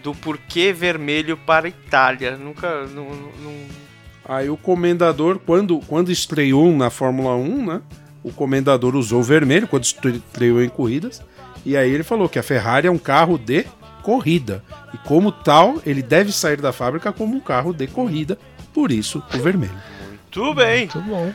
[0.03, 2.38] do porquê vermelho para a Itália.
[2.38, 2.86] Nunca.
[2.88, 3.06] Não,
[3.41, 3.84] não-
[4.26, 7.82] Aí o comendador, quando, quando estreou na Fórmula 1, né?
[8.24, 11.22] O comendador usou o vermelho quando estreou em corridas.
[11.65, 13.65] E aí ele falou que a Ferrari é um carro de
[14.02, 14.64] corrida.
[14.94, 18.38] E como tal, ele deve sair da fábrica como um carro de corrida.
[18.74, 19.76] Por isso, o vermelho.
[20.34, 20.80] Tudo bem.
[20.80, 21.34] Muito bom.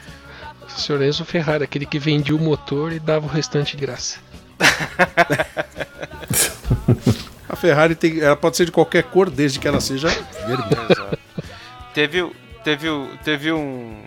[0.66, 4.18] O senhor Enzo Ferrari, aquele que vendia o motor e dava o restante de graça.
[7.48, 10.08] A Ferrari tem, ela pode ser de qualquer cor, desde que ela seja
[10.46, 10.86] vermelha.
[10.90, 11.18] Exato.
[11.94, 14.02] teve, o- teve, o- teve um,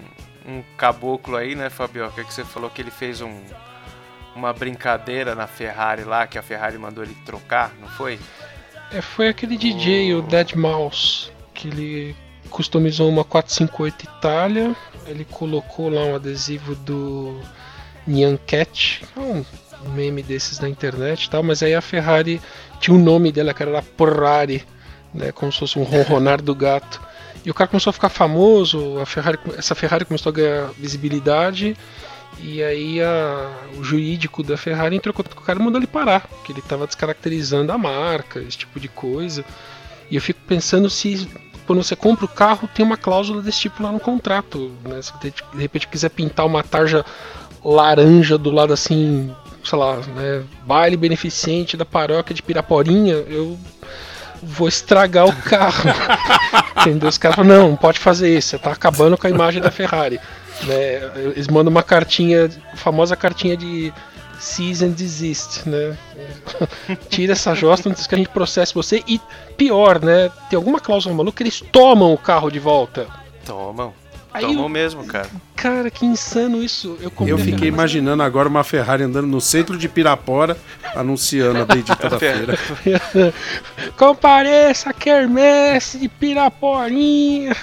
[0.48, 3.42] um caboclo aí, né, Fabioca, que você falou que ele fez um,
[4.36, 8.20] uma brincadeira na Ferrari lá, que a Ferrari mandou ele trocar, não foi?
[8.92, 12.16] É, foi aquele DJ, o Dead Mouse, que ele
[12.52, 14.76] customizou uma 458 Itália,
[15.08, 17.40] ele colocou lá um adesivo do
[18.06, 19.44] Nyan Cat, é um
[19.96, 22.40] meme desses na internet e tal, mas aí a Ferrari
[22.80, 24.64] tinha o nome dela, que era a Porrari,
[25.14, 27.02] né, como se fosse um ronronar do gato.
[27.44, 31.76] E o cara começou a ficar famoso, a Ferrari, essa Ferrari começou a ganhar visibilidade,
[32.40, 36.28] e aí a, o jurídico da Ferrari entrou com o cara e mandou ele parar,
[36.28, 39.44] porque ele estava descaracterizando a marca, esse tipo de coisa.
[40.10, 41.28] E eu fico pensando se
[41.72, 44.74] quando você compra o carro tem uma cláusula desse tipo lá no contrato.
[44.84, 45.02] Né?
[45.02, 47.06] Se de repente quiser pintar uma tarja
[47.64, 49.34] laranja do lado assim,
[49.64, 50.44] sei lá, né?
[50.66, 53.58] Baile beneficente da paróquia de Piraporinha, eu
[54.44, 55.90] vou estragar o carro.
[56.82, 57.08] Entendeu?
[57.08, 59.72] Os caras falam, não, não pode fazer isso, você tá acabando com a imagem da
[59.72, 60.20] Ferrari.
[60.64, 61.10] Né?
[61.16, 63.94] Eles mandam uma cartinha, famosa cartinha de
[64.42, 65.96] cease and desist, né?
[67.10, 69.04] Tira essa josta antes que a gente processe você.
[69.08, 69.20] E
[69.56, 70.30] pior, né?
[70.50, 73.08] Tem alguma cláusula maluca, eles tomam o carro de volta.
[73.46, 73.94] Tomam.
[74.34, 75.30] Aí Tomam eu- mesmo, cara.
[75.58, 76.98] Cara, que insano isso.
[77.02, 80.58] Eu, Eu fiquei mas- imaginando agora uma Ferrari andando no centro de Pirapora,
[80.96, 82.58] anunciando a bendita da feira.
[83.98, 87.56] Compareça a quermesse de Piraporinha.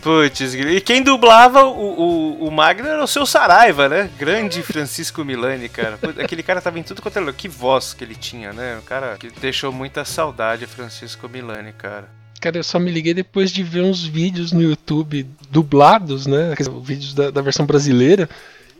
[0.00, 4.10] Putz, e quem dublava o, o, o Magno era o seu Saraiva, né?
[4.18, 5.98] Grande Francisco Milani, cara.
[6.18, 7.34] Aquele cara tava em tudo quanto é lugar.
[7.34, 8.78] Que voz que ele tinha, né?
[8.78, 12.08] O cara que deixou muita saudade, Francisco Milani, cara.
[12.40, 16.52] Cara, eu só me liguei depois de ver uns vídeos no YouTube dublados, né?
[16.82, 18.28] Vídeos da, da versão brasileira.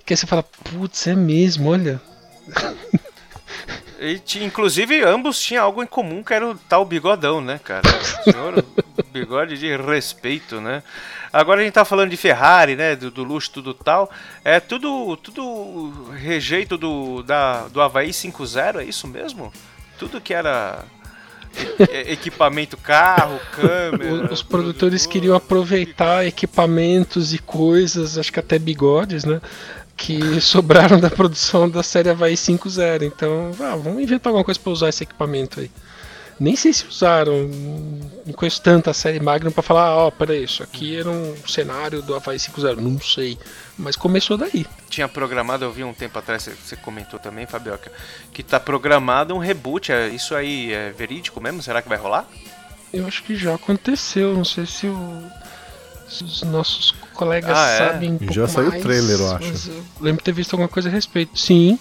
[0.04, 2.00] Que aí você fala, putz, é mesmo, olha.
[4.02, 7.82] E inclusive, ambos tinham algo em comum, que era o tal bigodão, né, cara?
[7.86, 8.64] O senhor,
[9.12, 10.82] bigode de respeito, né?
[11.32, 12.96] Agora a gente tá falando de Ferrari, né?
[12.96, 14.10] Do, do luxo, tudo tal.
[14.44, 19.52] É tudo, tudo rejeito do, da, do Havaí 5.0, é isso mesmo?
[19.98, 20.84] Tudo que era
[22.08, 24.32] equipamento carro, câmera.
[24.32, 29.40] Os produtores queriam aproveitar equipamentos e coisas, acho que até bigodes, né?
[29.96, 33.02] Que sobraram da produção da série Havaí 5.0.
[33.04, 35.70] Então, ah, vamos inventar alguma coisa para usar esse equipamento aí.
[36.40, 37.48] Nem sei se usaram,
[38.26, 42.02] não conheço tanto a série Magnum para falar, ó, peraí, isso aqui era um cenário
[42.02, 42.76] do Havaí 5.0.
[42.80, 43.38] Não sei,
[43.78, 44.66] mas começou daí.
[44.88, 47.92] Tinha programado, eu vi um tempo atrás, você- comentou também, Fabioca,
[48.32, 49.92] que tá programado um reboot.
[49.92, 51.62] É, isso aí é verídico mesmo?
[51.62, 52.26] Será que vai rolar?
[52.92, 55.30] Eu acho que já aconteceu, não sei se, o-
[56.20, 57.78] os nossos colegas Ah, é?
[57.78, 59.48] sabem um Já pouco saiu o mais, trailer, eu acho.
[59.48, 61.38] mas eu lembro de ter visto alguma coisa a respeito.
[61.38, 61.78] Sim,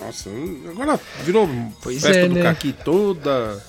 [0.00, 0.28] Nossa,
[0.68, 1.48] agora virou
[1.80, 2.42] Pois festa é, do né?
[2.42, 3.62] caqui toda.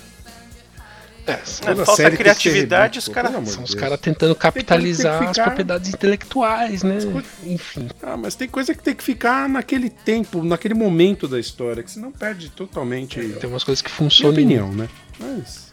[1.27, 1.35] é, É,
[1.65, 3.49] toda falta criatividade, os caras.
[3.49, 6.97] São os caras tentando capitalizar tem que as ficar- propriedades intelectuais, né?
[7.43, 7.87] Enfim.
[8.01, 11.91] Ah, mas tem coisa que tem que ficar naquele tempo, naquele momento da história, que
[11.91, 14.33] senão perde totalmente Tem umas coisas que minha funcionam.
[14.33, 14.89] opinião, né?
[15.19, 15.64] Mas.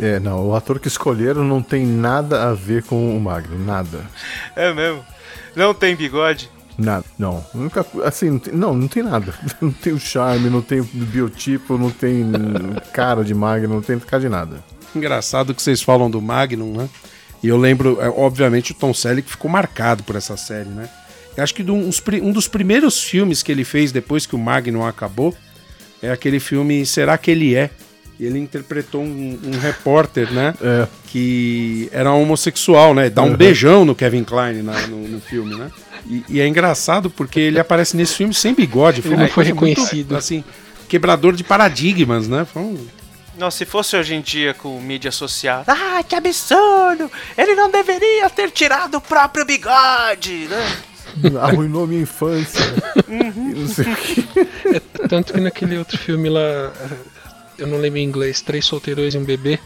[0.00, 4.00] É, não, o ator que escolheram não tem nada a ver com o Magno, nada.
[4.54, 5.04] É mesmo.
[5.56, 6.48] Não tem bigode.
[6.78, 7.44] Nada, não.
[7.52, 9.34] Nunca, assim, não tem, não, não tem nada.
[9.60, 12.30] Não tem o charme, não tem o biotipo, não tem
[12.92, 14.62] cara de Magno, não tem cara de nada.
[14.94, 16.88] Engraçado que vocês falam do Magnum, né?
[17.42, 20.88] E eu lembro, é, obviamente, o Tom Selleck ficou marcado por essa série, né?
[21.36, 25.34] Eu acho que um dos primeiros filmes que ele fez depois que o Magnum acabou
[26.02, 27.70] é aquele filme Será que ele é?
[28.18, 30.52] E ele interpretou um, um repórter, né?
[30.60, 33.08] É, que era homossexual, né?
[33.08, 35.70] Dá um beijão no Kevin Klein na- no, no filme, né?
[36.06, 39.00] E, e é engraçado porque ele aparece nesse filme sem bigode.
[39.00, 40.16] Ele uma não foi coisa muito, reconhecido.
[40.16, 40.42] assim,
[40.88, 42.44] quebrador de paradigmas, né?
[42.52, 42.86] Foi um-
[43.38, 45.62] Nossa, se fosse hoje em dia com mídia social.
[45.68, 47.08] Ah, que absurdo!
[47.36, 50.76] Ele não deveria ter tirado o próprio bigode, né?
[51.40, 52.64] arruinou minha infância.
[53.08, 54.22] E não sei o que.
[55.08, 56.72] Tanto que naquele outro filme lá,
[57.58, 59.58] eu não lembro em inglês, Três Solteirões e um Bebê.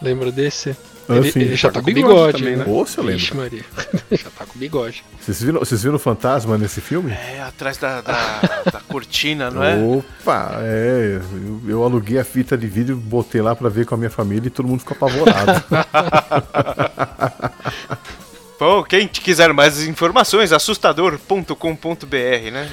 [0.00, 0.76] Lembra desse?
[1.08, 2.64] Ah, ele, ele já Tá tá com bigode bigode, também, né?
[2.68, 3.20] Ou se eu lembro.
[3.20, 3.64] Vixe, Maria.
[4.12, 5.02] já tá com bigode.
[5.18, 7.12] Vocês viram, vocês viram o fantasma nesse filme?
[7.12, 8.40] É, atrás da, da,
[8.70, 9.74] da cortina, não é?
[9.76, 11.18] Opa, é.
[11.34, 14.48] Eu, eu aluguei a fita de vídeo, botei lá pra ver com a minha família
[14.48, 15.64] e todo mundo ficou apavorado.
[18.58, 22.68] Bom, quem quiser mais informações, assustador.com.br, né?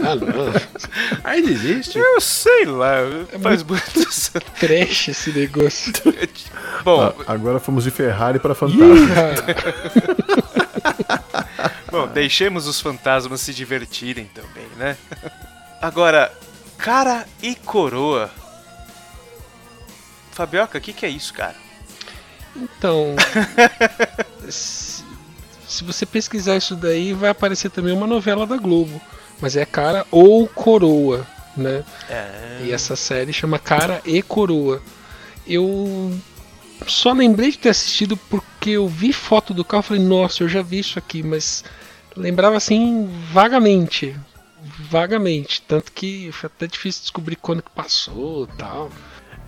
[0.00, 0.52] Ah, não.
[1.24, 1.98] Ainda existe?
[1.98, 2.96] Eu sei lá,
[3.42, 3.82] faz muito.
[4.60, 5.90] Trash esse negócio.
[6.84, 8.84] Bom, Ah, Agora fomos de Ferrari pra fantasma.
[11.90, 14.98] Bom, deixemos os fantasmas se divertirem também, né?
[15.80, 16.30] Agora,
[16.76, 18.30] cara e coroa.
[20.32, 21.54] Fabioca, o que, que é isso, cara?
[22.62, 23.14] Então,
[24.48, 25.04] se,
[25.66, 29.00] se você pesquisar isso daí, vai aparecer também uma novela da Globo.
[29.40, 31.26] Mas é Cara ou Coroa,
[31.56, 31.84] né?
[32.08, 32.62] É.
[32.64, 34.82] E essa série chama Cara e Coroa.
[35.46, 36.12] Eu
[36.86, 40.48] só lembrei de ter assistido porque eu vi foto do carro e falei, nossa, eu
[40.48, 41.64] já vi isso aqui, mas
[42.16, 44.16] lembrava assim vagamente.
[44.90, 45.62] Vagamente.
[45.62, 48.90] Tanto que foi até difícil descobrir quando que passou e tal.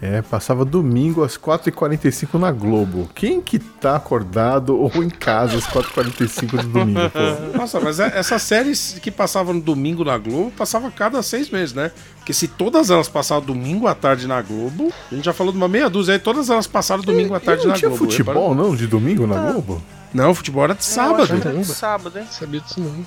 [0.01, 3.11] É, passava domingo às 4h45 na Globo.
[3.17, 7.59] Quem que tá acordado ou em casa às 4h45 do domingo, pô?
[7.59, 11.75] Nossa, mas é- essas séries que passavam no domingo na Globo, passava cada seis meses,
[11.75, 11.91] né?
[12.19, 15.59] Porque se todas elas passavam domingo à tarde na Globo, a gente já falou de
[15.59, 18.05] uma meia dúzia aí, todas elas passaram domingo à tarde não na tinha Globo.
[18.05, 19.83] futebol, não, de domingo na Globo?
[20.15, 21.25] Não, futebol era de sábado.
[21.33, 22.25] Era de sábado, hein?
[22.31, 23.05] Sabia disso não.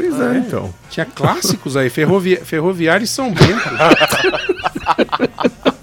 [0.00, 0.74] Pois é, então.
[0.88, 2.36] Tinha clássicos aí, ferrovi...
[2.36, 3.68] Ferroviário e São Bento.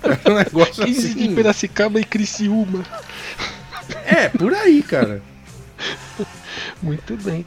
[0.03, 1.35] Era um negócio 15 de assim.
[1.35, 2.83] Piracicaba e Criciúma.
[4.05, 5.21] É, por aí, cara.
[6.81, 7.45] Muito bem.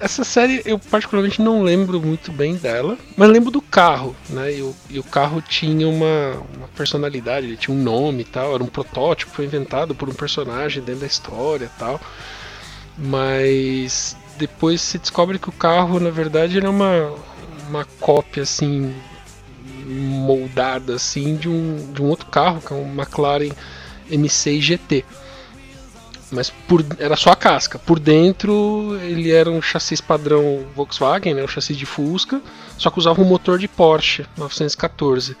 [0.00, 4.54] Essa série eu particularmente não lembro muito bem dela, mas lembro do carro, né?
[4.54, 8.54] E o, e o carro tinha uma, uma personalidade, ele tinha um nome e tal,
[8.54, 12.00] era um protótipo, foi inventado por um personagem dentro da história e tal.
[12.96, 17.14] Mas depois se descobre que o carro, na verdade, era uma,
[17.68, 18.94] uma cópia assim
[19.86, 23.52] moldada assim de um, de um outro carro, que é um McLaren
[24.10, 25.04] M6 GT
[26.30, 27.78] mas por, era só a casca.
[27.78, 32.40] Por dentro ele era um chassi padrão Volkswagen, né, um chassi de Fusca,
[32.76, 35.36] só que usava um motor de Porsche 914.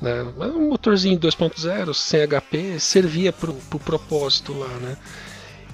[0.00, 4.68] Né, um motorzinho 2.0, sem HP, servia para o pro propósito lá.
[4.68, 4.96] Né.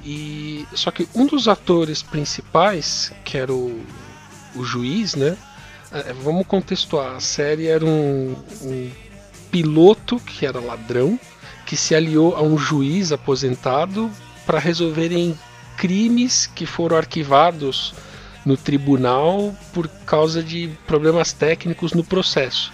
[0.04, 3.82] E, só que um dos atores principais, que era o,
[4.54, 5.36] o juiz, né,
[5.90, 8.90] eh, vamos contextuar, a série era um, um
[9.50, 11.18] piloto que era ladrão,
[11.64, 14.10] que se aliou a um juiz aposentado
[14.44, 15.38] para resolverem
[15.76, 17.94] crimes que foram arquivados
[18.44, 22.72] no tribunal por causa de problemas técnicos no processo.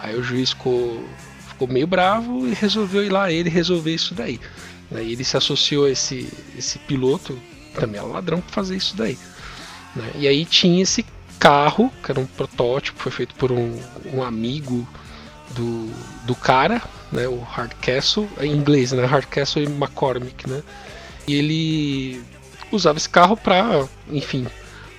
[0.00, 1.04] Aí o juiz ficou,
[1.48, 4.40] ficou meio bravo e resolveu ir lá ele resolver isso daí.
[4.94, 7.38] Aí ele se associou a esse, esse piloto,
[7.74, 9.18] também era ladrão, para fazer isso daí.
[9.94, 10.10] né?
[10.16, 11.04] E aí tinha esse
[11.38, 13.78] carro, que era um protótipo, foi feito por um,
[14.12, 14.86] um amigo
[15.50, 15.90] do,
[16.24, 20.62] do cara, né, o Hardcastle, em inglês, né, Hardcastle e McCormick, né,
[21.26, 22.22] e ele
[22.70, 24.46] usava esse carro pra, enfim,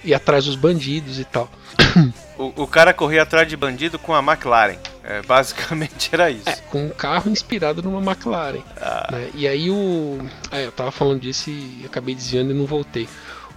[0.03, 1.49] ir atrás dos bandidos e tal.
[2.35, 4.79] O, o cara corria atrás de bandido com a McLaren.
[5.03, 6.49] É, basicamente era isso.
[6.49, 8.63] É, com um carro inspirado numa McLaren.
[9.11, 9.29] né?
[9.35, 10.19] E aí o.
[10.51, 13.07] É, eu tava falando disso e acabei desviando e não voltei.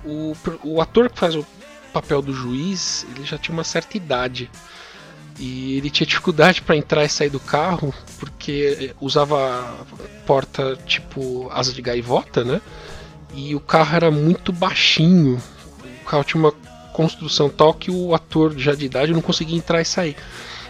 [0.05, 1.47] O, o ator que faz o
[1.93, 4.51] papel do juiz, ele já tinha uma certa idade.
[5.39, 9.86] E ele tinha dificuldade para entrar e sair do carro, porque usava
[10.27, 12.60] porta tipo asa de gaivota, né?
[13.35, 15.40] E o carro era muito baixinho.
[16.02, 16.52] O carro tinha uma
[16.93, 20.16] construção tal que o ator já de idade não conseguia entrar e sair.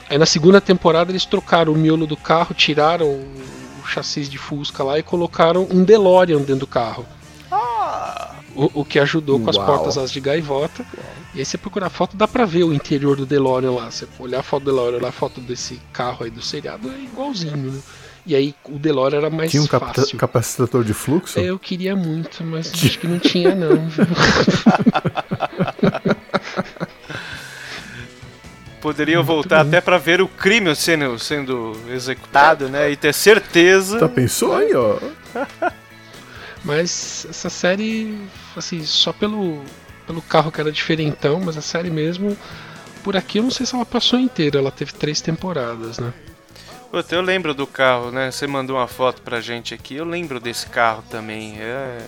[0.09, 4.83] Aí na segunda temporada eles trocaram o miolo do carro, tiraram o chassi de Fusca
[4.85, 7.05] lá e colocaram um DeLorean dentro do carro.
[8.55, 9.67] O, o que ajudou com as Uau.
[9.67, 10.83] portas as de gaivota.
[11.35, 13.91] E aí você procurar a foto, dá pra ver o interior do DeLorean lá.
[13.91, 16.99] Você olhar a foto do DeLorean, olhar a foto desse carro aí do seriado, é
[17.03, 17.79] igualzinho, né?
[18.25, 20.17] E aí o DeLorean era mais Tinha um capta- fácil.
[20.19, 21.39] capacitador de fluxo?
[21.39, 23.69] É, Eu queria muito, mas acho que não tinha não.
[28.87, 32.89] Poderiam voltar até pra ver o crime sendo, sendo executado, né?
[32.89, 33.99] E ter certeza.
[33.99, 34.97] Tá pensou aí, ó?
[36.63, 38.17] Mas essa série,
[38.57, 39.61] assim, só pelo,
[40.07, 42.39] pelo carro que era diferentão, mas a série mesmo,
[43.03, 46.13] por aqui eu não sei se ela passou inteira, ela teve três temporadas, né?
[46.89, 48.31] Puta, eu lembro do carro, né?
[48.31, 49.97] Você mandou uma foto pra gente aqui.
[49.97, 51.57] Eu lembro desse carro também.
[51.59, 51.99] É...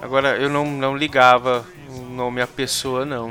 [0.00, 3.28] Agora, eu não, não ligava o nome à pessoa, não.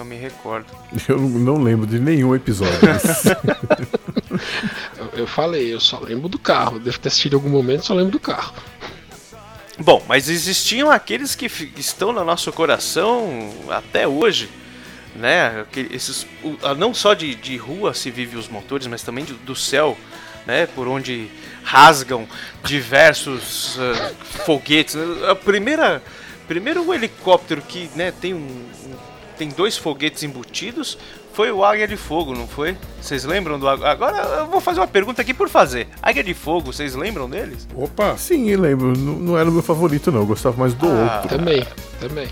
[0.00, 0.66] Não, me recordo.
[1.06, 2.72] Eu não lembro de nenhum episódio.
[4.96, 7.92] Eu, eu falei, eu só lembro do carro, devo ter assistido em algum momento, só
[7.94, 8.54] lembro do carro.
[9.78, 11.46] Bom, mas existiam aqueles que
[11.76, 14.48] estão no nosso coração até hoje,
[15.16, 15.66] né?
[15.90, 16.26] Esses,
[16.78, 19.96] não só de, de rua se vive os motores, mas também de- do céu,
[20.46, 20.66] né?
[20.66, 21.28] Por onde
[21.62, 22.26] rasgam
[22.64, 24.12] diversos ah,
[24.44, 24.96] foguetes.
[25.28, 26.02] A primeira,
[26.46, 28.12] primeiro o helicóptero que, né?
[28.12, 29.09] Tem um, um-
[29.40, 30.98] tem dois foguetes embutidos.
[31.32, 32.76] Foi o Águia de Fogo, não foi?
[33.00, 33.86] Vocês lembram do Águia?
[33.88, 35.88] Agora eu vou fazer uma pergunta aqui por fazer.
[36.02, 37.66] Águia de Fogo, vocês lembram deles?
[37.74, 38.92] Opa, Sim, eu lembro.
[38.98, 40.20] Não, não era o meu favorito, não.
[40.20, 41.22] Eu gostava mais do Ah.
[41.22, 41.38] outro.
[41.38, 41.66] Também,
[41.98, 42.28] também.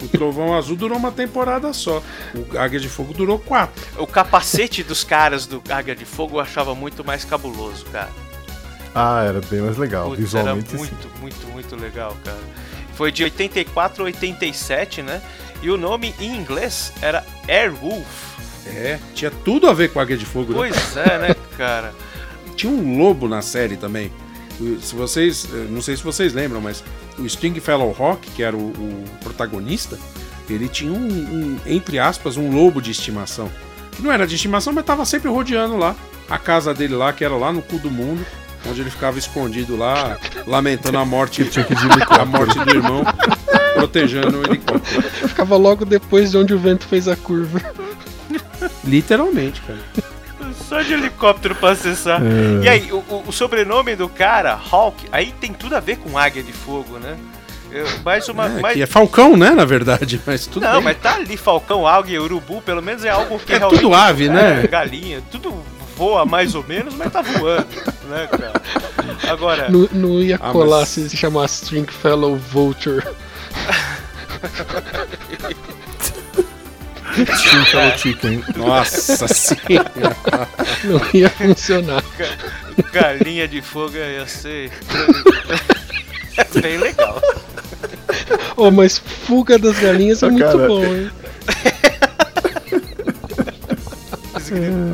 [0.00, 2.00] o Trovão Azul durou uma temporada só.
[2.34, 3.82] O Águia de Fogo durou quatro.
[3.98, 8.10] O capacete dos caras do Águia de Fogo eu achava muito mais cabuloso, cara.
[8.94, 10.10] Ah, era bem mais legal.
[10.10, 10.76] Putz, Visualmente, era sim.
[10.76, 12.38] muito, muito, muito legal, cara.
[12.94, 15.20] Foi de 84 a 87, né?
[15.62, 18.34] E o nome em inglês era Airwolf.
[18.66, 20.52] É, tinha tudo a ver com Águia de Fogo.
[20.52, 20.58] né?
[20.58, 21.94] Pois é, né, cara?
[22.56, 24.12] Tinha um lobo na série também.
[24.80, 26.84] Se vocês, eh, não sei se vocês lembram, mas
[27.18, 29.98] o Stringfellow Rock, que era o, o protagonista,
[30.48, 33.50] ele tinha um, um, entre aspas, um lobo de estimação.
[33.92, 35.96] Que não era de estimação, mas tava sempre rodeando lá.
[36.30, 38.24] a casa dele lá, que era lá no cu do mundo,
[38.68, 40.16] onde ele ficava escondido lá,
[40.46, 41.42] lamentando a morte,
[42.10, 43.02] a morte do irmão,
[43.74, 45.02] protegendo o helicóptero.
[45.28, 47.60] Ficava logo depois de onde o vento fez a curva.
[48.84, 49.78] Literalmente, cara.
[50.68, 52.20] Só de helicóptero pra acessar.
[52.22, 52.64] É.
[52.64, 56.16] E aí, o, o- o sobrenome do cara, Hawk, aí tem tudo a ver com
[56.18, 57.16] águia de fogo, né?
[57.70, 58.46] Eu- mais uma.
[58.46, 60.82] É, mais- que é Falcão, né, na verdade, mas tudo Não, bem.
[60.84, 63.80] mas tá ali Falcão, águia, urubu, pelo menos é algo que É realmente.
[63.82, 64.62] tudo ave, né?
[64.64, 65.52] É, galinha, tudo
[65.96, 67.66] voa mais ou menos, mas tá voando,
[68.08, 68.52] né, cara?
[69.30, 69.68] Agora.
[69.70, 73.02] Não, não ia Ah, colar mas- se se chamasse Stringfellow Vulture.
[77.14, 78.44] Chicken, chicken.
[78.56, 79.90] Nossa senhora.
[80.84, 82.02] Não ia funcionar.
[82.92, 84.72] Galinha de fogo ia ser.
[86.36, 87.20] É bem legal.
[88.56, 91.10] Oh, mas Fuga das Galinhas é Ah, muito cara, bom, hein?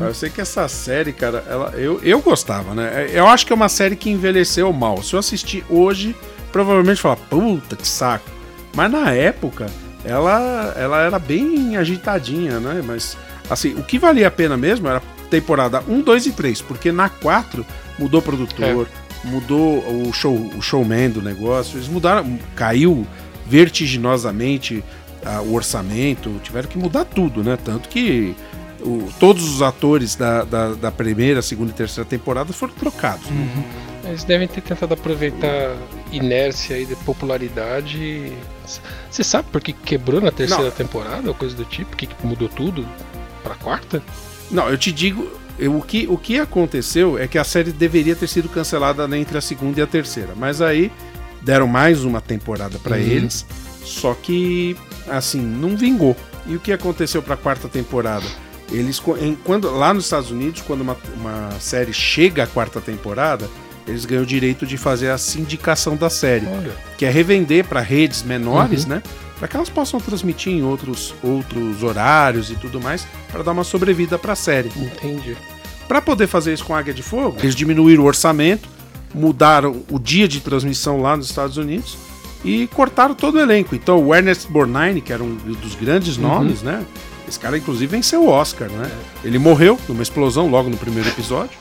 [0.07, 3.09] Eu sei que essa série, cara, ela, eu, eu gostava, né?
[3.11, 5.01] Eu acho que é uma série que envelheceu mal.
[5.03, 6.15] Se eu assistir hoje,
[6.51, 8.29] provavelmente falar, puta que saco.
[8.75, 9.67] Mas na época,
[10.03, 12.81] ela, ela era bem agitadinha, né?
[12.85, 13.17] Mas,
[13.49, 17.09] assim, o que valia a pena mesmo era temporada 1, 2 e 3, porque na
[17.09, 17.65] 4
[17.97, 18.87] mudou produtor,
[19.23, 23.07] mudou o, show, o showman do negócio, eles mudaram, caiu
[23.47, 24.83] vertiginosamente
[25.25, 27.57] ah, o orçamento, tiveram que mudar tudo, né?
[27.63, 28.35] Tanto que
[28.83, 33.25] o- todos os atores da, da, da primeira, segunda e terceira temporada foram trocados.
[33.29, 33.63] né?
[34.05, 35.75] Eles devem ter tentado aproveitar
[36.11, 38.33] inércia e de popularidade.
[39.09, 40.71] Você sabe por que quebrou na terceira Não.
[40.71, 41.95] temporada ou coisa do tipo?
[41.95, 42.85] Que mudou tudo
[43.43, 44.01] pra quarta?
[44.49, 45.27] Não, eu te digo,
[45.59, 49.37] eu- o, que, o que aconteceu é que a série deveria ter sido cancelada entre
[49.37, 50.91] a segunda e a terceira, mas aí
[51.41, 53.01] deram mais uma temporada pra Uhum.
[53.03, 53.45] eles,
[53.83, 54.75] só que
[55.09, 56.15] assim não vingou.
[56.47, 58.25] E o que aconteceu pra quarta temporada?
[58.71, 63.49] Eles em- quando lá nos Estados Unidos, quando uma, uma série chega à quarta temporada,
[63.87, 67.81] eles ganham o direito de fazer a sindicação da série Olha, que é revender para
[67.81, 69.01] redes menores, né?
[69.39, 73.63] Para que elas possam transmitir em outros, outros horários e tudo mais, para dar uma
[73.63, 74.69] sobrevida para a série.
[74.77, 75.35] entendi.
[75.87, 78.69] Para poder fazer isso com Águia de Fogo, eles diminuíram o orçamento,
[79.13, 81.97] mudaram o dia de transmissão lá nos Estados Unidos
[82.45, 83.75] e cortaram todo o elenco.
[83.75, 86.85] Então o Ernest Borgnine, que era um dos grandes nomes, né?
[87.27, 88.91] Esse cara inclusive venceu o Oscar, né?
[89.23, 91.57] Ele morreu numa explosão logo no primeiro episódio.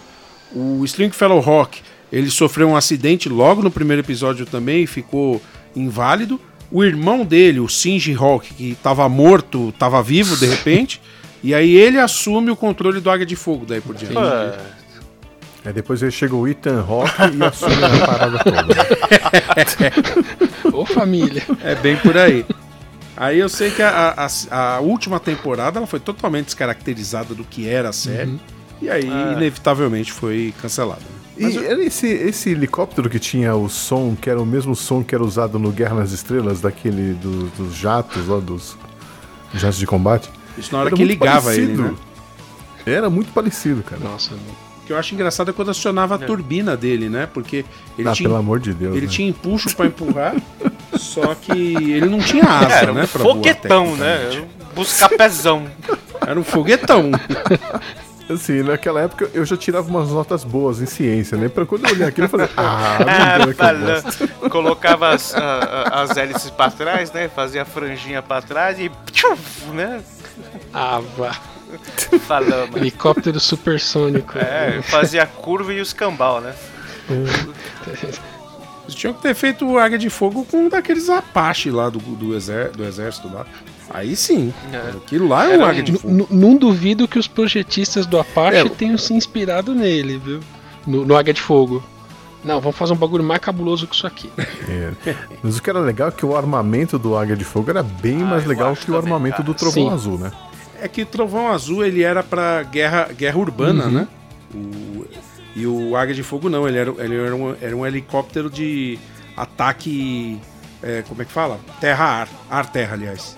[0.52, 1.80] O Stringfellow Rock,
[2.10, 5.40] ele sofreu um acidente logo no primeiro episódio também e ficou
[5.76, 6.40] inválido.
[6.72, 11.00] O irmão dele, o Shinji Rock, que estava morto, estava vivo de repente,
[11.42, 14.14] e aí ele assume o controle do Águia de Fogo daí por diante.
[15.64, 18.76] Aí depois ele chega o Ethan Rock e assume a parada toda.
[20.72, 21.42] Ô família.
[21.62, 22.46] É bem por aí.
[23.22, 24.14] Aí eu sei que a,
[24.50, 28.40] a- a última temporada ela foi totalmente descaracterizada do que era a série.
[28.80, 31.02] E aí, inevitavelmente, foi cancelada.
[31.36, 35.14] E era esse, esse helicóptero que tinha o som, que era o mesmo som que
[35.14, 38.76] era usado no Guerra nas Estrelas, daquele do- dos jatos lá, dos
[39.52, 40.30] jatos de combate?
[40.56, 41.82] Isso na hora Era que muito ligava ele, parecido.
[41.82, 41.94] né?
[42.86, 44.02] Era muito parecido, cara.
[44.02, 44.38] Nossa, O
[44.90, 47.28] que eu acho engraçado é quando acionava a turbina dele, né?
[47.32, 47.64] Porque
[47.96, 48.96] ele ah, tinha, pelo amor de Deus.
[48.96, 49.12] ele né?
[49.12, 50.34] tinha empuxo pra empurrar,
[50.98, 53.04] só que ele não tinha asa, era né?
[53.04, 54.44] um foguetão, né?
[54.74, 55.64] Buscar pezão.
[56.26, 57.12] Era um foguetão.
[58.28, 61.48] Assim, naquela época eu já tirava umas notas boas em ciência, né?
[61.48, 64.50] Pra quando eu olhar aquilo eu falei, ah, Ah, não que eu falou.
[64.50, 67.28] Colocava as, a- as hélices pra trás, né?
[67.28, 68.90] Fazia a franjinha pra trás e.
[69.12, 70.00] tchuf, né?
[70.74, 71.49] ah, vá.
[72.26, 72.76] Falamos.
[72.76, 74.38] Helicóptero supersônico.
[74.38, 76.54] É, fazia a curva e os cambal, né?
[78.84, 81.98] Eles tinham que ter feito o Águia de Fogo com um daqueles Apache lá do,
[81.98, 83.46] do, exer- do exército lá.
[83.92, 84.52] Aí sim.
[84.72, 84.90] É.
[84.96, 86.08] Aquilo lá é um um- Águia de Fogo.
[86.14, 88.68] n- Não duvido que os projetistas do Apache É.
[88.68, 90.40] tenham se inspirado nele, viu?
[90.86, 91.82] No, no Águia de Fogo.
[92.42, 94.30] Não, vamos fazer um bagulho mais cabuloso que isso aqui.
[94.68, 94.92] É.
[95.42, 98.22] Mas o que era legal é que o armamento do Águia de Fogo era bem
[98.22, 99.44] Ah, mais legal que o também, armamento cara.
[99.46, 99.92] do Trovão Sim.
[99.94, 100.30] Azul, né?
[100.82, 103.90] É que o Trovão Azul ele era pra guerra, guerra urbana, Uhum.
[103.90, 104.08] né?
[104.54, 105.04] O-
[105.54, 108.98] e o Águia de Fogo não, ele era, ele era, um, era um helicóptero de
[109.36, 110.40] ataque.
[110.82, 111.60] é, como é que fala?
[111.78, 112.26] Terra-ar.
[112.50, 113.36] Ar-terra, aliás.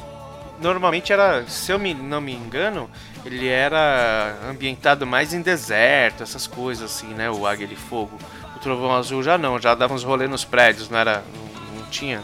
[0.60, 2.88] Normalmente era, se eu me, não me engano,
[3.26, 7.28] ele era ambientado mais em deserto, essas coisas assim, né?
[7.28, 8.16] O Águia de Fogo.
[8.54, 11.24] O Trovão Azul já não, já dava uns rolê nos prédios, não era.
[11.34, 12.22] Não, não tinha.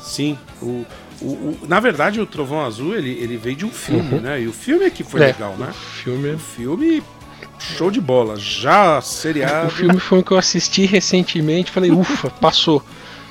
[0.00, 0.36] Sim.
[0.60, 0.84] O,
[1.22, 4.40] o, o- na verdade, o Trovão Azul ele, ele veio de um filme, né?
[4.42, 5.70] E o filme é que foi É, legal, né?
[5.70, 7.02] O filme, O filme,
[7.58, 8.36] show de bola.
[8.38, 9.70] Já o seriado.
[9.70, 12.82] filme foi um que eu assisti recentemente falei, ufa, passou.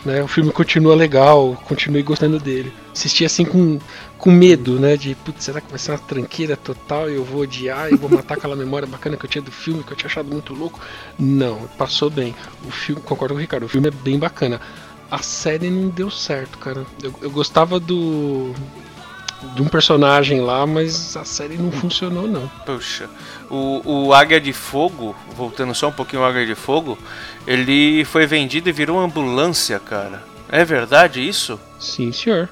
[0.03, 0.23] Né?
[0.23, 2.73] O filme continua legal, continuei gostando dele.
[2.91, 3.77] Assisti assim com,
[4.17, 4.97] com medo, né?
[4.97, 8.09] De, putz, será que vai ser uma tranqueira total e eu vou odiar e vou
[8.09, 10.79] matar aquela memória bacana que eu tinha do filme, que eu tinha achado muito louco?
[11.19, 12.33] Não, passou bem.
[12.65, 14.59] O filme, concordo com o Ricardo, o filme é bem bacana.
[15.11, 16.85] A série não deu certo, cara.
[17.03, 18.53] Eu, eu gostava do.
[19.53, 22.47] de um personagem lá, mas a série não funcionou, não.
[22.65, 23.09] Puxa,
[23.49, 26.97] o, o Águia de Fogo, voltando só um pouquinho ao Águia de Fogo,
[27.45, 30.23] ele foi vendido e virou uma ambulância, cara.
[30.47, 31.59] É verdade isso?
[31.77, 32.49] Sim, senhor.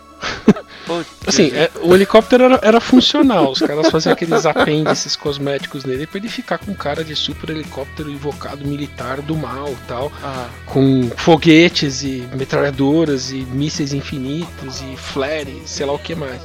[1.27, 6.17] Assim, é, o helicóptero era, era funcional, os caras faziam aqueles apêndices cosméticos nele pra
[6.17, 12.01] ele ficar com cara de super helicóptero invocado militar do mal tal, ah, com foguetes
[12.01, 16.41] e metralhadoras e mísseis infinitos e flare, sei lá o que mais.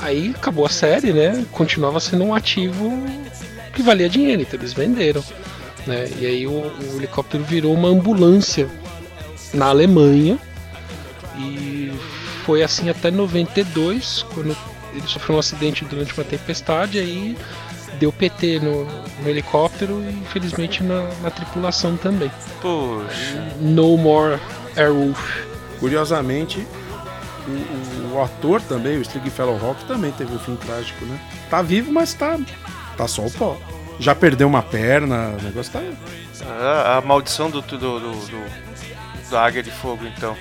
[0.00, 1.44] Aí acabou a série, né?
[1.52, 3.04] Continuava sendo um ativo
[3.72, 5.22] que valia dinheiro, então eles venderam.
[5.86, 6.08] Né?
[6.18, 8.68] E aí o, o helicóptero virou uma ambulância
[9.54, 10.38] na Alemanha
[11.36, 11.67] e
[12.48, 14.56] foi assim até 92, quando
[14.94, 17.36] ele sofreu um acidente durante uma tempestade, aí
[18.00, 18.86] deu PT no,
[19.20, 22.32] no helicóptero e infelizmente na, na tripulação também.
[22.62, 23.52] Poxa.
[23.60, 24.40] No more
[24.74, 25.42] Airwolf.
[25.78, 26.66] Curiosamente,
[27.46, 31.20] o, o- o ator também, o Stringfellow Rock, também teve um fim trágico, né?
[31.50, 32.38] Tá vivo, mas tá,
[32.96, 33.58] tá só o pó.
[34.00, 35.82] Já perdeu uma perna, o negócio tá.
[36.46, 38.44] Ah, a maldição do, do, do, do,
[39.28, 40.34] do Águia de Fogo, então.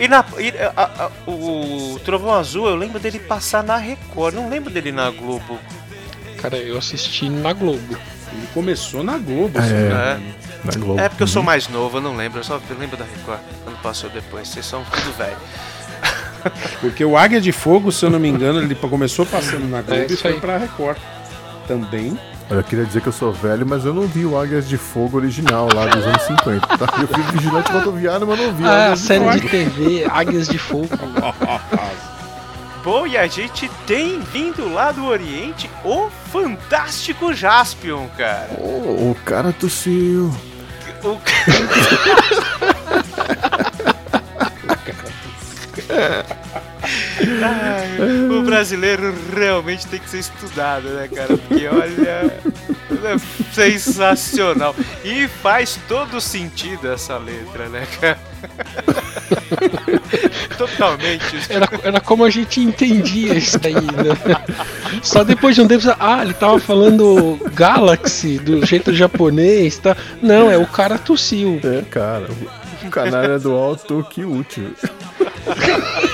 [0.00, 4.48] E na, e, a- a- o Trovão Azul, eu lembro dele passar na Record, não
[4.48, 5.58] lembro dele na Globo.
[6.40, 7.96] Cara, eu assisti na Globo.
[8.32, 9.62] Ele começou na Globo, É.
[9.62, 10.18] assim, É,
[10.64, 11.00] Na Globo.
[11.00, 13.80] é porque eu sou mais novo, eu não lembro, eu só lembro da Record, quando
[13.82, 15.36] passou depois, vocês são tudo velho.
[16.80, 20.02] Porque o Águia de Fogo, se eu não me engano, ele começou passando na Globo
[20.02, 20.40] É e foi aí.
[20.40, 20.98] pra Record.
[21.66, 22.18] Também.
[22.50, 25.16] Eu queria dizer que eu sou velho, mas eu não vi o Águias de Fogo
[25.16, 26.66] original lá dos anos 50.
[26.78, 26.86] Tá?
[27.00, 29.40] Eu vi o Vigilante Rodoviário, mas não vi Ah, a de série Fogo.
[29.40, 30.88] de TV, Águias de Fogo.
[32.84, 38.50] Bom, e a gente tem vindo lá do Oriente o fantástico Jaspion, cara.
[38.58, 40.30] Oh, o cara tossiu.
[41.02, 41.18] O...
[45.88, 46.43] Ai, o
[48.44, 51.36] brasileiro realmente tem que ser estudado, né, cara?
[51.36, 52.40] Porque olha,
[53.04, 53.18] é
[53.52, 54.74] sensacional.
[55.04, 58.18] E faz todo sentido essa letra, né, cara?
[60.56, 61.46] Totalmente.
[61.48, 64.40] Era, era como a gente entendia isso aí, né?
[65.02, 69.96] Só depois de um tempo, ah, ele tava falando Galaxy do jeito japonês, tá?
[70.22, 71.60] Não, é o cara tossiu.
[71.64, 72.28] É, cara.
[72.82, 74.74] O canalha do alto, que útil.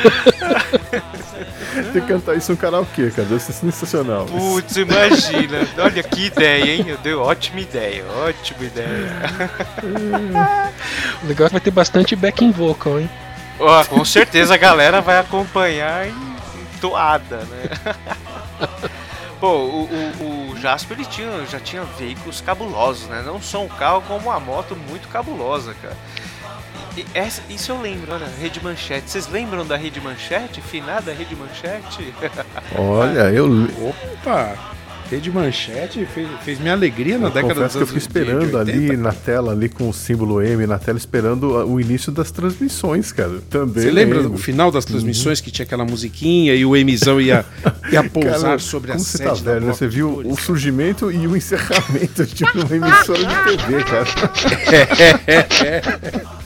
[1.92, 3.28] Tem que cantar isso no karaokê, cara.
[3.28, 4.26] Deve ser sensacional.
[4.26, 5.66] Putz, imagina.
[5.78, 6.84] Olha que ideia, hein?
[6.88, 9.10] Eu dei ótima ideia, ótima ideia.
[11.22, 13.10] O legal é que vai ter bastante backing vocal, hein?
[13.58, 17.68] Ó, com certeza a galera vai acompanhar em, em toada, né?
[19.40, 23.22] Pô, o, o, o Jasper ele tinha, já tinha veículos cabulosos, né?
[23.24, 25.96] Não só um carro, como uma moto muito cabulosa, cara.
[27.00, 29.10] E essa, isso eu lembro, olha, Rede Manchete.
[29.10, 30.60] Vocês lembram da Rede Manchete?
[30.60, 32.12] Finada Rede Manchete?
[32.76, 33.46] Olha, eu,
[33.88, 34.54] Opa!
[35.10, 38.44] Rede Manchete fez, fez minha alegria na eu década confesso que eu dos fiquei anos
[38.44, 38.92] de- de esperando 80.
[38.92, 43.10] ali na tela, ali com o símbolo M na tela, esperando o início das transmissões,
[43.10, 43.40] cara.
[43.50, 43.82] Também.
[43.82, 47.44] Você lembra do final das transmissões que tinha aquela musiquinha e o Emizão ia,
[47.90, 49.72] ia pousar Cara, sobre a você sede tá da né?
[49.72, 54.06] Você viu o surgimento e o encerramento de uma emissora de TV, cara.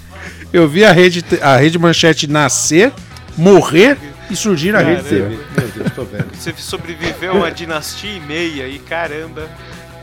[0.54, 2.92] Eu vi a rede, a rede Manchete nascer,
[3.36, 3.98] morrer
[4.30, 5.02] e surgir na rede.
[5.02, 5.20] TV.
[5.58, 6.26] Meu Deus, tô velho.
[6.32, 9.48] Você sobreviveu a uma dinastia e meia e caramba.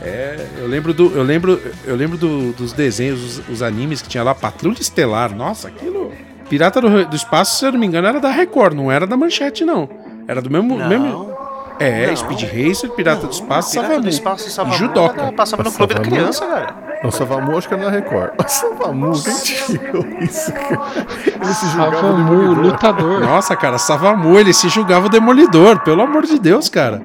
[0.02, 4.08] É, eu lembro do, eu lembro, eu lembro do- dos desenhos, os, os animes que
[4.08, 5.34] tinha lá, Patrulha Estelar.
[5.34, 6.12] Nossa, aquilo.
[6.50, 9.16] Pirata do, do Espaço, se eu não me engano, era da Record, não era da
[9.16, 9.88] Manchete, não.
[10.28, 10.76] Era do mesmo.
[10.86, 11.32] mesmo
[11.80, 12.16] é, Não.
[12.16, 14.02] Speed Racer, Pirata do Espaço, Pirata Savamu.
[14.02, 14.74] do Espaço e Savamu.
[14.74, 15.22] E Judoca.
[15.22, 16.00] era- Passava no Clube da.
[16.00, 16.91] Criança, cara.
[17.04, 18.30] O Savamu acho que era na Record.
[18.38, 19.34] O Savamu, quem
[19.66, 21.06] tirou isso, cara?
[21.26, 22.64] Ele se julgava Savamu, demolidor.
[22.64, 23.20] lutador.
[23.20, 27.02] Nossa, cara, Savamu, ele se julgava o demolidor, pelo amor de Deus, cara.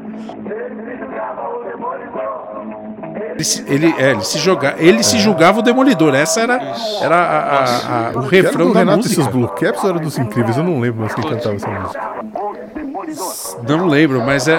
[3.38, 6.16] Ele, se- ele, é, ele se joga, ele se julgava o demolidor.
[6.16, 6.60] Essa era,
[7.02, 9.32] era a- a- a- o Era refrão do da Renato e seus música.
[9.38, 10.58] Blue Caps ou era dos Incríveis?
[10.58, 12.02] Eu não lembro mais quem cantava essa música.
[13.68, 14.54] Não lembro, mas é,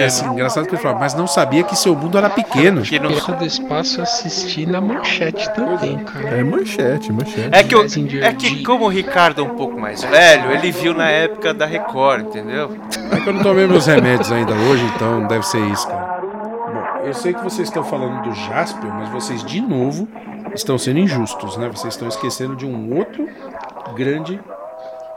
[0.00, 2.82] é, assim, engraçado que ele falava, mas não sabia que seu mundo era pequeno.
[2.82, 6.38] Que não- Pirata do Espaço eu assisti na manchete também, cara.
[6.38, 7.48] É manchete, manchete.
[7.52, 10.94] É que, Messenger é que como o Ricardo é um pouco mais velho, ele viu
[10.94, 12.76] na época da Record, entendeu?
[13.10, 16.11] É que eu não tomei meus remédios ainda hoje, então deve ser isso, cara.
[17.04, 20.08] Eu sei que vocês estão falando do Jaspion, mas vocês de novo
[20.54, 21.68] estão sendo injustos, né?
[21.68, 23.28] Vocês estão esquecendo de um outro
[23.96, 24.40] grande.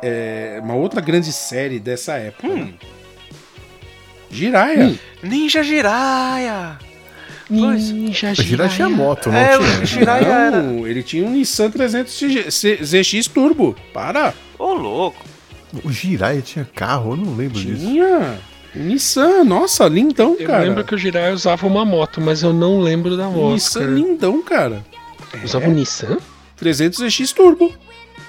[0.01, 2.47] é, uma outra grande série dessa época.
[2.47, 2.73] né?
[4.31, 4.85] Jiraiya.
[4.87, 4.97] Hum.
[5.23, 6.77] Ninja Jiraiya!
[7.47, 7.91] Pois.
[7.91, 9.85] Ninja O Jiraiya tinha moto, não É, o tinha?
[9.85, 10.61] Jiraiya era.
[10.63, 13.75] Não, ele tinha um Nissan 300 CG C- ZX Turbo.
[13.93, 14.33] Para.
[14.57, 15.23] Ô, louco.
[15.83, 17.85] O Jiraiya tinha carro, eu não lembro disso.
[17.85, 18.39] Tinha.
[18.75, 19.43] Nissan.
[19.43, 20.63] Nossa, lindão, Eu cara.
[20.63, 23.53] lembro que o Jiraiya usava uma moto, mas eu não lembro da moto.
[23.53, 23.91] Nissan cara.
[23.91, 24.85] lindão, cara.
[25.43, 26.17] Usava um Nissan?
[26.57, 27.73] 300 ZX Turbo.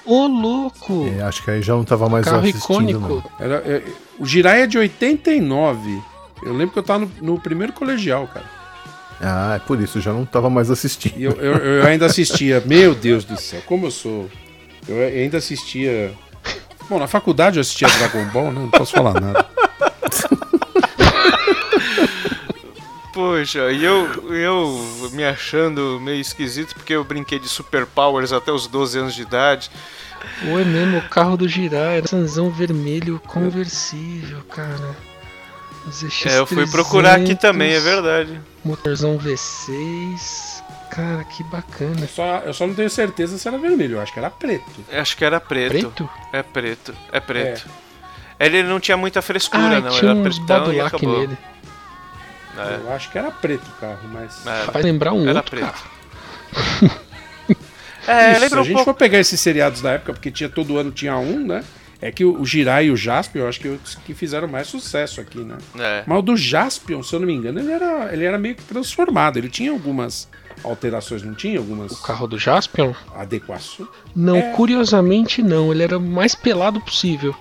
[0.04, 1.12] Ô, louco!
[1.18, 3.30] É, acho que aí já não tava mais Carro assistindo, icônico.
[3.40, 3.82] Era, é,
[4.18, 6.00] o Jiraiya é de 89.
[6.44, 8.46] Eu lembro que eu tava no, no primeiro colegial, cara.
[9.20, 11.14] Ah, é por isso, já não tava mais assistindo.
[11.18, 12.62] Eu, eu, eu ainda assistia.
[12.66, 14.30] Meu Deus do céu, como eu sou.
[14.86, 16.12] Eu ainda assistia.
[16.88, 18.60] Bom, na faculdade eu assistia Dragon Ball, né?
[18.60, 19.44] Não posso falar nada.
[23.12, 28.52] Poxa, e eu, eu me achando meio esquisito porque eu brinquei de Super Powers até
[28.52, 29.70] os 12 anos de idade.
[30.48, 34.94] Ou é mesmo o carro do Jiraiya, era sanzão vermelho conversível, cara.
[36.26, 38.40] É, eu fui procurar aqui 300, também, é verdade.
[38.64, 40.62] Motorzão V6.
[40.90, 42.00] Cara, que bacana.
[42.00, 44.64] Eu só, eu só não tenho certeza se era vermelho, eu acho que era preto.
[44.92, 45.70] Acho que era preto.
[45.70, 46.10] Preto?
[46.32, 47.68] É preto, é preto.
[48.38, 49.90] Ele não tinha muita frescura, Ah, não.
[49.90, 51.20] tinha Era uns pretão e acabou.
[51.20, 51.38] nele.
[52.58, 54.46] É, Eu acho que era preto o carro, mas.
[54.46, 54.70] é.
[54.70, 55.66] Vai lembrar um Era outro preto.
[55.72, 56.96] carro.
[58.08, 58.90] É, Isso, se lembra a um gente pouco.
[58.92, 61.64] for pegar esses seriados da época, porque tinha todo ano tinha um, né?
[62.00, 65.20] É que o, Jirai e o Jaspion, eu acho que os que fizeram mais sucesso
[65.20, 65.56] aqui, né?
[65.76, 66.04] É.
[66.06, 68.62] Mas o do Jaspion, se eu não me engano, ele era, ele era meio que
[68.62, 69.38] transformado.
[69.38, 70.28] Ele tinha algumas
[70.62, 71.58] alterações, não tinha?
[71.58, 72.92] Algumas O carro do Jaspion?
[73.16, 73.88] adequações.
[74.14, 74.52] Não, É.
[74.52, 75.72] curiosamente não.
[75.72, 77.34] Ele era o mais pelado possível.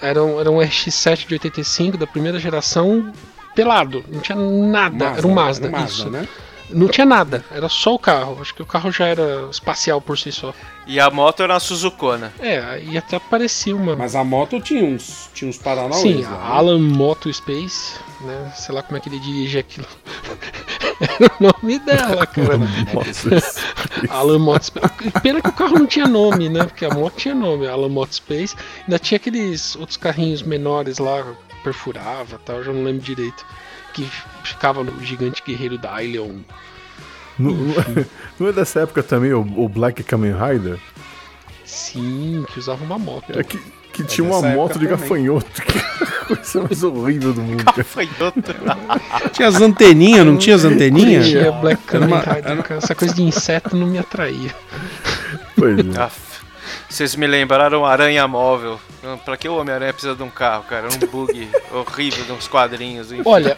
[0.00, 3.12] Era um, era um RX-7 de 85 da primeira geração
[3.54, 4.04] pelado.
[4.08, 5.06] Não tinha nada.
[5.16, 6.08] era um Mazda, isso.
[6.08, 6.26] né?
[6.70, 7.44] Não tinha nada.
[7.50, 8.38] Era só o carro.
[8.40, 10.52] Acho que o carro já era espacial por si só.
[10.86, 12.32] E a moto era uma Suzukona.
[12.40, 13.96] É, e até parecia uma.
[13.96, 16.56] Mas a moto tinha uns, tinha uns Paranauês Sim, lá, a né?
[16.56, 18.52] Alan Moto Space, né?
[18.56, 19.86] Sei lá como é que ele dirige aquilo.
[21.00, 22.54] Era o nome dela, cara.
[24.10, 25.12] Alan Moto Space.
[25.22, 26.64] Pena que o carro não tinha nome, né?
[26.64, 28.56] Porque a moto tinha nome, Alan Moto Space.
[28.82, 31.24] Ainda tinha aqueles outros carrinhos menores lá,
[31.62, 33.46] perfurava e tal, já não lembro direito.
[33.92, 34.08] Que
[34.48, 36.38] ficava no gigante guerreiro da Ilion.
[37.38, 37.52] não,
[38.38, 40.78] não é- é dessa época também o, o Black Kamen Rider?
[41.64, 43.38] Sim, que usava uma moto.
[43.38, 43.58] É que,
[43.92, 44.98] que tinha uma moto de também.
[45.02, 45.62] gafanhoto.
[45.62, 47.64] Que é a coisa mais horrível do mundo.
[47.76, 48.54] Gafanhoto.
[49.32, 51.26] Tinha as anteninhas, não tinha as anteninhas?
[51.26, 52.64] Tinha Black Kamen uma- Rider.
[52.72, 54.54] Essa coisa de inseto não me atraía.
[55.56, 56.10] Pois é.
[56.88, 58.80] Vocês me lembraram Aranha Móvel.
[59.24, 60.88] Pra que o Homem-Aranha precisa de um carro, cara?
[60.88, 63.10] Um bug horrível de uns quadrinhos.
[63.12, 63.22] enfim.
[63.24, 63.56] Olha,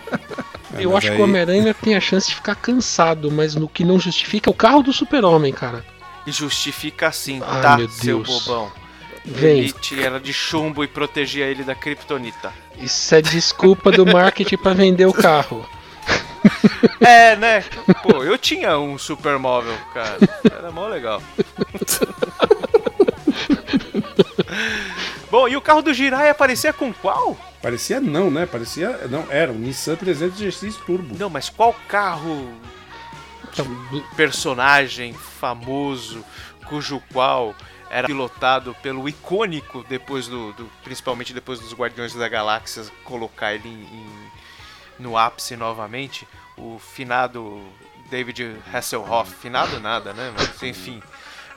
[0.78, 3.68] eu mas acho que aí- o Homem-Aranha tem a chance de ficar cansado, mas no
[3.68, 5.84] que não justifica é o carro do Super-Homem, cara.
[6.26, 8.44] E justifica assim, Ai, tá, meu seu Deus.
[8.44, 8.70] bobão.
[9.24, 12.52] Vem, Elite era de chumbo e protegia ele da Kryptonita.
[12.80, 15.66] isso é desculpa do marketing pra vender o carro.
[17.00, 17.62] É, né?
[18.02, 20.18] Pô, eu tinha um supermóvel, cara.
[20.50, 21.22] Era mó legal.
[25.30, 27.36] Bom, e o carro do Jirai aparecia com qual?
[27.62, 28.46] Parecia não, né?
[28.46, 29.06] Parecia.
[29.08, 31.16] Não, era um Nissan 300 GX Turbo.
[31.18, 32.52] Não, mas qual carro
[33.52, 33.66] Então,
[34.16, 36.24] personagem famoso
[36.66, 37.54] cujo qual
[37.90, 43.68] era pilotado pelo icônico depois do, do- principalmente depois dos Guardiões da Galáxia colocar ele
[43.68, 44.30] em- em-
[45.00, 47.60] no ápice novamente o finado
[48.08, 51.02] David Hasselhoff finado nada né mas enfim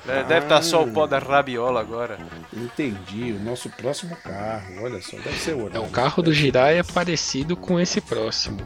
[0.06, 2.18] né, deve estar só o pó da rabiola agora
[2.52, 3.32] Entendi.
[3.34, 4.84] O nosso próximo carro.
[4.84, 8.60] Olha só, deve ser o É, o carro do Jirai é parecido com esse próximo.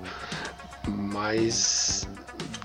[0.88, 2.08] Mas.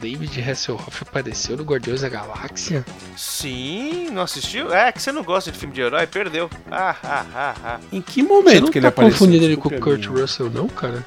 [0.01, 2.85] David Hasselhoff apareceu no Guardiões da Galáxia?
[3.17, 7.25] sim não assistiu é que você não gosta de filme de herói perdeu ah ah
[7.33, 7.81] ah, ah.
[7.93, 9.17] Em que Você momento não que ele tá apareceu?
[9.21, 11.07] confundindo ele com o Kurt Russell, não, cara?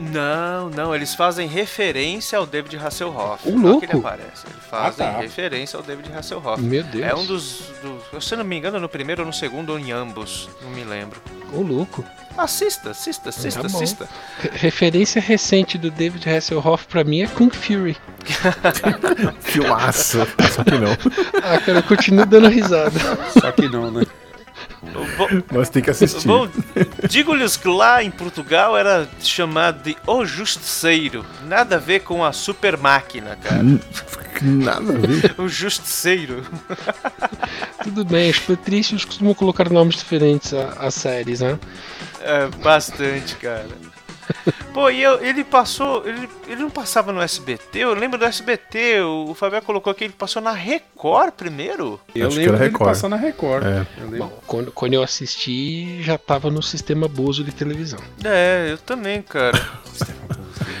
[0.00, 3.48] Não, não, eles fazem referência ao David Hasselhoff.
[3.50, 3.86] Não louco.
[3.86, 5.18] que ele aparece, eles fazem Ah, tá.
[5.20, 6.60] referência ao David Hasselhoff.
[6.62, 7.04] Meu Deus.
[7.04, 7.62] É um dos,
[8.10, 8.24] dos.
[8.24, 10.48] Se eu não me engano, no primeiro ou no segundo ou em ambos.
[10.62, 11.20] Não me lembro.
[11.52, 12.04] Ô, louco.
[12.38, 14.08] Assista, assista, assista, Tá assista.
[14.38, 17.96] Re- Referência recente do David Hasselhoff pra mim é Kung Fury.
[19.40, 20.18] Filmaço.
[20.54, 20.90] Só que não.
[21.42, 22.92] Ah, cara, eu continuo dando risada.
[23.38, 24.02] Só que não, né?
[25.52, 26.26] Mas tem que assistir.
[26.26, 26.48] bom,
[27.08, 31.24] digo-lhes que lá em Portugal era chamado de O Justiceiro.
[31.46, 33.62] Nada a ver com a super máquina, cara.
[34.42, 35.34] Nada a ver.
[35.38, 36.44] O Justiceiro.
[37.82, 41.58] Tudo bem, os patrícios costumam colocar nomes diferentes a- às séries, né?
[42.22, 43.66] É, bastante, cara.
[44.72, 46.06] Pô, e eu- ele passou.
[46.06, 47.78] Ele, ele não passava no SBT?
[47.80, 49.00] Eu lembro do SBT.
[49.00, 52.00] O, o Fabiano colocou aqui, ele passou na Record primeiro.
[52.14, 52.88] Eu Acho que lembro dele Record.
[52.90, 53.64] passar na Record.
[53.66, 53.84] É.
[54.18, 57.98] Bom, quando, quando eu assisti, já tava no sistema Bozo de televisão.
[58.24, 59.60] É, eu também, cara.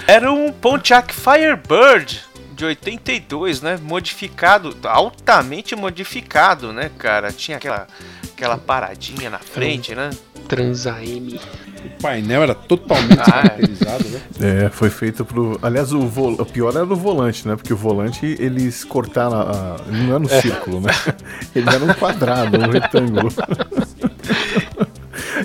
[0.06, 2.22] Era um Pontiac Firebird
[2.54, 3.78] de 82, né?
[3.80, 7.32] Modificado, altamente modificado, né, cara?
[7.32, 7.86] Tinha aquela,
[8.32, 10.10] aquela paradinha na frente, né?
[10.48, 11.40] Transa M.
[11.84, 13.48] O painel era totalmente Ah, é.
[13.48, 14.20] caracterizado, né?
[14.40, 15.58] É, foi feito pro.
[15.62, 16.32] Aliás, o, vol...
[16.32, 17.56] o pior era o volante, né?
[17.56, 19.40] Porque o volante eles cortaram.
[19.40, 19.76] A...
[19.88, 20.92] Ele não era um círculo, né?
[21.54, 23.30] Ele era um quadrado, um retângulo.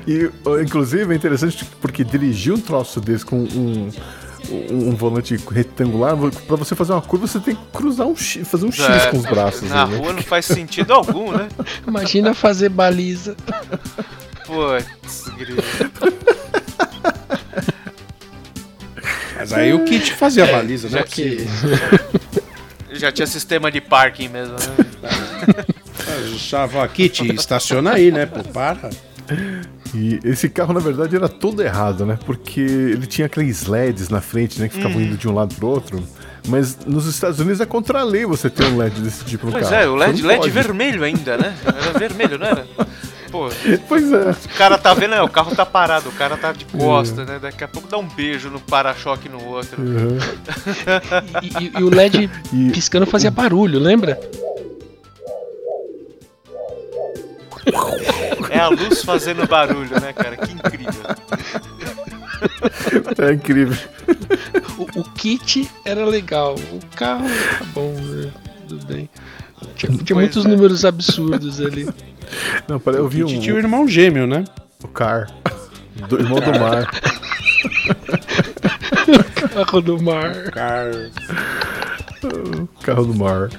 [0.08, 0.30] E,
[0.62, 3.90] inclusive, é interessante porque dirigir um troço desse com um.
[4.52, 8.48] Um, um volante retangular, pra você fazer uma curva, você tem que cruzar um X,
[8.48, 9.68] fazer um X É, com os braços.
[9.68, 9.98] Na aí, né?
[9.98, 11.48] rua não faz sentido algum, né?
[11.88, 13.36] Imagina fazer baliza.
[14.46, 15.64] Putz, grilo.
[19.38, 21.00] Mas aí o kit fazia a baliza, né?
[21.00, 21.48] Já que
[22.94, 25.66] Já tinha sistema de parking mesmo, né?
[26.38, 28.26] Chava, kit, estaciona aí, né?
[28.26, 28.90] Pô, para.
[29.94, 32.18] E esse carro, na verdade, era todo errado, né?
[32.26, 34.68] Porque ele tinha aqueles LEDs na frente, né?
[34.70, 36.04] Que ficavam indo de um lado pro outro.
[36.48, 39.52] Mas nos Estados Unidos é contra a lei você ter um LED desse tipo no
[39.52, 39.82] Pois carro.
[39.84, 41.56] é, o LED, LED vermelho ainda, né?
[41.66, 42.68] Era vermelho, não era?
[43.36, 43.50] Pô,
[43.90, 44.32] Pois é.
[44.32, 47.38] o cara tá vendo, é, o carro tá parado, o cara tá de costa, né?
[47.38, 49.82] Daqui a pouco dá um beijo no para-choque no outro.
[49.82, 50.18] Uhum.
[51.42, 52.30] E, e- e o LED
[52.72, 54.18] piscando fazia barulho, lembra?
[58.52, 60.38] É a luz fazendo barulho, né, cara?
[60.38, 61.04] Que incrível.
[63.28, 63.78] É incrível.
[64.78, 68.32] O, o kit era legal, o carro tá bom, né?
[68.70, 69.10] Tudo bem.
[69.76, 70.48] Tinha, tinha muitos é.
[70.50, 71.88] números absurdos ali.
[72.68, 73.30] Não, peraí, eu vi O um.
[73.30, 74.44] kit tinha o irmão gêmeo, né?
[74.84, 75.28] O Car.
[76.10, 76.92] Do irmão do mar.
[79.54, 80.52] Carro do mar.
[80.52, 80.86] Car...
[82.84, 83.50] Carro do mar.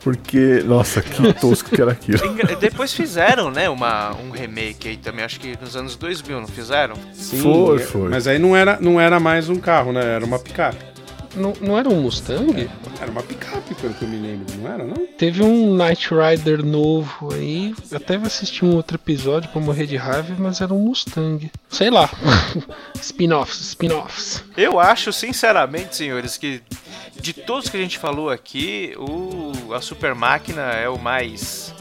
[0.00, 2.18] Porque, nossa, que tosco que era aquilo.
[2.60, 6.94] Depois fizeram, né, uma, um remake aí também, acho que nos anos 2000, não fizeram?
[7.12, 8.08] Sim, Foi, foi.
[8.08, 10.04] Mas aí não era, não era mais um carro, né?
[10.04, 10.76] Era uma picape.
[11.36, 12.68] Não, não era um Mustang?
[13.00, 15.06] Era uma picape, pelo que eu me lembro, não era, não?
[15.18, 17.74] Teve um Knight Rider novo aí.
[17.90, 21.50] eu Até vou assistir um outro episódio pra morrer de raiva, mas era um Mustang.
[21.68, 22.08] Sei lá.
[23.00, 24.42] spin-offs, spin-offs.
[24.56, 26.62] Eu acho, sinceramente, senhores, que
[27.20, 31.74] de todos que a gente falou aqui, o, a Super Máquina é o mais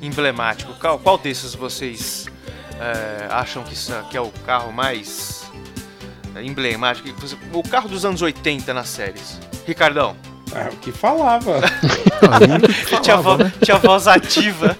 [0.00, 0.72] emblemático.
[0.80, 2.26] Qual, qual desses vocês
[2.80, 3.74] é, acham que,
[4.10, 5.41] que é o carro mais
[7.20, 9.38] você- O carro dos anos 80 nas séries.
[9.66, 10.16] Ricardão,
[10.54, 11.60] É o que falava.
[12.22, 12.38] Ah,
[12.88, 13.52] que tinha, vo- né?
[13.64, 14.76] tinha voz ativa.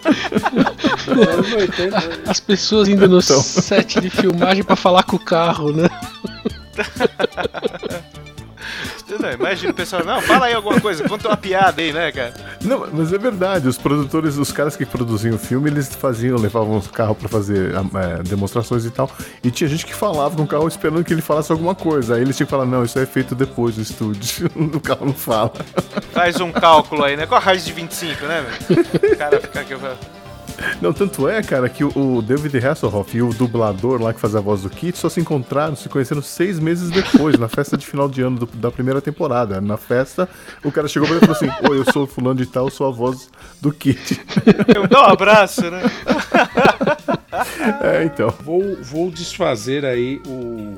[1.09, 1.99] Nos anos 80.
[2.31, 3.43] As pessoas indo no Então.
[3.43, 5.89] set de filmagem pra falar com o carro, né?
[9.19, 12.35] Não, imagina o pessoal, não, fala aí alguma coisa, conta uma piada aí, né, cara?
[12.63, 16.77] Não, mas é verdade, os produtores, os caras que produziam o filme, eles faziam, levavam
[16.77, 19.11] os carros pra fazer é, demonstrações e tal.
[19.43, 22.15] E tinha gente que falava com o carro esperando que ele falasse alguma coisa.
[22.15, 24.51] Aí eles tinham que falar, não, isso é feito depois do estúdio.
[24.57, 25.53] o carro não fala.
[26.13, 27.27] Faz um cálculo aí, né?
[27.27, 29.13] Qual a raiz de 25, né, velho?
[29.13, 29.75] O cara fica aqui.
[30.81, 34.41] Não, tanto é, cara, que o, David Hasselhoff e o dublador lá que faz a
[34.41, 38.09] voz do Kit só se encontraram, se conheceram seis meses depois, na festa de final
[38.09, 39.61] de ano do- da primeira temporada.
[39.61, 40.29] Na festa,
[40.65, 42.69] o cara chegou pra ele e falou assim: Oi, eu sou o fulano de tal,
[42.71, 43.29] sou a voz
[43.61, 44.21] do Kit.
[44.75, 45.83] Eu dou um abraço, né?
[47.83, 48.33] é, então.
[48.43, 50.77] Vou, vou desfazer aí o,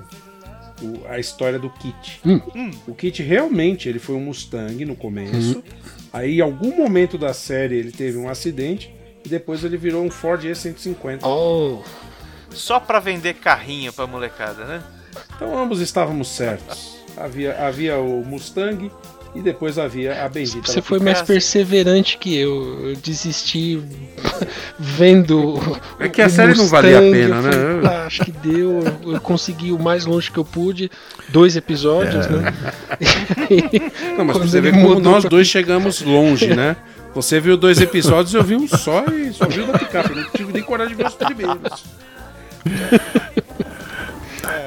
[0.83, 2.21] o- a história do Kit.
[2.87, 5.63] O Kit realmente ele foi um Mustang no começo.
[6.13, 8.94] Aí, em algum momento da série, ele teve um acidente.
[9.25, 11.21] E depois ele virou um Ford E150.
[11.23, 11.83] Oh,
[12.51, 14.83] Só pra vender carrinho pra molecada, né?
[15.37, 16.99] Então ambos estávamos certos.
[17.17, 18.91] Havia, havia o Mustang
[19.35, 20.71] e depois havia a bendita.
[20.71, 22.89] você foi mais perseverante que eu.
[22.91, 23.81] Eu desisti
[24.79, 25.55] vendo.
[25.99, 27.51] É que a o série não valia a Mustang, pena, né?
[27.53, 28.81] falei, "Ah, acho que deu.
[29.07, 30.91] Eu consegui o mais longe que eu pude.
[31.29, 32.53] Dois episódios, né?
[34.17, 36.77] Não, mas pra Quando você ver como nós pra- dois chegamos longe, né?
[37.15, 40.11] Você viu dois episódios, eu vi um só e só vi o da picape.
[40.11, 41.85] Eu não tive nem coragem de ver os primeiros.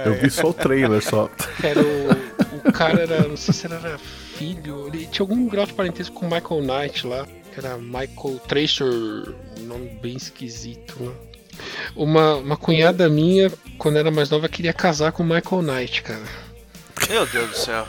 [0.05, 1.29] Eu vi só o trailer só.
[1.61, 3.97] Era o, o cara era, não sei se era
[4.37, 8.39] filho, ele tinha algum grau de parentesco com o Michael Knight lá, que era Michael
[8.47, 11.11] Tracer, um nome bem esquisito, né?
[11.95, 16.23] Uma, uma cunhada minha, quando era mais nova, queria casar com o Michael Knight, cara.
[17.09, 17.87] Meu Deus do céu.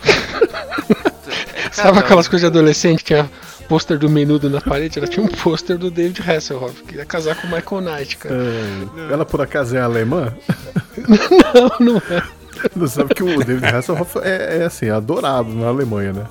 [1.71, 3.05] Sabe aquelas coisas de adolescente?
[3.05, 3.31] Tinha
[3.69, 7.47] pôster do menudo na parede, ela tinha um pôster do David Hasselhoff, queria casar com
[7.47, 8.35] o Michael Knight, cara.
[8.35, 10.35] É, ela por acaso é alemã?
[11.79, 12.23] Não, não é.
[12.75, 16.25] Você sabe que o David Hasselhoff é, é assim, adorado na Alemanha, né?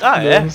[0.00, 0.46] Ah, é?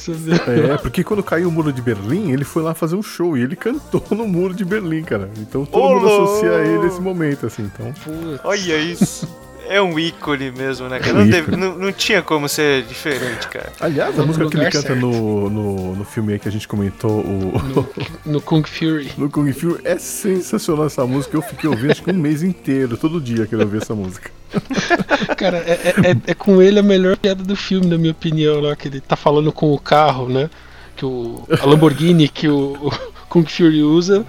[0.74, 3.42] É, porque quando caiu o muro de Berlim, ele foi lá fazer um show e
[3.42, 5.30] ele cantou no muro de Berlim, cara.
[5.38, 6.66] Então todo Ô, mundo associa louco!
[6.66, 7.64] ele a esse momento, assim.
[7.64, 8.40] Então, Putz.
[8.44, 9.28] Olha isso.
[9.70, 11.00] É um ícone mesmo, né?
[11.00, 11.12] cara?
[11.12, 13.72] É um Não, teve- não- não tinha como ser diferente, cara.
[13.80, 16.68] aliás, a No música que ele canta no, no, no filme aí que a gente
[16.68, 17.88] comentou, o,
[18.26, 19.12] No Kung Fury.
[19.18, 21.36] no Kung Fu, é sensacional essa música.
[21.36, 24.32] Eu fiquei ouvindo acho que um mês inteiro, todo dia querendo ouvir essa música.
[25.38, 28.60] Cara, é, é- é- é com ele a melhor piada do filme, na minha opinião,
[28.62, 30.50] lá, que ele tá falando com o carro, né?
[30.96, 32.92] Que o, a Lamborghini que o, o
[33.28, 34.26] Kung Fury usa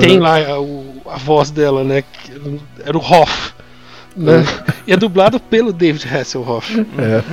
[0.00, 2.02] tem lá a, a voz dela, né?
[2.84, 3.54] era o Hoff.
[4.16, 4.44] Né?
[4.86, 6.80] E é dublado pelo David Hasselhoff.
[6.96, 7.02] É.
[7.02, 7.24] né?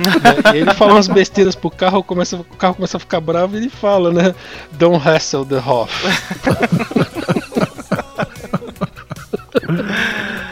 [0.54, 3.58] E ele fala umas besteiras pro carro, começa, o carro começa a ficar bravo e
[3.58, 4.34] ele fala, né?
[4.72, 5.92] Don't hassle the Hoff.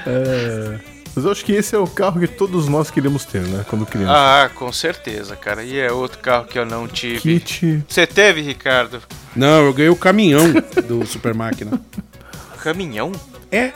[0.07, 0.79] É,
[1.15, 3.65] Mas eu acho que esse é o carro que todos nós queríamos ter, né?
[3.69, 4.13] Quando criança.
[4.13, 5.63] Ah, com certeza, cara.
[5.63, 7.21] E é outro carro que eu não tive.
[7.21, 7.85] Kit.
[7.89, 9.01] Você teve, Ricardo?
[9.37, 10.45] Não, eu ganhei o caminhão
[10.87, 11.81] do Super Máquina.
[12.63, 13.13] Caminhão?
[13.51, 13.65] É.
[13.67, 13.73] É,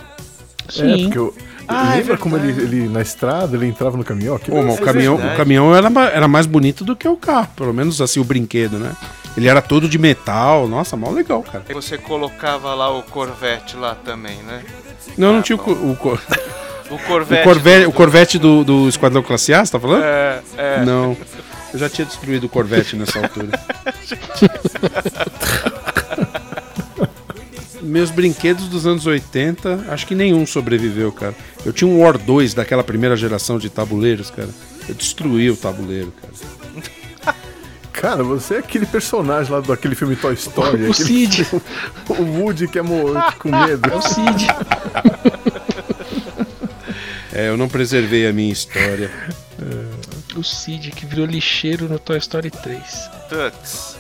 [0.68, 1.04] Sim.
[1.04, 1.34] porque eu.
[1.68, 4.36] Ah, é lembra como ele, ele na estrada, ele entrava no caminhão?
[4.36, 5.34] Aquilo é o caminhão, verdade.
[5.34, 8.78] o caminhão era, era mais bonito do que o carro, pelo menos assim o brinquedo,
[8.78, 8.92] né?
[9.36, 11.64] Ele era todo de metal, nossa, mó legal, cara.
[11.68, 14.62] E Você colocava lá o Corvette lá também, né?
[15.18, 15.92] Não, não Ah, tinha o, co- o, O
[16.94, 17.44] o Corvette.
[17.44, 20.04] Corvette, do- o Corvette do, do Esquadrão Classe A, você tá falando?
[20.04, 20.84] É, é.
[20.84, 21.16] Não.
[21.74, 23.48] Eu já tinha destruído o Corvette nessa altura.
[27.86, 31.34] Meus brinquedos dos anos 80, acho que nenhum sobreviveu, cara.
[31.64, 34.48] Eu tinha um War 2 daquela primeira geração de tabuleiros, cara.
[34.88, 37.34] Eu destruí o tabuleiro, cara.
[37.92, 40.84] Cara, você é aquele personagem lá daquele filme Toy Story.
[40.84, 41.46] O aquele- Cid.
[42.08, 43.88] o Woody que é com medo.
[43.90, 44.46] É o Cid.
[47.32, 49.10] É, eu não preservei a minha história.
[50.36, 52.82] O Cid que virou lixeiro no Toy Story 3.
[53.28, 53.96] Tuts.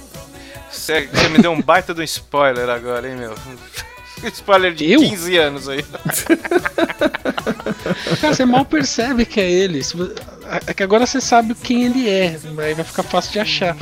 [0.86, 3.34] Você você me deu um baita do spoiler agora, hein, meu?
[4.32, 5.00] spoiler de Eu?
[5.00, 5.84] 15 anos aí.
[8.20, 9.80] Cara, você mal percebe que é ele.
[9.82, 10.12] Vo-
[10.66, 13.76] É que agora você sabe quem ele é, aí vai ficar fácil de achar.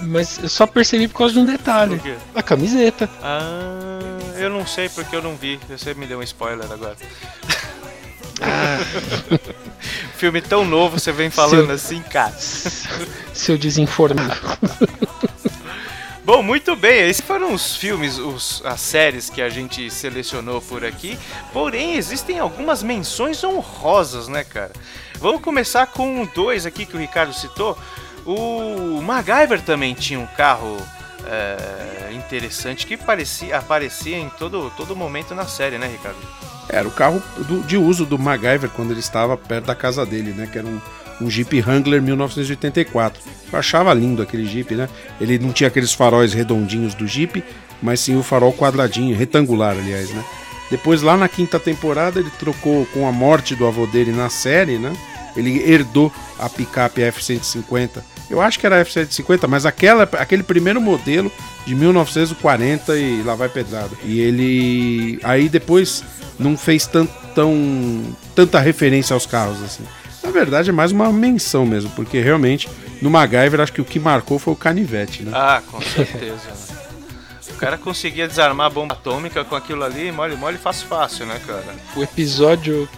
[0.00, 2.00] Mas eu só percebi por causa de um detalhe:
[2.34, 3.06] a camiseta.
[3.22, 3.98] Ah,
[4.38, 5.60] eu não sei porque eu não vi.
[5.68, 6.96] Você me deu um spoiler agora.
[10.16, 12.32] Filme tão novo, você vem falando Seu- assim, cara.
[13.34, 14.34] Seu desinformado.
[16.24, 20.84] Bom, muito bem, esses foram os filmes, os, as séries que a gente selecionou por
[20.84, 21.18] aqui.
[21.52, 24.70] Porém, existem algumas menções honrosas, né, cara?
[25.18, 27.76] Vamos começar com dois aqui que o Ricardo citou.
[28.26, 30.76] O MacGyver também tinha um carro
[31.26, 36.18] é, interessante que parecia, aparecia em todo, todo momento na série, né, Ricardo?
[36.68, 40.32] Era o carro do- de uso do MacGyver quando ele estava perto da casa dele,
[40.32, 40.48] né?
[40.52, 40.80] Que era um,
[41.20, 43.20] um Jeep Wrangler 1984.
[43.52, 44.88] Eu achava lindo aquele Jeep, né?
[45.20, 47.42] Ele não tinha aqueles faróis redondinhos do Jeep,
[47.82, 50.24] mas sim o farol quadradinho, retangular, aliás, né?
[50.70, 54.78] Depois, lá na quinta temporada, ele trocou com a morte do avô dele na série,
[54.78, 54.92] né?
[55.36, 58.02] Ele herdou a picape F-150.
[58.30, 61.30] Eu acho que era a F-150, mas aquela, aquele primeiro modelo
[61.66, 63.90] de 1940 e lá vai pedrada.
[64.04, 66.04] E ele aí depois
[66.38, 69.84] não fez tan, tão, tanta referência aos carros assim.
[70.30, 72.68] Na verdade é mais uma menção mesmo, porque realmente
[73.02, 75.32] no MacGyver acho que o que marcou foi o canivete, né?
[75.34, 76.34] Ah, com certeza.
[76.34, 76.76] né?
[77.50, 81.36] O cara conseguia desarmar a bomba atômica com aquilo ali, mole, mole, fácil, fácil, né,
[81.44, 81.64] cara?
[81.96, 82.88] O episódio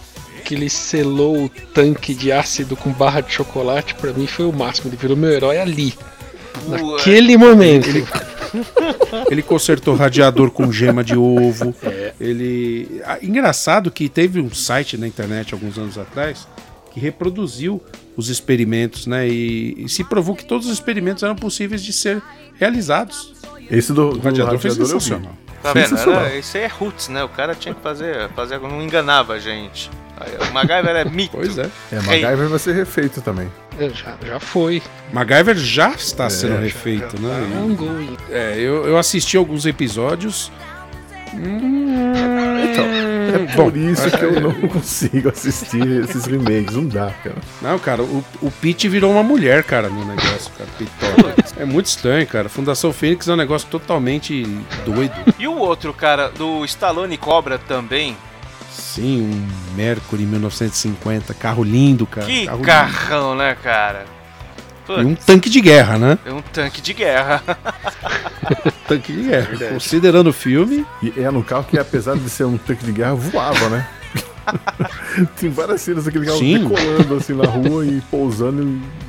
[0.45, 4.53] que ele selou o tanque de ácido com barra de chocolate, pra mim foi o
[4.53, 4.89] máximo.
[4.89, 5.95] Ele virou meu herói ali.
[6.67, 7.89] Naquele momento.
[9.31, 11.73] Ele consertou radiador com gema de ovo.
[12.21, 13.01] Ele.
[13.05, 16.47] Ah, Engraçado que teve um site na internet alguns anos atrás
[16.93, 17.81] que reproduziu
[18.15, 19.27] os experimentos, né?
[19.27, 22.21] E, e se provou que todos os experimentos eram possíveis de ser
[22.55, 23.33] realizados.
[23.71, 24.85] Esse do, do radiador foi eu vi.
[24.85, 25.31] sensacional.
[25.63, 25.97] Tá vendo?
[25.97, 27.23] Era, isso aí é roots, né?
[27.23, 29.89] O cara tinha que fazer, fazer não enganava a gente.
[30.49, 31.35] O MacGyver é mito.
[31.35, 31.69] Pois é.
[31.91, 33.49] É, MacGyver vai ser refeito também.
[33.79, 34.81] É, Já, já foi.
[35.11, 37.61] MacGyver já está sendo refeito, Tá né?
[37.65, 38.15] ongoing.
[38.29, 40.51] É, eu, eu assisti alguns episódios.
[41.33, 46.75] Então, é Bom, por isso que eu não consigo assistir esses remakes.
[46.75, 47.35] Não dá, cara.
[47.61, 50.69] Não, cara, o, o Pete virou uma mulher, cara, no negócio, cara.
[50.77, 51.35] Pitola.
[51.57, 52.49] É muito estranho, cara.
[52.49, 54.43] Fundação Fênix é um negócio totalmente
[54.85, 55.13] doido.
[55.39, 58.15] E o outro, cara, do Stallone Cobra também.
[58.71, 62.25] Sim, um Mercury 1950, carro lindo, cara.
[62.25, 64.05] que carro carrão, né, cara?
[64.89, 65.01] Lindo.
[65.01, 66.17] E um tanque de guerra, né?
[66.25, 67.41] é um tanque de guerra.
[68.87, 69.69] Tanque de guerra.
[69.71, 73.13] Considerando o filme, E era um carro que, apesar de ser um tanque de guerra,
[73.15, 73.87] voava, né?
[75.39, 76.67] Tem várias cenas daquele carro Sim.
[76.67, 78.61] decolando assim na rua e pousando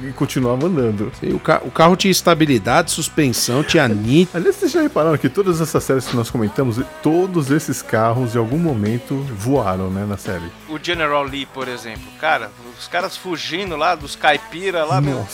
[0.03, 1.11] e, e continuava andando.
[1.21, 4.37] E o, ca- o carro tinha estabilidade, suspensão, tinha nitro.
[4.39, 8.39] Aliás, vocês já repararam que todas essas séries que nós comentamos, todos esses carros em
[8.39, 10.45] algum momento voaram, né, na série.
[10.69, 12.05] O General Lee, por exemplo.
[12.21, 15.27] Cara, os caras fugindo lá dos caipira lá, meu.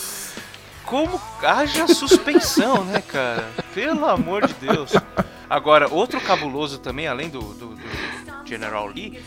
[0.90, 3.48] Como haja suspensão, né, cara?
[3.72, 4.90] Pelo amor de Deus.
[5.48, 9.22] Agora, outro cabuloso também, além do, do- do General Lee,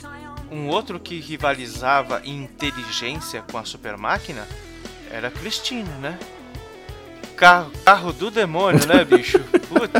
[0.51, 4.45] um outro que rivalizava em inteligência com a super máquina
[5.09, 6.19] era a Cristina, né?
[7.37, 9.39] Carro, carro do demônio, né, bicho?
[9.69, 9.93] Putz.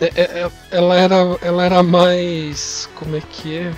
[0.00, 2.88] É, é, é, ela, era, ela era mais.
[2.94, 3.72] Como é que é?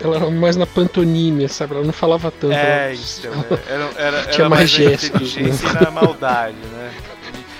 [0.00, 1.74] Ela era mais na pantonímia, sabe?
[1.74, 2.52] Ela não falava tanto.
[2.54, 3.22] É, ela- isso.
[3.68, 6.92] Era, era, era, Tinha era mais mais gestos, inteligência e na maldade, né?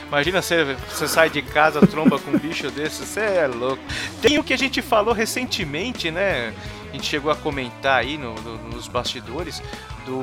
[0.09, 3.83] Imagina você, você sai de casa, tromba com um bicho desse, você é louco.
[4.21, 6.53] Tem o que a gente falou recentemente, né?
[6.91, 9.63] A gente chegou a comentar aí no- no- nos bastidores
[10.05, 10.21] do,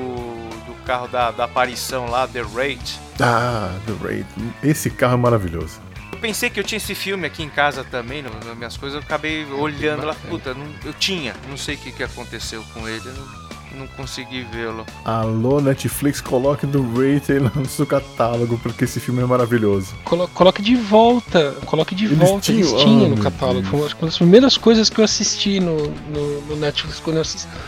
[0.68, 3.00] do carro da, da aparição lá, The Raid.
[3.20, 4.28] Ah, The Raid.
[4.64, 5.80] Esse carro é maravilhoso.
[6.12, 9.04] Eu pensei que eu tinha esse filme aqui em casa também, nas minhas coisas, eu
[9.06, 13.10] acabei olhando lá, puta, não- eu tinha, não sei o que, que aconteceu com ele,
[13.10, 14.86] não, não consegui vê-lo.
[15.06, 19.94] Alô, Netflix, coloque Raid aí no seu catálogo, porque esse filme é maravilhoso.
[20.04, 23.62] Colo- Coloque de volta, coloque de Eles volta, eles tinham- tinham Ah, no catálogo.
[23.62, 23.70] Deus.
[23.70, 27.24] Foi uma das primeiras coisas que eu assisti no, no, no Netflix quando eu,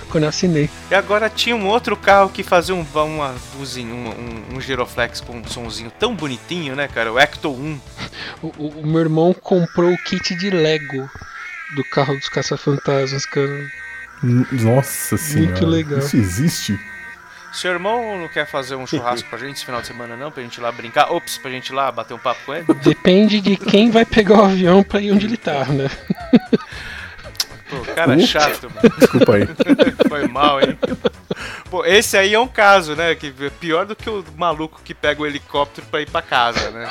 [0.10, 0.69] quando eu assinei.
[0.90, 5.22] E agora tinha um outro carro que fazia um, uma buzinha, um, um, um giroflex
[5.22, 7.11] com um sonzinho tão bonitinho, né, cara?
[7.11, 7.80] O Ecto 1.
[8.41, 11.10] O, o- o meu irmão comprou o kit de Lego
[11.76, 13.65] do carro dos caça-fantasmas, cara.
[14.23, 15.65] Nossa senhora.
[15.65, 15.99] legal.
[15.99, 16.80] Isso existe?
[17.53, 20.31] Seu irmão não quer fazer um churrasco pra gente esse final de semana, não?
[20.31, 21.11] Pra gente ir lá brincar?
[21.11, 22.65] Ops, pra gente ir lá bater um papo com ele?
[22.81, 25.89] Depende de quem vai pegar o avião pra ir onde ele tá, né?
[27.69, 28.27] Pô, cara Ups.
[28.30, 28.95] chato, mano.
[28.98, 29.49] Desculpa aí.
[30.07, 30.77] Foi mal, hein?
[31.69, 33.15] Pô, esse aí é um caso, né?
[33.15, 36.72] Que é pior do que o maluco que pega o helicóptero pra ir pra casa,
[36.72, 36.89] né?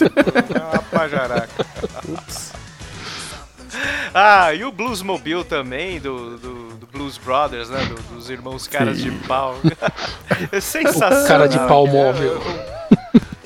[0.00, 1.66] É uma pajaraca.
[4.14, 7.84] Ah, e o Bluesmobile também, do, do, do Blues Brothers, né?
[7.84, 9.56] do- dos irmãos caras de pau.
[10.50, 11.24] É sensacional.
[11.24, 12.40] O cara de pau móvel.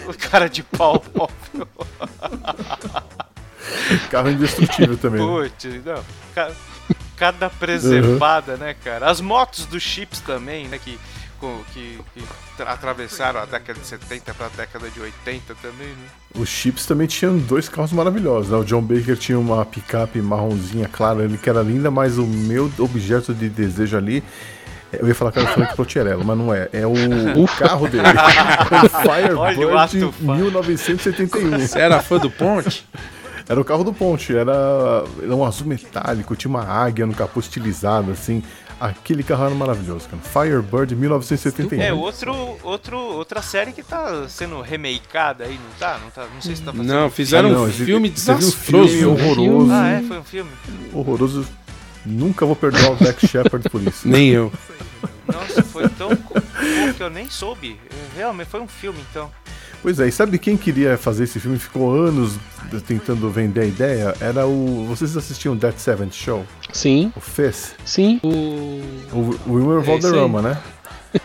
[0.07, 1.69] O, cara de pau móvel.
[4.11, 5.21] Carro indestrutível também.
[5.21, 5.27] né?
[5.27, 6.05] Putz, não.
[6.35, 6.51] ca-
[7.17, 9.09] Cada preservada, né, cara?
[9.11, 10.79] As motos dos chips também, né?
[10.79, 10.99] Que,
[11.73, 12.23] que, que
[12.57, 16.07] tra- atravessaram a década de 70 pra década de 80 também, né?
[16.35, 18.51] Os Chips também tinham dois carros maravilhosos.
[18.51, 18.57] Né?
[18.59, 22.71] O John Baker tinha uma picape marronzinha clara, ele que era linda, mas o meu
[22.79, 24.23] objeto de desejo ali.
[24.93, 26.69] Eu ia falar que era o Frank Protirello, mas não é.
[26.71, 28.05] É o, o carro dele.
[28.13, 30.35] o Olha o Firebird ato fã.
[30.37, 31.59] 1971.
[31.61, 32.87] Você era fã do Ponte?
[33.49, 34.53] Era o carro do Ponte, era,
[35.21, 38.43] era um azul metálico, tinha uma águia no capô estilizado, assim.
[38.85, 40.21] Aquele carro era maravilhoso, cara.
[40.23, 41.81] Firebird 1971.
[41.81, 45.99] É, outro, outro, outra série que tá sendo remakeada aí, não tá?
[46.03, 46.87] Não, tá, não sei se tá fazendo.
[46.89, 48.57] Não, fizeram Ah, não, um filme teve um desastroso.
[48.57, 49.71] filme horroroso.
[49.73, 50.03] Ah, é?
[50.03, 50.51] Foi um filme?
[50.93, 51.47] Horroroso.
[52.05, 54.07] Nunca vou perdoar o Zack Shepard por isso.
[54.09, 54.53] Nem eu.
[55.33, 56.11] Nossa, foi tão
[56.97, 57.79] que eu nem soube.
[58.17, 59.31] Realmente, foi um filme, então.
[59.83, 61.59] Pois é, e sabe quem queria fazer esse filme?
[61.59, 62.39] Ficou anos
[62.87, 64.15] tentando vender a ideia?
[64.21, 64.87] Era o.
[64.87, 66.47] Vocês assistiam Dead Seventh Show?
[66.73, 67.75] Sim, O Fez?
[67.85, 68.21] sim.
[68.23, 68.29] O...
[69.13, 69.85] O, o Wilmer É.
[69.85, 70.59] Valderrama, né?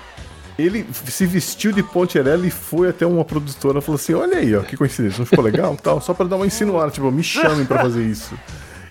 [0.57, 4.55] Ele se vestiu de Poncherella e foi até uma produtora e falou assim: Olha aí,
[4.55, 5.77] ó, que coincidência, não ficou legal?
[5.81, 8.33] Tal, só pra dar uma insinuada, tipo, me chamem pra fazer isso.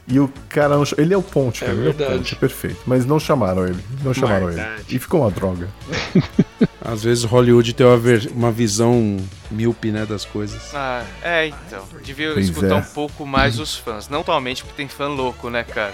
[0.08, 1.72] E o cara não Ele é o Ponte, cara.
[1.72, 2.18] ele é o verdade.
[2.18, 2.78] Ponte, é perfeito.
[2.86, 3.82] Mas não chamaram ele.
[4.04, 4.62] Não chamaram ele.
[4.88, 5.68] E ficou uma droga.
[6.80, 9.16] Às vezes Hollywood tem uma, ver- uma visão
[9.50, 10.72] míope, né, das coisas.
[10.72, 11.84] Ah, é, então.
[12.04, 12.78] Devia Pois escutar é.
[12.78, 14.08] um pouco mais os fãs.
[14.08, 15.92] Não totalmente porque tem fã louco, né, cara?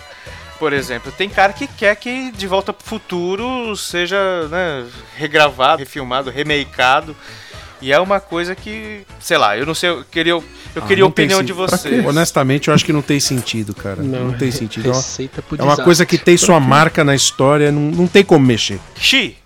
[0.58, 4.86] Por exemplo, tem cara que quer que De Volta pro Futuro seja, né,
[5.16, 7.16] regravado, refilmado, remakeado.
[7.82, 10.44] E é uma coisa que, sei lá, eu não sei, eu queria, eu
[10.76, 12.00] Ah, queria a opinião de Pra vocês.
[12.02, 12.08] quê?
[12.08, 14.00] Honestamente, eu acho que não tem sentido, cara.
[14.02, 14.88] Não, Não, tem sentido.
[14.90, 18.78] É É uma coisa que tem sua marca na história, não, não tem como mexer.
[18.96, 19.36] Xi,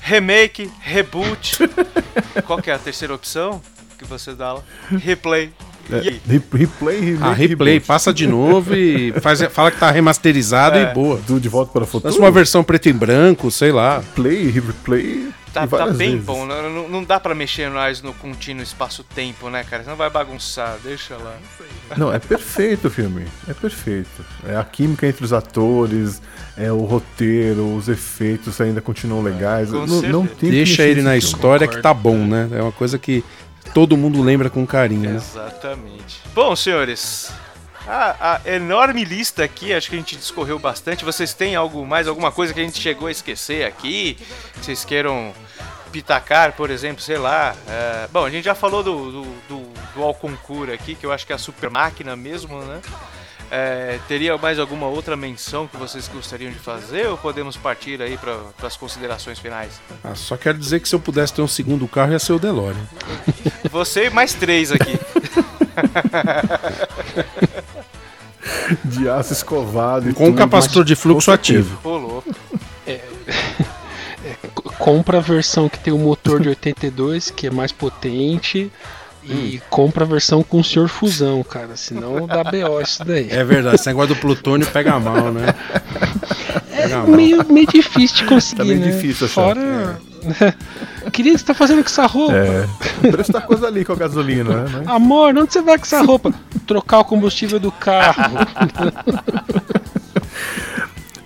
[0.00, 1.58] remake, reboot.
[2.44, 3.62] Qual que é a terceira opção
[3.98, 4.62] que você dá lá?
[4.90, 5.50] Replay.
[5.92, 6.20] É, re-
[6.52, 7.86] replay, remake, Ah, replay, reboot.
[7.86, 10.82] passa de novo e faz, fala que tá remasterizado É.
[10.90, 11.20] e boa.
[11.26, 12.12] Do De Volta para o Futuro.
[12.12, 14.02] Lança uma versão preto e branco, sei lá.
[14.14, 15.28] Play, replay.
[15.52, 16.24] Tá, tá bem vezes.
[16.24, 19.82] bom, não, não- não dá pra mexer mais no contínuo espaço-tempo, né, cara?
[19.82, 21.36] Senão vai bagunçar, deixa lá.
[21.96, 23.26] Não, é perfeito o filme.
[23.48, 24.24] É perfeito.
[24.46, 26.22] É a química entre os atores,
[26.56, 29.70] é o roteiro, os efeitos ainda continuam legais.
[29.70, 32.48] Com Não, não Deixa ele na história que tá bom, né?
[32.52, 33.24] É uma coisa que
[33.74, 35.16] todo mundo lembra com carinho, né?
[35.16, 36.20] Exatamente.
[36.34, 37.32] Bom, senhores,
[37.86, 41.04] a, a enorme lista aqui, acho que a gente discorreu bastante.
[41.04, 44.16] Vocês têm algo mais, alguma coisa que a gente chegou a esquecer aqui?
[44.54, 45.32] Que vocês queiram
[45.90, 47.54] pitacar, por exemplo, sei lá.
[47.68, 51.26] é, bom, a gente já falou do, do, do, do Alconcur aqui, que eu acho
[51.26, 52.80] que é a super máquina mesmo, né?
[53.52, 58.16] É, teria mais alguma outra menção que vocês gostariam de fazer ou podemos partir aí
[58.16, 59.80] para as considerações finais?
[60.04, 62.38] Ah, só quero dizer que se eu pudesse ter um segundo carro, ia ser o
[62.38, 62.86] DeLorean.
[63.68, 64.94] Você e mais três aqui.
[68.84, 70.38] De aço escovado e Com um tudo.
[70.38, 71.78] capacitor de fluxo ativo.
[71.88, 72.24] Louco.
[72.86, 78.70] C- Compra a versão que tem o motor de 82, que é mais potente.
[79.22, 81.76] E compra a versão com o senhor fusão, cara.
[81.76, 83.28] Senão dá BO isso daí.
[83.30, 85.54] É verdade, esse negócio do plutônio pega mal, né?
[86.74, 87.06] Pega mal.
[87.08, 88.90] meio, meio difícil de conseguir, Tá meio né?
[88.90, 89.34] difícil achar.
[89.42, 90.00] Fora...
[91.12, 92.34] Queria que você tá fazendo com essa roupa?
[92.36, 92.66] É,
[93.06, 94.82] o preço da coisa ali com a gasolina, né?
[94.86, 96.32] Amor, onde você vai com essa roupa?
[96.66, 98.36] Trocar o combustível do carro.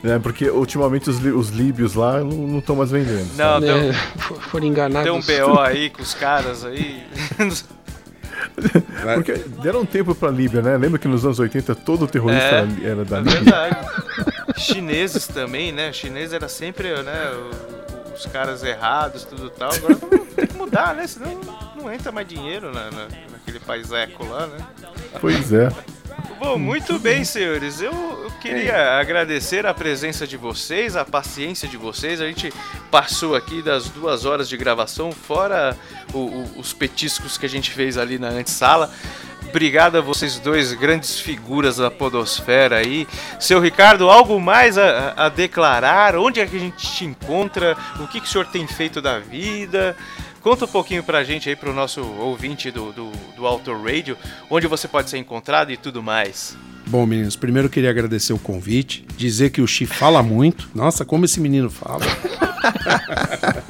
[0.07, 3.27] É, porque ultimamente os, os líbios lá não estão mais vendendo.
[3.39, 5.05] Não, deu, For- Foram enganados.
[5.05, 5.15] deu
[5.47, 7.03] um BO aí com os caras aí.
[9.15, 10.77] Porque deram um tempo pra Líbia, né?
[10.77, 12.45] Lembra que nos anos 80 todo terrorista
[12.83, 12.87] É.
[12.91, 13.41] era- da É Líbia?
[13.41, 13.77] verdade.
[14.59, 15.91] Chineses também, né?
[15.91, 17.31] Chinês era sempre, né?
[17.33, 19.73] o- Os caras errados, tudo tal.
[19.73, 19.97] Agora
[20.37, 21.07] tem que mudar, né?
[21.07, 21.41] Senão
[21.77, 24.59] não entra mais dinheiro na, na- naquele país eco lá, né?
[25.21, 25.69] Pois é.
[26.39, 27.81] Bom, muito bem, senhores.
[27.81, 32.21] Eu, eu queria agradecer a presença de vocês, a paciência de vocês.
[32.21, 32.53] A gente
[32.91, 35.77] passou aqui das duas horas de gravação, fora
[36.13, 38.91] o- o- os petiscos que a gente fez ali na antessala.
[39.59, 43.07] Obrigado a vocês dois, grandes figuras da podosfera aí.
[43.39, 46.17] Seu Ricardo, algo mais a, a- declarar?
[46.17, 47.77] Onde é que a gente te encontra?
[48.01, 49.97] O que, que o senhor tem feito da vida?
[50.43, 54.19] Conta um pouquinho pra gente aí, pro nosso ouvinte do, do, do Auto Radio,
[54.51, 56.57] onde você pode ser encontrado e tudo mais.
[56.89, 60.69] Bom, meninos, primeiro eu queria agradecer o convite, dizer que o Chi fala muito.
[60.75, 62.05] Nossa, como esse menino fala.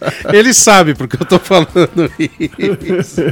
[0.32, 3.22] Ele sabe porque eu tô falando isso.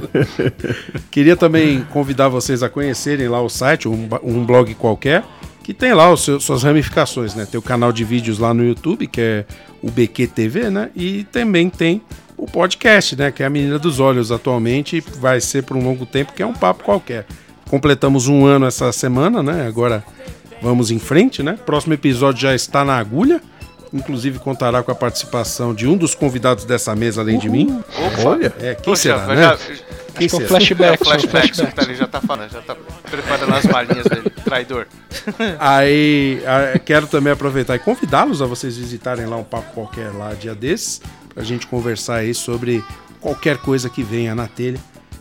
[1.11, 5.25] Queria também convidar vocês a conhecerem lá o site, um, um blog qualquer,
[5.63, 7.47] que tem lá os seus, suas ramificações, né?
[7.47, 9.45] Tem o canal de vídeos lá no YouTube, que é
[9.83, 10.91] o BQ TV, né?
[10.95, 12.03] E também tem
[12.37, 13.31] o podcast, né?
[13.31, 16.47] Que é a Menina dos Olhos atualmente, vai ser por um longo tempo, que é
[16.47, 17.27] um papo qualquer.
[17.69, 19.67] Completamos um ano essa semana, né?
[19.67, 20.03] Agora
[20.63, 21.59] vamos em frente, né?
[21.67, 23.43] Próximo episódio já está na agulha.
[23.93, 27.83] Inclusive contará com a participação de um dos convidados dessa mesa, além de mim.
[28.25, 29.43] Olha, É, quem Poxa, será, né?
[29.43, 29.57] já-
[30.19, 30.93] Quem Acho que é o será?
[30.93, 31.05] É flashback.
[31.05, 31.75] flashback, você flashbacks.
[31.75, 32.77] tá ali, já tá falando, já tá
[33.11, 34.87] preparando as malinhas dele, traidor.
[35.61, 36.41] Aí
[36.85, 41.01] quero também aproveitar e convidá-los a vocês visitarem lá um papo qualquer lá dia desses,
[41.35, 42.85] pra gente conversar aí sobre
[43.21, 44.79] qualquer coisa que venha na telha.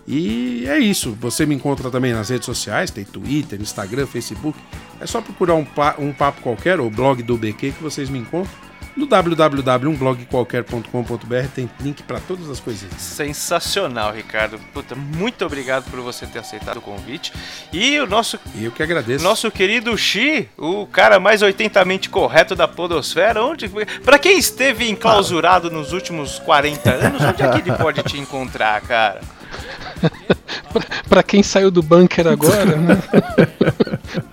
[0.07, 1.15] E é isso.
[1.19, 4.57] Você me encontra também nas redes sociais, tem Twitter, Instagram, Facebook.
[5.01, 8.17] É só procurar um, pa- um papo qualquer ou blog do BQ que vocês me
[8.19, 8.65] encontram.
[8.95, 12.99] No www.umblogqualquer.com.br tem link para todas as coisinhas.
[12.99, 14.57] Sensacional, Ricardo.
[14.73, 17.31] Puta, muito obrigado por você ter aceitado o convite.
[17.71, 19.23] E o nosso, eu que agradeço.
[19.23, 23.69] nosso querido Xi, o cara mais 80mente correto da podosfera, onde
[24.03, 28.81] para quem esteve enclausurado nos últimos 40 anos, onde é que ele pode te encontrar,
[28.81, 29.21] cara?
[31.09, 33.01] Pra quem saiu do bunker agora, né?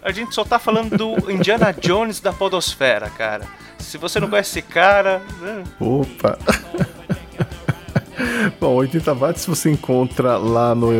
[0.02, 3.44] A gente só tá falando do Indiana Jones da podosfera, cara.
[3.78, 5.64] Se você não conhece esse cara, né?
[5.80, 6.38] Opa!
[8.60, 10.92] Bom, 80 watts você encontra lá no,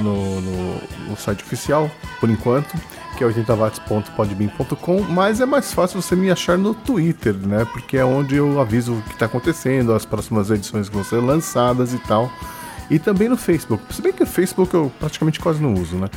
[0.00, 1.90] no, no- no site oficial,
[2.20, 2.74] por enquanto,
[3.18, 7.66] que é 80watts.podbean.com, mas é mais fácil você me achar no Twitter, né?
[7.72, 11.16] Porque é onde eu aviso o que está acontecendo, as próximas edições que vão ser
[11.20, 12.30] lançadas e tal.
[12.90, 13.82] E também no Facebook.
[13.94, 16.08] Se bem que o Facebook eu praticamente quase não uso, né?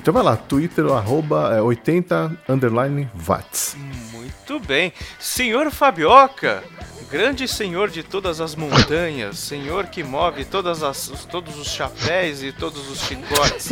[0.00, 3.76] Então vai lá, Twitter, arroba é, 80 underline watts.
[4.12, 4.92] Muito bem.
[5.18, 6.62] Senhor Fabioca,
[7.10, 12.42] grande senhor de todas as montanhas, senhor que move todas as, os- todos os chapéus
[12.42, 13.70] e todos os chicotes.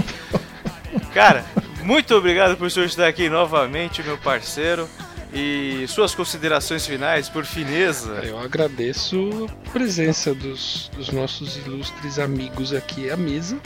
[1.12, 1.44] Cara,
[1.82, 4.88] muito obrigado por o senhor estar aqui novamente, meu parceiro.
[5.32, 8.20] E suas considerações finais, por fineza.
[8.24, 13.59] Eu agradeço a presença dos, dos nossos ilustres amigos aqui à mesa.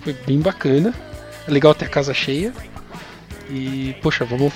[0.00, 0.92] Foi bem bacana.
[1.48, 2.52] É legal ter a casa cheia.
[3.48, 4.52] E, poxa, vamos,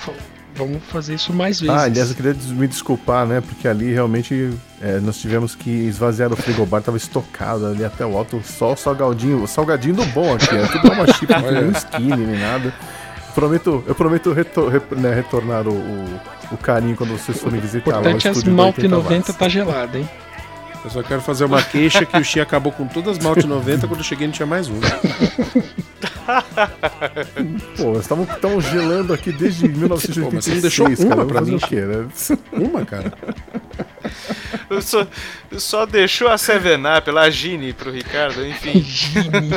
[0.55, 1.75] vamos fazer isso mais vezes.
[1.75, 3.41] Ah, aliás, eu queria me desculpar, né?
[3.41, 4.51] Porque ali realmente
[4.81, 8.77] é, nós tivemos que esvaziar o frigobar, tava estocado ali até o alto, só o
[8.77, 12.73] salgadinho, o salgadinho do bom aqui, é tudo uma chip, não skinny nem nada.
[13.35, 16.19] Prometo, eu prometo retor- rep- né, retornar o, o,
[16.53, 19.35] o carinho quando vocês forem visitar o importante é as Malte 80 90 watts.
[19.35, 20.09] tá gelada, hein?
[20.85, 23.87] Eu só quero fazer uma queixa que o Xi acabou com todas as malte 90,
[23.87, 24.79] quando eu cheguei não tinha mais um.
[27.75, 31.25] Pô, nós estamos gelando aqui desde 1986, Pô, mas você não deixou uma cara.
[31.25, 31.55] pra mim?
[31.55, 32.05] o quê, né?
[32.53, 33.11] Uma, cara.
[34.81, 35.07] Só,
[35.57, 38.79] só deixou a Seven Up lá, Gini, pro Ricardo, enfim.
[38.81, 39.49] Gini.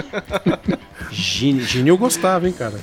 [1.10, 2.78] Gini, Gini eu gostava, hein, cara.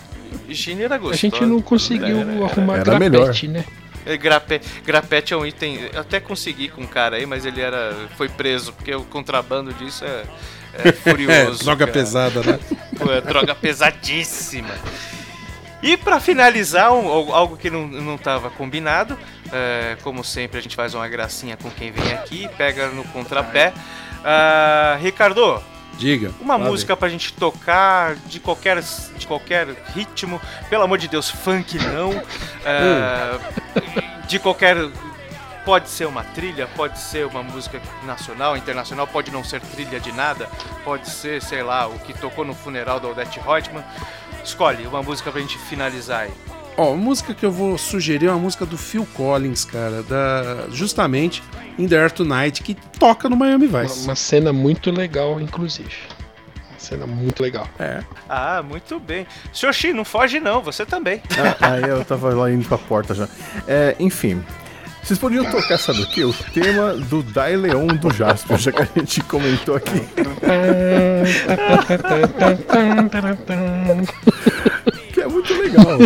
[0.49, 1.19] Gini era A gostoso.
[1.21, 3.65] gente não conseguiu Era- era- arrumar era grapete, né?
[4.05, 5.79] É, Grape, grapete é um item.
[5.91, 7.91] Eu até consegui com um cara aí, mas ele era.
[8.15, 10.23] foi preso, porque o contrabando disso é,
[10.83, 11.63] é É, furioso.
[11.63, 11.91] droga cara.
[11.91, 12.59] pesada, né?
[12.99, 14.75] Pô, é droga pesadíssima.
[15.81, 19.17] E pra finalizar, um- algo que não, não tava combinado,
[19.51, 23.73] é, como sempre a gente faz uma gracinha com quem vem aqui, pega no contrapé.
[24.23, 25.61] Ah, Ricardo,
[25.97, 26.31] Diga.
[26.41, 31.29] uma Lá música pra gente tocar de qualquer, de qualquer ritmo, pelo amor de Deus,
[31.29, 32.11] funk não.
[32.67, 33.37] É,
[34.27, 34.75] de qualquer.
[35.63, 40.11] Pode ser uma trilha, pode ser uma música nacional, internacional, pode não ser trilha de
[40.11, 40.49] nada,
[40.83, 43.83] pode ser, sei lá, o que tocou no funeral da Odette Reutemann.
[44.43, 46.33] Escolhe uma música pra gente finalizar aí.
[46.77, 50.65] Ó, a música que eu vou sugerir é uma música do Phil Collins, cara, da
[50.71, 51.41] justamente
[51.77, 54.03] In the Air Tonight, que toca no Miami Uma, Vice.
[54.05, 55.89] uma cena muito legal, inclusive.
[56.71, 57.67] Uma cena muito legal.
[57.79, 58.01] É.
[58.27, 59.25] Ah, muito bem.
[59.53, 61.21] Senhor Xi, não foge não, você também.
[61.61, 63.27] Ah, aí eu tava lá indo pra porta já.
[63.67, 64.43] É, enfim.
[65.01, 66.23] Vocês poderiam tocar, sabe o quê?
[66.23, 70.01] O tema do Dai Leon do Jasper, já que a gente comentou aqui.
[75.25, 75.97] É muito legal.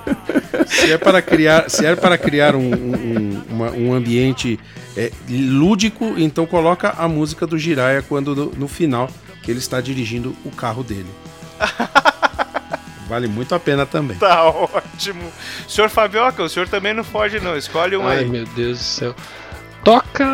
[0.66, 4.58] Se é para criar, se é para criar um, um, uma- um ambiente
[4.96, 9.08] é, lúdico, então coloca a música do Jiraya quando no, no final
[9.42, 11.06] que ele está dirigindo o carro dele.
[13.08, 14.18] Vale muito a pena também.
[14.18, 15.32] Tá ótimo.
[15.66, 18.24] Senhor Fabioca, o senhor também não foge não, escolhe um Ai, aí.
[18.26, 19.14] meu Deus do céu.
[19.82, 20.26] Toca.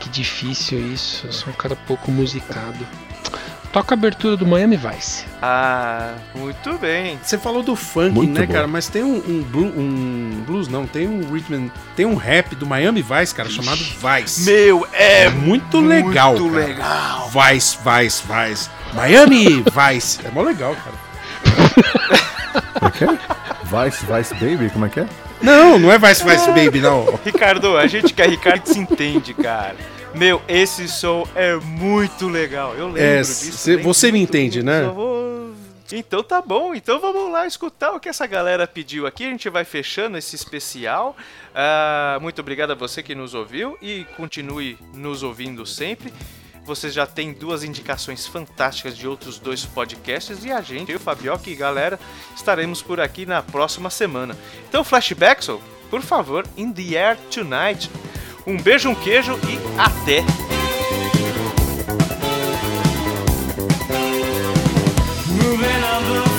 [0.00, 1.26] que difícil isso.
[1.26, 2.86] Eu sou um cara pouco musicado.
[3.74, 5.24] Toca a abertura do Miami Vice.
[5.42, 7.18] Ah, muito bem.
[7.20, 8.52] Você falou do funk, Muito né, bom.
[8.52, 8.68] cara?
[8.68, 12.64] Mas tem um, um, blu- um blues, não, tem um rhythm, tem um rap do
[12.64, 14.48] Miami Vice, cara, chamado Vice.
[14.48, 16.66] Meu, é É muito legal, muito cara.
[16.68, 17.30] legal.
[17.30, 18.70] Vice, Vice, Vice.
[18.94, 20.20] Miami Vice.
[20.24, 20.96] É mó legal, cara.
[22.78, 23.08] Como é que é?
[23.64, 25.06] Vice, Vice Baby, como é que é?
[25.42, 27.18] Não, não é Vice, Vice Baby, não.
[27.24, 29.74] Ricardo, a gente quer Ricardo se entende, cara.
[30.14, 32.74] Meu, esse som é muito legal.
[32.74, 33.52] Eu lembro É, disso.
[33.52, 34.82] cê- você me entende, né?
[34.84, 35.24] Vou-
[35.92, 39.24] Então tá bom, então vamos lá escutar o que essa galera pediu aqui.
[39.24, 41.14] A gente vai fechando esse especial.
[41.54, 46.12] Ah, muito obrigado a você que nos ouviu e continue nos ouvindo sempre.
[46.64, 51.50] Vocês já têm duas indicações fantásticas de outros dois podcasts e a gente, eu, Fabioca
[51.50, 52.00] e galera,
[52.34, 54.34] estaremos por aqui na próxima semana.
[54.68, 55.60] Então, Flashbackson,
[55.90, 57.90] por favor, In the Air Tonight.
[58.46, 60.20] Um beijo, um queijo e até!
[65.30, 66.33] Moving on the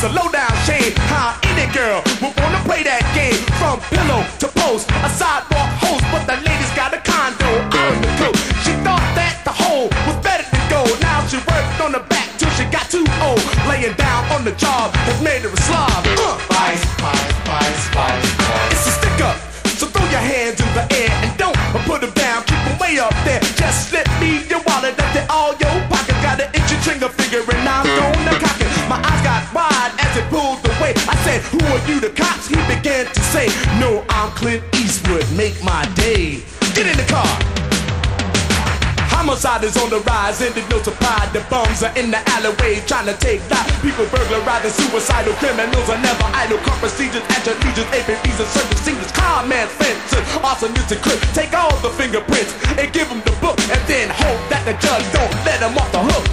[0.00, 4.48] So low down shame, how any girl would wanna play that game from pillow to
[4.60, 8.44] post, a sidewalk host, but the lady's got a condo on the coast.
[8.60, 11.00] She thought that the hole was better than gold.
[11.00, 13.40] Now she worked on the back till she got too old,
[13.72, 16.04] laying down on the job has made her a slob.
[16.04, 16.55] Uh.
[31.52, 32.48] Who are you, the cops?
[32.48, 33.46] He began to say,
[33.78, 36.40] No, I'm Clint Eastwood, make my day.
[36.72, 37.28] Get in the car.
[39.12, 41.32] Homicide is on the rise, and it's no surprise.
[41.32, 43.64] The bums are in the alleyway trying to take that.
[43.82, 46.58] People burglarizing, suicidal criminals are never idle.
[46.64, 49.12] Car procedures, action legions, APBs, and circus singers.
[49.12, 51.26] Con man, fences, arsonists, and clips.
[51.34, 55.04] Take all the fingerprints and give them the book, and then hope that the judge
[55.12, 56.25] don't let them off the hook.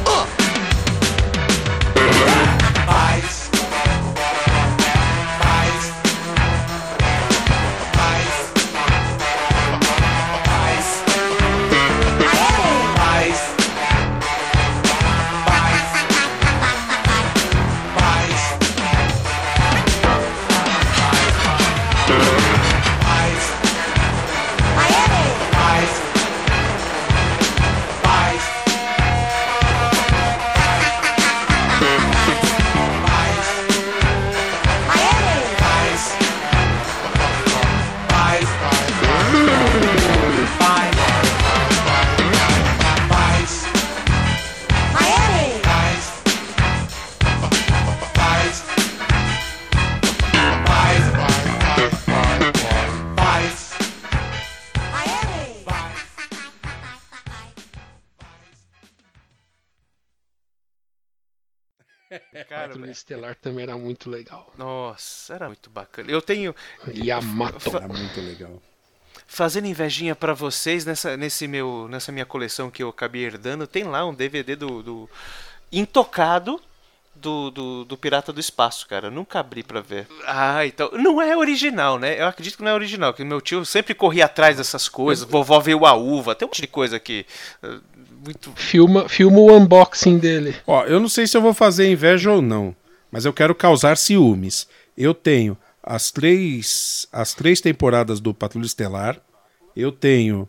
[62.73, 64.51] Patrulha Estelar também era muito legal.
[64.57, 66.09] Nossa, era muito bacana.
[66.09, 66.55] Eu tenho.
[66.93, 67.75] Yamato.
[67.75, 68.61] Era muito legal.
[69.27, 73.83] Fazendo invejinha para vocês, nessa, nesse meu, nessa minha coleção que eu acabei herdando, tem
[73.83, 74.83] lá um DVD do.
[74.83, 75.09] do...
[75.71, 76.61] Intocado,
[77.15, 79.09] do, do, do, Pirata do Espaço, cara.
[79.09, 80.07] Nunca abri para ver.
[80.25, 80.91] Ah, então.
[80.91, 82.19] Não é original, né?
[82.19, 85.27] Eu acredito que não é original, que meu tio sempre corria atrás dessas coisas.
[85.27, 87.25] Vovó veio a uva, tem um monte de coisa que
[88.23, 88.53] muito.
[88.55, 90.55] Filma, filma o unboxing dele.
[90.65, 92.73] Ó, eu não sei se eu vou fazer inveja ou não,
[93.11, 94.65] mas eu quero causar ciúmes.
[94.97, 99.19] Eu tenho as três, as três temporadas do Patrulha Estelar.
[99.75, 100.47] Eu tenho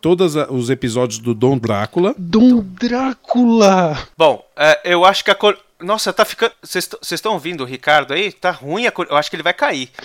[0.00, 2.14] todos os episódios do Dom Drácula.
[2.16, 4.08] Dom Drácula!
[4.16, 5.58] Bom, eh, eu acho que a cor.
[5.78, 6.52] Nossa, tá ficando.
[6.62, 8.32] Vocês estão ouvindo o Ricardo aí?
[8.32, 9.06] Tá ruim a cor.
[9.10, 9.90] Eu acho que ele vai cair.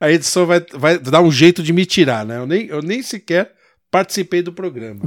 [0.00, 2.36] A edição vai, vai dar um jeito de me tirar, né?
[2.36, 3.54] Eu nem, eu nem sequer
[3.94, 5.02] participei do programa.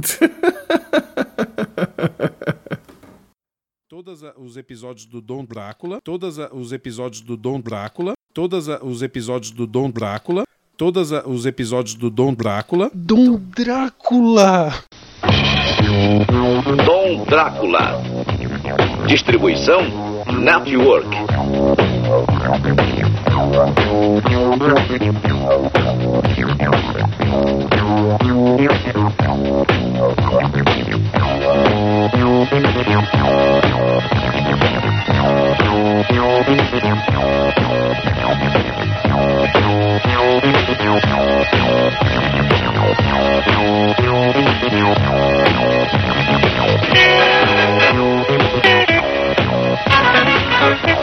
[3.86, 9.50] Todos os episódios do Dom Drácula, todos os episódios do Dom Drácula, todos os episódios
[9.50, 10.44] do Dom Drácula,
[10.76, 14.72] todos os episódios do Dom Drácula, Dom Drácula!
[16.86, 18.00] Dom Drácula.
[19.06, 21.04] Distribuição not work.
[49.86, 50.98] Network.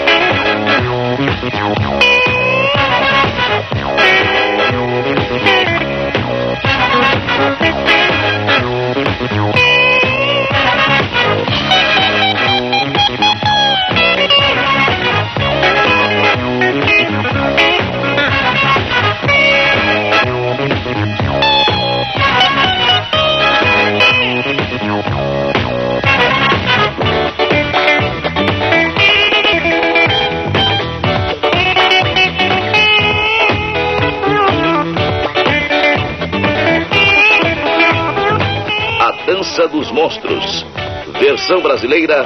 [11.78, 12.05] A
[39.46, 40.66] Dança dos Monstros.
[41.20, 42.26] Versão brasileira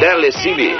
[0.00, 0.72] Telecine.